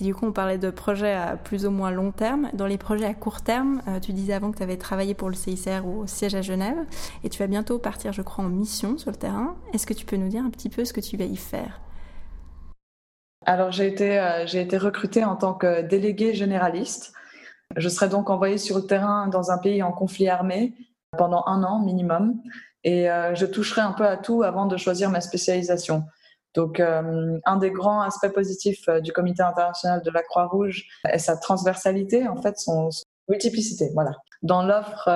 Et 0.00 0.04
du 0.04 0.14
coup, 0.14 0.26
on 0.26 0.32
parlait 0.32 0.58
de 0.58 0.70
projets 0.70 1.12
à 1.12 1.36
plus 1.36 1.66
ou 1.66 1.70
moins 1.70 1.90
long 1.90 2.12
terme. 2.12 2.48
Dans 2.54 2.66
les 2.66 2.78
projets 2.78 3.04
à 3.04 3.14
court 3.14 3.42
terme, 3.42 3.82
euh, 3.88 4.00
tu 4.00 4.12
disais 4.12 4.32
avant 4.32 4.52
que 4.52 4.56
tu 4.56 4.62
avais 4.62 4.78
travaillé 4.78 5.12
pour 5.12 5.28
le 5.28 5.34
CICR 5.34 5.84
ou 5.84 6.02
au 6.02 6.06
siège 6.06 6.34
à 6.34 6.40
Genève, 6.40 6.78
et 7.24 7.28
tu 7.28 7.38
vas 7.38 7.46
bientôt 7.46 7.78
partir, 7.78 8.12
je 8.12 8.22
crois, 8.22 8.44
en 8.44 8.48
mission 8.48 8.96
sur 8.96 9.10
le 9.10 9.16
terrain. 9.16 9.56
Est-ce 9.74 9.86
que 9.86 9.94
tu 9.94 10.06
peux 10.06 10.16
nous 10.16 10.28
dire 10.28 10.42
un 10.42 10.50
petit 10.50 10.70
peu 10.70 10.84
ce 10.86 10.94
que 10.94 11.00
tu 11.00 11.18
vas 11.18 11.24
y 11.24 11.36
faire? 11.36 11.80
Alors, 13.44 13.72
j'ai 13.72 13.86
été, 13.88 14.18
euh, 14.18 14.46
j'ai 14.46 14.62
été 14.62 14.78
recrutée 14.78 15.24
en 15.24 15.36
tant 15.36 15.52
que 15.52 15.82
déléguée 15.82 16.32
généraliste. 16.32 17.12
Je 17.76 17.88
serai 17.88 18.08
donc 18.08 18.30
envoyée 18.30 18.58
sur 18.58 18.76
le 18.76 18.86
terrain 18.86 19.28
dans 19.28 19.50
un 19.50 19.58
pays 19.58 19.82
en 19.82 19.92
conflit 19.92 20.28
armé 20.28 20.74
pendant 21.16 21.44
un 21.46 21.62
an 21.62 21.80
minimum, 21.80 22.40
et 22.84 23.10
euh, 23.10 23.34
je 23.34 23.46
toucherai 23.46 23.80
un 23.80 23.92
peu 23.92 24.06
à 24.06 24.16
tout 24.16 24.42
avant 24.42 24.66
de 24.66 24.76
choisir 24.76 25.10
ma 25.10 25.20
spécialisation. 25.20 26.04
Donc, 26.54 26.80
euh, 26.80 27.38
un 27.44 27.56
des 27.56 27.70
grands 27.70 28.02
aspects 28.02 28.32
positifs 28.32 28.88
euh, 28.88 29.00
du 29.00 29.12
Comité 29.12 29.42
international 29.42 30.02
de 30.02 30.10
la 30.10 30.22
Croix-Rouge 30.22 30.84
est 31.08 31.18
sa 31.18 31.36
transversalité, 31.36 32.28
en 32.28 32.36
fait, 32.36 32.58
son, 32.58 32.90
multiplicité, 33.28 33.90
voilà, 33.94 34.12
dans 34.42 34.64
l'offre 34.64 35.08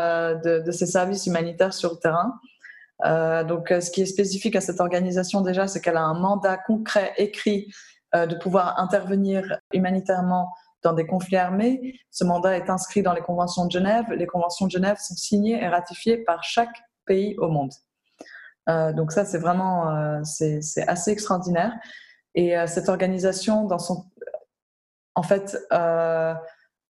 de, 0.44 0.61
de, 0.61 0.70
ses 0.70 0.86
services 0.86 1.26
humanitaires 1.26 1.74
sur 1.74 1.90
le 1.90 1.96
terrain. 1.98 3.44
donc, 3.44 3.68
ce 3.68 3.90
qui 3.90 4.02
est 4.02 4.07
spécifique 4.07 4.54
à 4.54 4.61
cette 4.61 4.80
organisation 4.80 5.40
déjà, 5.40 5.66
c'est 5.66 5.80
qu'elle 5.80 5.96
a 5.96 6.04
un 6.04 6.14
mandat 6.14 6.57
concret 6.57 7.12
écrit 7.16 7.66
de 8.14 8.34
pouvoir 8.36 8.78
intervenir 8.78 9.59
humanitairement 9.72 10.54
dans 10.83 10.93
des 10.93 11.07
conflits 11.07 11.37
armés. 11.37 11.99
Ce 12.11 12.24
mandat 12.24 12.57
est 12.57 12.70
inscrit 12.70 13.03
dans 13.03 13.12
les 13.12 13.20
conventions 13.20 13.66
de 13.66 13.72
Genève. 13.72 14.07
Les 14.11 14.27
conventions 14.27 14.66
de 14.66 14.70
Genève 14.70 14.97
sont 14.99 15.14
signées 15.14 15.62
et 15.62 15.68
ratifiées 15.68 16.18
par 16.18 16.43
chaque 16.45 16.77
pays 17.07 17.35
au 17.39 17.49
monde. 17.49 17.72
Euh, 18.68 18.93
donc 18.93 19.12
ça, 19.12 19.24
c'est 19.24 19.39
vraiment 19.39 19.91
euh, 19.91 20.20
c'est 20.24 20.61
assez 20.87 21.11
extraordinaire. 21.11 21.72
Et 22.35 22.57
euh, 22.57 22.66
cette 22.66 22.89
organisation, 22.89 23.64
dans 23.64 23.79
son, 23.79 24.05
en 25.14 25.22
fait, 25.22 25.57
a 25.70 26.43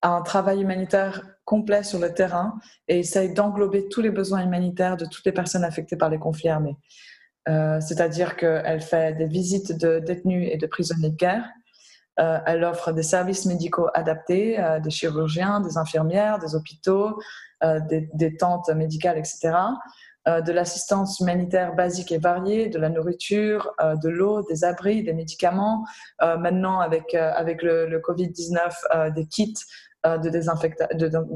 un 0.02 0.22
travail 0.22 0.62
humanitaire 0.62 1.22
complet 1.44 1.82
sur 1.82 1.98
le 1.98 2.12
terrain 2.12 2.58
et 2.88 2.98
essaye 2.98 3.32
d'englober 3.32 3.88
tous 3.88 4.00
les 4.00 4.10
besoins 4.10 4.42
humanitaires 4.42 4.96
de 4.96 5.04
toutes 5.04 5.24
les 5.24 5.32
personnes 5.32 5.64
affectées 5.64 5.96
par 5.96 6.10
les 6.10 6.18
conflits 6.18 6.48
armés. 6.48 6.76
C'est-à-dire 7.46 8.36
qu'elle 8.36 8.80
fait 8.80 9.16
des 9.16 9.26
visites 9.26 9.78
de 9.78 10.00
détenus 10.00 10.48
et 10.52 10.56
de 10.56 10.66
prisonniers 10.66 11.10
de 11.10 11.16
guerre. 11.16 11.48
Elle 12.16 12.64
offre 12.64 12.92
des 12.92 13.02
services 13.02 13.44
médicaux 13.44 13.88
adaptés, 13.92 14.58
des 14.82 14.90
chirurgiens, 14.90 15.60
des 15.60 15.76
infirmières, 15.76 16.38
des 16.38 16.54
hôpitaux, 16.54 17.18
des, 17.62 18.08
des, 18.14 18.36
tentes 18.36 18.70
médicales, 18.70 19.18
etc. 19.18 19.52
Euh, 20.28 20.40
de 20.40 20.50
l'assistance 20.50 21.20
humanitaire 21.20 21.76
basique 21.76 22.10
et 22.10 22.18
variée, 22.18 22.68
de 22.68 22.80
la 22.80 22.88
nourriture, 22.88 23.72
euh, 23.80 23.94
de 23.94 24.08
l'eau, 24.08 24.42
des 24.42 24.64
abris, 24.64 25.04
des 25.04 25.12
médicaments. 25.12 25.84
Euh, 26.20 26.36
maintenant, 26.36 26.80
avec, 26.80 27.14
avec 27.14 27.62
le, 27.62 28.00
Covid-19, 28.00 29.12
des 29.14 29.26
kits 29.26 29.54
de, 30.04 30.28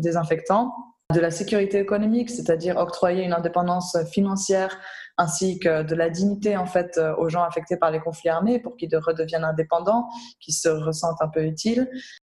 désinfectants. 0.00 0.74
De 1.14 1.20
la 1.20 1.30
sécurité 1.30 1.78
économique, 1.78 2.30
c'est-à-dire 2.30 2.76
octroyer 2.76 3.24
une 3.24 3.32
indépendance 3.32 3.96
financière 4.12 4.76
ainsi 5.20 5.58
que 5.58 5.82
de 5.82 5.94
la 5.94 6.08
dignité 6.08 6.56
en 6.56 6.64
fait 6.66 6.98
aux 7.18 7.28
gens 7.28 7.42
affectés 7.42 7.76
par 7.76 7.90
les 7.90 8.00
conflits 8.00 8.30
armés 8.30 8.58
pour 8.58 8.76
qu'ils 8.76 8.96
redeviennent 8.96 9.44
indépendants, 9.44 10.08
qu'ils 10.40 10.54
se 10.54 10.68
ressentent 10.68 11.20
un 11.20 11.28
peu 11.28 11.44
utiles. 11.44 11.90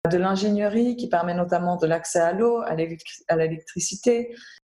De 0.10 0.18
l'ingénierie 0.18 0.96
qui 0.96 1.08
permet 1.08 1.36
notamment 1.36 1.78
de 1.78 1.86
l'accès 1.86 2.20
à 2.20 2.34
l'eau, 2.34 2.62
à 2.62 2.76
l'électricité, 3.36 4.36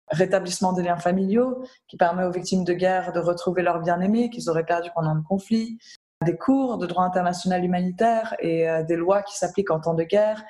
rétablissement 0.08 0.74
des 0.74 0.82
liens 0.82 0.98
familiaux 0.98 1.64
qui 1.88 1.96
permet 1.96 2.24
aux 2.24 2.30
victimes 2.30 2.64
de 2.64 2.74
guerre 2.74 3.12
de 3.12 3.20
retrouver 3.20 3.62
leurs 3.62 3.80
bien-aimés 3.80 4.28
qu'ils 4.28 4.50
auraient 4.50 4.66
perdus 4.66 4.90
pendant 4.94 5.14
le 5.14 5.22
conflit, 5.22 5.78
des 6.26 6.36
cours 6.36 6.76
de 6.76 6.86
droit 6.86 7.04
international 7.04 7.64
humanitaire 7.64 8.34
et 8.40 8.68
euh, 8.68 8.82
des 8.82 8.96
lois 8.96 9.22
qui 9.22 9.36
s'appliquent 9.36 9.70
en 9.70 9.80
temps 9.80 9.94
de 9.94 10.04
guerre 10.04 10.44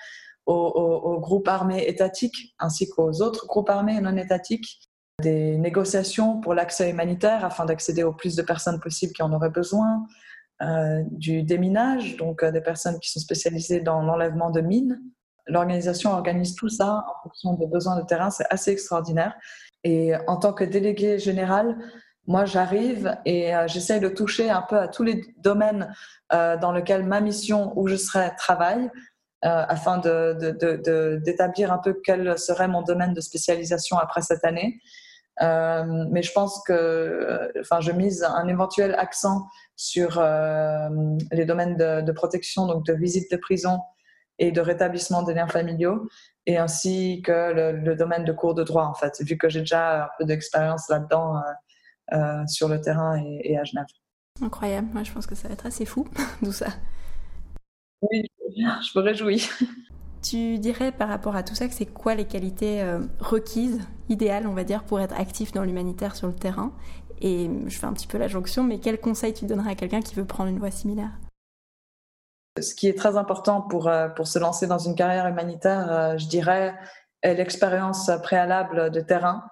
aux, 0.47 1.21
groupes 1.21 1.49
armés 1.49 1.89
étatiques 1.89 2.55
ainsi 2.59 2.89
qu'aux 2.89 3.23
autres 3.23 3.47
groupes 3.47 3.71
armés 3.71 3.99
non 4.01 4.17
étatiques, 4.17 4.84
des 5.23 5.57
négociations 5.59 6.41
pour 6.41 6.55
l'accès 6.55 6.91
humanitaire 6.91 7.45
afin 7.45 7.65
d'accéder 7.65 8.03
au 8.03 8.13
plus 8.13 8.37
de 8.37 8.43
personnes 8.43 8.81
possibles 8.81 9.13
qui 9.13 9.23
en 9.23 9.33
auraient 9.33 9.51
besoin, 9.51 10.07
euh, 10.63 11.03
du 11.11 11.43
déminage, 11.43 12.17
donc 12.17 12.43
euh, 12.43 12.51
des 12.51 12.61
personnes 12.61 12.99
qui 13.01 13.11
sont 13.11 13.21
spécialisées 13.21 13.81
dans 13.81 14.03
l'enlèvement 14.03 14.51
de 14.51 14.61
mines 14.61 15.01
L'organisation 15.47 16.13
organise 16.13 16.55
tout 16.55 16.71
ça 16.71 17.05
en 17.07 17.23
fonction 17.23 17.55
des 17.55 17.67
besoins 17.67 18.01
de 18.01 18.07
terrain. 18.07 18.31
C'est 18.31 18.47
assez 18.49 18.71
extraordinaire. 18.71 19.35
Et 19.83 20.13
en 20.27 20.39
tant 20.39 20.55
que 20.55 20.65
délégué 20.65 21.19
général, 21.19 21.77
moi, 22.27 22.47
j'arrive 22.47 23.15
et 23.27 23.55
euh, 23.55 23.67
j'essaye 23.69 24.01
de 24.01 24.09
toucher 24.09 24.49
un 24.49 24.63
peu 24.63 24.79
à 24.79 24.89
tous 24.89 25.03
les 25.03 25.23
domaines 25.37 25.93
euh, 26.33 26.57
dans 26.57 26.73
lesquels 26.73 27.05
ma 27.05 27.21
mission 27.21 27.79
où 27.79 27.87
je 27.89 27.97
serai 27.97 28.31
travaille, 28.37 28.91
afin 29.43 29.99
d'établir 29.99 31.69
de, 31.69 31.75
un 31.75 31.77
peu 31.77 32.01
quel 32.03 32.39
serait 32.39 32.67
mon 32.67 32.81
domaine 32.81 33.13
de 33.13 33.21
spécialisation 33.21 33.99
après 33.99 34.23
cette 34.23 34.43
année. 34.43 34.81
Mais 35.41 36.23
je 36.23 36.33
pense 36.33 36.63
que, 36.67 37.53
enfin, 37.61 37.81
je 37.81 37.93
mise 37.93 38.23
un 38.23 38.47
éventuel 38.49 38.95
accent 38.95 39.47
sur 39.77 40.23
les 41.33 41.45
domaines 41.45 41.77
de, 41.77 42.03
de, 42.03 42.13
protection, 42.13 42.67
donc 42.67 42.87
de 42.87 42.93
visite 42.93 43.31
de 43.31 43.37
prison 43.37 43.81
et 44.39 44.53
de 44.53 44.61
rétablissement 44.61 45.23
des 45.23 45.35
liens 45.35 45.47
familiaux, 45.47 46.09
et 46.47 46.59
ainsi 46.59 47.23
que 47.25 47.53
le, 47.53 47.97
domaine 47.97 48.25
de 48.25 48.33
cours 48.33 48.55
de 48.55 48.63
droit, 48.63 48.85
en 48.85 48.95
fait, 48.95 49.23
vu 49.23 49.39
que 49.39 49.49
j'ai 49.49 49.61
déjà 49.61 50.05
un 50.05 50.09
peu 50.19 50.25
d'expérience 50.25 50.89
là-dedans 50.89 51.37
euh, 51.37 51.41
euh, 52.17 52.47
sur 52.47 52.69
le 52.69 52.81
terrain 52.81 53.23
et, 53.43 53.57
à 53.57 53.65
Genève. 53.65 53.87
Incroyable, 54.43 54.89
moi 54.93 55.05
je 55.05 55.13
pense 55.13 55.27
que 55.27 55.35
ça 55.35 55.49
va 55.49 55.55
être 55.55 55.67
assez 55.67 55.85
fou, 55.85 56.07
tout 56.45 56.53
ça. 56.53 56.67
Oui, 58.03 58.25
je 58.57 58.99
me 58.99 59.03
réjouis. 59.03 59.49
Tu 60.25 60.59
dirais 60.59 60.91
par 60.91 61.11
rapport 61.11 61.37
à 61.37 61.43
tout 61.43 61.55
ça 61.55 61.69
que 61.69 61.75
c'est 61.75 61.85
quoi 61.85 62.15
les 62.15 62.25
qualités 62.25 62.81
euh, 62.81 63.01
requises, 63.21 63.81
idéales, 64.09 64.47
on 64.47 64.55
va 64.55 64.65
dire, 64.65 64.85
pour 64.85 64.99
être 65.01 65.15
actif 65.21 65.53
dans 65.53 65.65
l'humanitaire 65.65 66.17
sur 66.17 66.29
le 66.29 66.35
terrain? 66.35 66.73
Et 67.21 67.51
je 67.67 67.79
fais 67.79 67.85
un 67.85 67.93
petit 67.93 68.07
peu 68.07 68.17
la 68.17 68.27
jonction, 68.27 68.63
mais 68.65 68.79
quel 68.79 68.99
conseil 68.99 69.35
tu 69.35 69.45
donnerais 69.45 69.73
à 69.73 69.75
quelqu'un 69.75 70.01
qui 70.01 70.15
veut 70.15 70.25
prendre 70.25 70.49
une 70.49 70.59
voie 70.59 70.71
similaire? 70.71 71.11
Ce 72.59 72.75
qui 72.75 72.89
est 72.89 72.97
très 72.97 73.19
important 73.19 73.61
pour, 73.61 73.87
euh, 73.87 74.09
pour 74.09 74.27
se 74.27 74.39
lancer 74.39 74.67
dans 74.67 74.79
une 74.79 74.95
carrière 74.95 75.27
humanitaire, 75.27 75.93
euh, 75.93 76.17
je 76.17 76.27
dirais, 76.27 76.75
est 77.21 77.35
l'expérience 77.35 78.11
préalable 78.23 78.91
de 78.91 79.01
terrain 79.01 79.45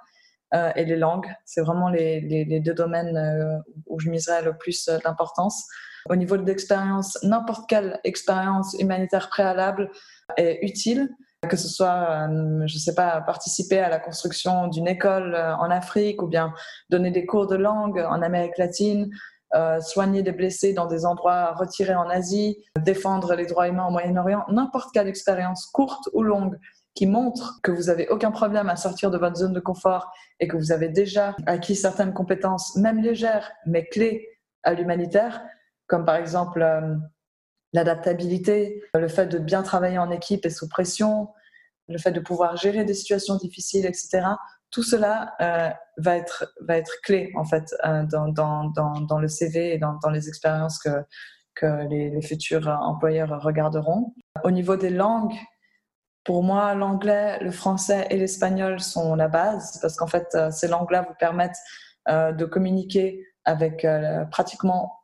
et 0.76 0.84
les 0.84 0.96
langues. 0.96 1.34
C'est 1.46 1.62
vraiment 1.62 1.88
les, 1.88 2.20
les, 2.20 2.60
deux 2.60 2.74
domaines 2.74 3.62
où 3.86 3.98
je 3.98 4.10
miserais 4.10 4.42
le 4.42 4.54
plus 4.54 4.84
d'importance. 5.02 5.66
Au 6.08 6.16
niveau 6.16 6.36
de 6.36 6.44
l'expérience, 6.44 7.18
n'importe 7.22 7.68
quelle 7.68 8.00
expérience 8.04 8.74
humanitaire 8.78 9.28
préalable 9.28 9.90
est 10.36 10.58
utile, 10.62 11.10
que 11.48 11.56
ce 11.56 11.68
soit, 11.68 12.28
je 12.66 12.74
ne 12.74 12.78
sais 12.78 12.94
pas, 12.94 13.20
participer 13.20 13.78
à 13.78 13.88
la 13.88 13.98
construction 13.98 14.68
d'une 14.68 14.86
école 14.86 15.34
en 15.34 15.70
Afrique 15.70 16.22
ou 16.22 16.28
bien 16.28 16.54
donner 16.90 17.10
des 17.10 17.26
cours 17.26 17.46
de 17.46 17.56
langue 17.56 17.98
en 17.98 18.22
Amérique 18.22 18.58
latine 18.58 19.10
euh, 19.54 19.82
soigner 19.82 20.22
des 20.22 20.32
blessés 20.32 20.72
dans 20.72 20.86
des 20.86 21.04
endroits 21.04 21.52
retirés 21.52 21.94
en 21.94 22.08
Asie, 22.08 22.64
défendre 22.80 23.34
les 23.34 23.44
droits 23.44 23.68
humains 23.68 23.86
au 23.86 23.90
Moyen-Orient, 23.90 24.44
n'importe 24.48 24.94
quelle 24.94 25.08
expérience 25.08 25.66
courte 25.66 26.08
ou 26.14 26.22
longue 26.22 26.58
qui 26.94 27.06
montre 27.06 27.60
que 27.62 27.70
vous 27.70 27.84
n'avez 27.84 28.08
aucun 28.08 28.30
problème 28.30 28.70
à 28.70 28.76
sortir 28.76 29.10
de 29.10 29.18
votre 29.18 29.36
zone 29.36 29.52
de 29.52 29.60
confort 29.60 30.10
et 30.40 30.48
que 30.48 30.56
vous 30.56 30.72
avez 30.72 30.88
déjà 30.88 31.36
acquis 31.44 31.76
certaines 31.76 32.14
compétences, 32.14 32.76
même 32.76 33.02
légères, 33.02 33.52
mais 33.66 33.84
clés 33.84 34.26
à 34.62 34.72
l'humanitaire, 34.72 35.42
comme 35.86 36.04
par 36.04 36.16
exemple 36.16 36.62
euh, 36.62 36.96
l'adaptabilité, 37.72 38.82
le 38.94 39.08
fait 39.08 39.26
de 39.26 39.38
bien 39.38 39.62
travailler 39.62 39.98
en 39.98 40.10
équipe 40.10 40.46
et 40.46 40.50
sous 40.50 40.68
pression, 40.68 41.28
le 41.88 41.98
fait 41.98 42.12
de 42.12 42.20
pouvoir 42.20 42.56
gérer 42.56 42.84
des 42.84 42.94
situations 42.94 43.36
difficiles, 43.36 43.86
etc 43.86 44.22
tout 44.72 44.82
cela 44.82 45.34
euh, 45.40 45.70
va, 45.98 46.16
être, 46.16 46.52
va 46.62 46.78
être 46.78 47.00
clé 47.04 47.30
en 47.36 47.44
fait 47.44 47.72
euh, 47.84 48.04
dans, 48.04 48.28
dans, 48.28 48.64
dans, 49.00 49.18
le 49.18 49.28
CV 49.28 49.74
et 49.74 49.78
dans, 49.78 49.98
les 50.10 50.28
expériences 50.28 50.78
que, 50.78 51.04
que 51.54 51.86
les, 51.88 52.20
futurs 52.22 52.66
employeurs 52.66 53.42
regarderont. 53.42 54.14
Au 54.42 54.50
niveau 54.50 54.76
des 54.76 54.90
langues, 54.90 55.34
pour 56.24 56.42
moi, 56.42 56.74
l'anglais, 56.74 57.38
le 57.40 57.50
français 57.50 58.06
et 58.10 58.16
l'espagnol 58.16 58.80
sont 58.80 59.14
la 59.14 59.28
base 59.28 59.78
parce 59.82 59.96
qu'en 59.96 60.06
fait, 60.06 60.36
ces 60.50 60.68
langues-là 60.68 61.04
vous 61.06 61.14
permettent 61.18 61.58
de 62.08 62.44
communiquer 62.44 63.26
avec 63.44 63.86
pratiquement 64.30 65.01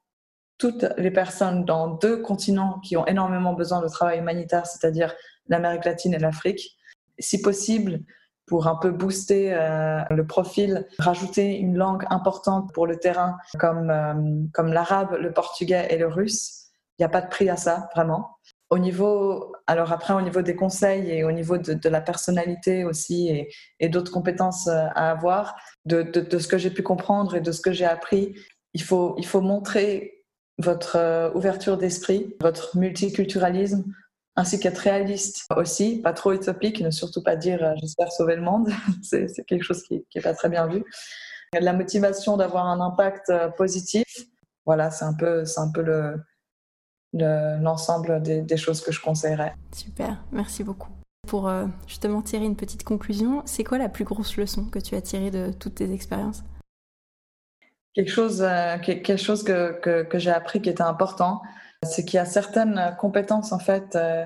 toutes 0.59 0.87
les 0.97 1.11
personnes 1.11 1.65
dans 1.65 1.89
deux 1.89 2.21
continents 2.21 2.81
qui 2.81 2.97
ont 2.97 3.07
énormément 3.07 3.55
besoin 3.55 3.81
de 3.81 3.89
travail 3.89 4.19
humanitaire, 4.19 4.67
c'est-à-dire 4.67 5.15
l'Amérique 5.49 5.85
latine 5.85 6.15
et 6.15 6.19
l'Afrique. 6.19 6.77
Si 7.19 7.41
possible, 7.41 8.01
pour 8.49 8.67
un 8.67 8.77
peu 8.77 8.91
booster 8.91 9.55
euh, 9.55 10.01
le 10.11 10.27
profil, 10.27 10.87
rajouter 10.99 11.59
une 11.59 11.77
langue 11.77 12.05
importante 12.11 12.73
pour 12.73 12.87
le 12.87 12.97
terrain 12.97 13.37
comme, 13.59 13.91
euh, 13.91 14.15
comme 14.53 14.73
l'arabe, 14.73 15.17
le 15.21 15.33
portugais 15.33 15.87
et 15.91 15.99
le 15.99 16.09
russe. 16.09 16.65
Il 16.99 17.03
n'y 17.03 17.07
a 17.07 17.11
pas 17.11 17.21
de 17.21 17.29
prix 17.29 17.49
à 17.49 17.57
ça, 17.57 17.89
vraiment. 17.95 18.39
Au 18.71 18.79
niveau, 18.79 19.55
alors 19.67 19.93
après, 19.93 20.15
au 20.15 20.21
niveau 20.21 20.43
des 20.43 20.57
conseils 20.57 21.11
et 21.11 21.25
au 21.25 21.33
niveau 21.33 21.57
de, 21.59 21.89
la 21.89 22.01
personnalité 22.01 22.85
aussi 22.85 23.49
et, 23.81 23.89
d'autres 23.89 24.13
compétences 24.13 24.67
euh, 24.67 24.87
à 24.95 25.11
avoir, 25.11 25.55
de, 25.85 26.03
de 26.03 26.39
ce 26.39 26.49
que 26.49 26.59
j'ai 26.59 26.71
pu 26.71 26.83
comprendre 26.83 27.37
et 27.37 27.41
de 27.41 27.53
ce 27.53 27.61
que 27.61 27.73
j'ai 27.73 27.87
appris, 27.87 28.35
il 28.75 28.83
faut, 28.83 29.15
il 29.19 29.27
faut 29.27 29.41
montrer 29.41 30.18
votre 30.59 31.33
ouverture 31.35 31.79
d'esprit, 31.79 32.37
votre 32.41 32.77
multiculturalisme, 32.77 33.85
ainsi 34.39 34.61
qu'être 34.61 34.79
réaliste 34.79 35.47
aussi, 35.57 36.01
pas 36.01 36.13
trop 36.13 36.33
utopique, 36.33 36.81
ne 36.81 36.91
surtout 36.91 37.25
pas 37.25 37.35
dire 37.35 37.63
euh, 37.63 37.75
j'espère 37.81 38.13
sauver 38.13 38.37
le 38.37 38.43
monde, 38.43 38.71
c'est 39.03 39.27
quelque 39.49 39.65
chose 39.65 39.83
qui 39.83 40.07
n'est 40.15 40.23
pas 40.23 40.33
très 40.33 40.49
bien 40.49 40.69
vu. 40.69 40.85
La 41.59 41.73
motivation 41.73 42.37
d'avoir 42.37 42.67
un 42.67 42.81
impact 42.81 43.31
euh, 43.31 43.49
positif, 43.49 44.05
voilà, 44.65 44.93
c'est 44.93 45.05
un 45.05 45.15
peu, 45.15 45.43
un 45.57 45.73
peu 45.73 45.83
le, 45.83 46.23
l'ensemble 47.13 48.23
des, 48.23 48.57
choses 48.57 48.81
que 48.81 48.93
je 48.93 49.01
conseillerais. 49.01 49.55
Super, 49.73 50.23
merci 50.31 50.63
beaucoup. 50.63 50.91
Pour 51.27 51.49
euh, 51.49 51.67
justement 51.89 52.23
tirer 52.23 52.45
une 52.45 52.57
petite 52.57 52.85
conclusion, 52.85 53.43
c'est 53.45 53.65
quoi 53.65 53.79
la 53.79 53.89
plus 53.89 54.05
grosse 54.05 54.37
leçon 54.37 54.67
que 54.67 54.79
tu 54.79 54.95
as 54.95 55.03
tirée 55.03 55.33
de 55.33 55.51
toutes 55.53 55.77
tes 55.77 55.93
expériences? 55.93 56.45
Quelque 57.99 58.13
chose, 58.13 58.47
quelque 58.85 59.17
chose 59.17 59.43
que, 59.43 59.73
que, 59.81 60.05
que 60.05 60.21
j'ai 60.21 60.31
appris 60.31 60.63
qui 60.63 60.71
était 60.71 60.83
important, 60.83 61.43
c'est 61.83 62.05
qu'il 62.05 62.15
y 62.15 62.21
a 62.21 62.25
certaines 62.25 62.97
compétences 62.99 63.53
en 63.53 63.59
fait 63.59 63.95
euh, 63.97 64.25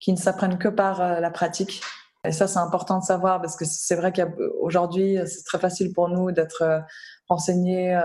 qui 0.00 0.12
ne 0.12 0.16
s'apprennent 0.16 0.58
que 0.58 0.68
par 0.68 1.00
euh, 1.00 1.20
la 1.20 1.30
pratique. 1.30 1.80
Et 2.24 2.32
ça, 2.32 2.46
c'est 2.46 2.58
important 2.58 2.98
de 2.98 3.04
savoir 3.04 3.40
parce 3.40 3.56
que 3.56 3.64
c'est 3.64 3.96
vrai 3.96 4.12
qu'aujourd'hui, 4.12 5.18
c'est 5.26 5.44
très 5.44 5.58
facile 5.58 5.92
pour 5.92 6.08
nous 6.08 6.32
d'être 6.32 6.62
euh, 6.62 6.80
renseignés 7.28 7.98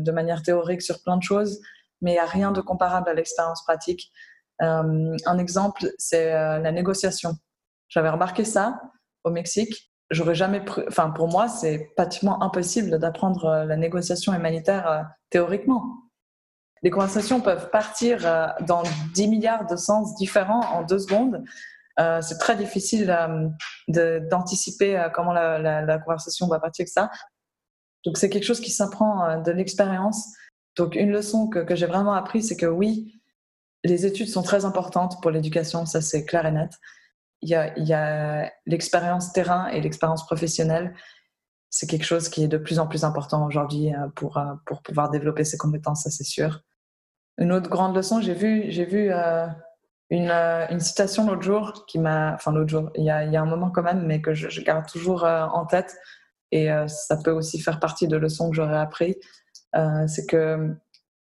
de 0.00 0.12
manière 0.12 0.42
théorique 0.42 0.82
sur 0.82 1.02
plein 1.02 1.16
de 1.16 1.22
choses, 1.22 1.60
mais 2.00 2.12
il 2.12 2.14
n'y 2.14 2.20
a 2.20 2.26
rien 2.26 2.52
de 2.52 2.60
comparable 2.60 3.08
à 3.08 3.14
l'expérience 3.14 3.64
pratique. 3.64 4.12
un 4.60 5.38
exemple, 5.38 5.86
c'est 5.98 6.32
la 6.32 6.70
négociation. 6.70 7.34
J'avais 7.88 8.10
remarqué 8.10 8.44
ça 8.44 8.80
au 9.24 9.30
Mexique. 9.30 9.89
J'aurais 10.10 10.34
jamais, 10.34 10.62
enfin 10.88 11.10
pour 11.10 11.28
moi, 11.28 11.48
c'est 11.48 11.92
pratiquement 11.96 12.42
impossible 12.42 12.98
d'apprendre 12.98 13.64
la 13.66 13.76
négociation 13.76 14.34
humanitaire 14.34 15.08
théoriquement 15.30 16.10
les 16.82 16.90
conversations 16.90 17.40
peuvent 17.40 17.70
partir 17.70 18.26
euh, 18.26 18.46
dans 18.66 18.82
10 19.14 19.28
milliards 19.28 19.66
de 19.66 19.76
sens 19.76 20.14
différents 20.14 20.64
en 20.72 20.82
deux 20.82 20.98
secondes. 20.98 21.44
Euh, 21.98 22.22
c'est 22.22 22.38
très 22.38 22.56
difficile 22.56 23.10
euh, 23.10 24.20
d'anticiper 24.30 25.08
comment 25.12 25.32
la, 25.32 25.98
conversation 25.98 26.46
va 26.46 26.58
partir 26.58 26.84
avec 26.84 26.88
ça. 26.88 27.10
Donc 28.04 28.16
c'est 28.16 28.30
quelque 28.30 28.44
chose 28.44 28.60
qui 28.60 28.70
s'apprend 28.70 29.42
de 29.42 29.50
l'expérience. 29.52 30.26
Donc 30.76 30.94
une 30.94 31.10
leçon 31.10 31.48
que, 31.48 31.74
j'ai 31.74 31.86
vraiment 31.86 32.14
appris, 32.14 32.42
c'est 32.42 32.56
que 32.56 32.66
oui, 32.66 33.20
les 33.84 34.06
études 34.06 34.28
sont 34.28 34.42
très 34.42 34.64
importantes 34.64 35.20
pour 35.20 35.30
l'éducation, 35.30 35.84
ça 35.84 36.00
c'est 36.00 36.24
clair 36.24 36.46
et 36.46 36.52
net. 36.52 36.70
Il 37.42 37.48
y 37.48 37.92
a, 37.92 38.52
l'expérience 38.66 39.32
terrain 39.32 39.68
et 39.68 39.80
l'expérience 39.80 40.26
professionnelle. 40.26 40.94
C'est 41.70 41.88
quelque 41.88 42.04
chose 42.04 42.28
qui 42.28 42.44
est 42.44 42.48
de 42.48 42.58
plus 42.58 42.78
en 42.78 42.86
plus 42.86 43.04
important 43.04 43.46
aujourd'hui 43.46 43.92
pour, 44.16 44.42
pour 44.66 44.82
pouvoir 44.82 45.10
développer 45.10 45.44
ses 45.44 45.56
compétences, 45.56 46.02
ça 46.02 46.10
c'est 46.10 46.24
sûr. 46.24 46.62
Une 47.40 47.52
autre 47.52 47.70
grande 47.70 47.96
leçon, 47.96 48.20
j'ai 48.20 48.34
vu, 48.34 49.10
euh, 49.10 49.46
une, 50.10 50.30
euh, 50.30 50.78
citation 50.78 51.26
l'autre 51.26 51.42
jour 51.42 51.86
qui 51.86 51.98
m'a, 51.98 52.34
enfin 52.34 52.52
l'autre 52.52 52.68
jour, 52.68 52.90
il 52.96 53.04
y, 53.04 53.10
a, 53.10 53.18
un 53.18 53.46
moment 53.46 53.70
quand 53.70 53.82
même, 53.82 54.04
mais 54.06 54.20
que 54.20 54.34
je, 54.34 54.60
garde 54.60 54.86
toujours 54.86 55.24
euh, 55.24 55.46
en 55.46 55.64
tête 55.64 55.96
et 56.52 56.68
ça 56.88 57.16
peut 57.16 57.30
aussi 57.30 57.60
faire 57.60 57.78
partie 57.78 58.08
de 58.08 58.16
leçons 58.16 58.50
que 58.50 58.56
j'aurais 58.56 58.76
appris. 58.76 59.14
c'est 60.08 60.26
que 60.26 60.74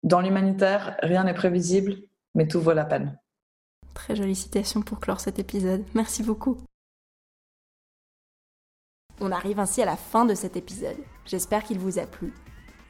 dans 0.02 0.22
l'humanitaire, 0.22 0.98
rien 1.04 1.24
n'est 1.24 1.36
prévisible, 1.36 1.98
mais 2.34 2.48
tout 2.48 2.60
vaut 2.60 2.74
la 2.74 2.84
peine. 2.84 3.16
Très 3.94 4.16
jolie 4.16 4.36
citation 4.36 4.82
pour 4.82 5.00
clore 5.00 5.20
cet 5.20 5.40
épisode. 5.40 5.84
Merci 5.94 6.24
beaucoup. 6.24 6.58
On 9.20 9.32
arrive 9.32 9.60
ainsi 9.60 9.82
à 9.82 9.86
la 9.86 9.96
fin 9.96 10.26
de 10.26 10.34
cet 10.34 10.58
épisode. 10.58 10.98
J'espère 11.26 11.64
qu'il 11.64 11.80
vous 11.80 12.00
a 12.00 12.06
plu. 12.06 12.34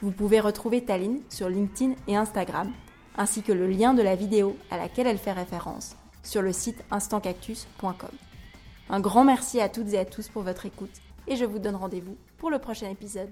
Vous 0.02 0.12
pouvez 0.12 0.40
retrouver 0.40 0.84
Taline 0.84 1.22
sur 1.30 1.50
LinkedIn 1.50 1.96
et 2.08 2.16
Instagram 2.16 2.72
ainsi 3.16 3.44
que 3.44 3.52
le 3.52 3.68
lien 3.68 3.94
de 3.94 4.02
la 4.02 4.16
vidéo 4.16 4.58
à 4.72 4.78
laquelle 4.78 5.08
elle 5.08 5.18
fait 5.18 5.32
référence 5.32 5.96
sur 6.24 6.42
le 6.42 6.52
site 6.52 6.84
instantcactus.com. 6.92 8.10
Un 8.90 9.00
grand 9.00 9.24
merci 9.24 9.60
à 9.60 9.70
toutes 9.70 9.94
et 9.94 10.00
à 10.00 10.06
tous 10.06 10.30
pour 10.30 10.44
votre 10.44 10.66
écoute 10.66 11.02
et 11.28 11.36
je 11.36 11.46
vous 11.46 11.60
donne 11.60 11.76
rendez-vous 11.76 12.18
pour 12.38 12.50
le 12.50 12.60
prochain 12.60 12.90
épisode. 12.90 13.32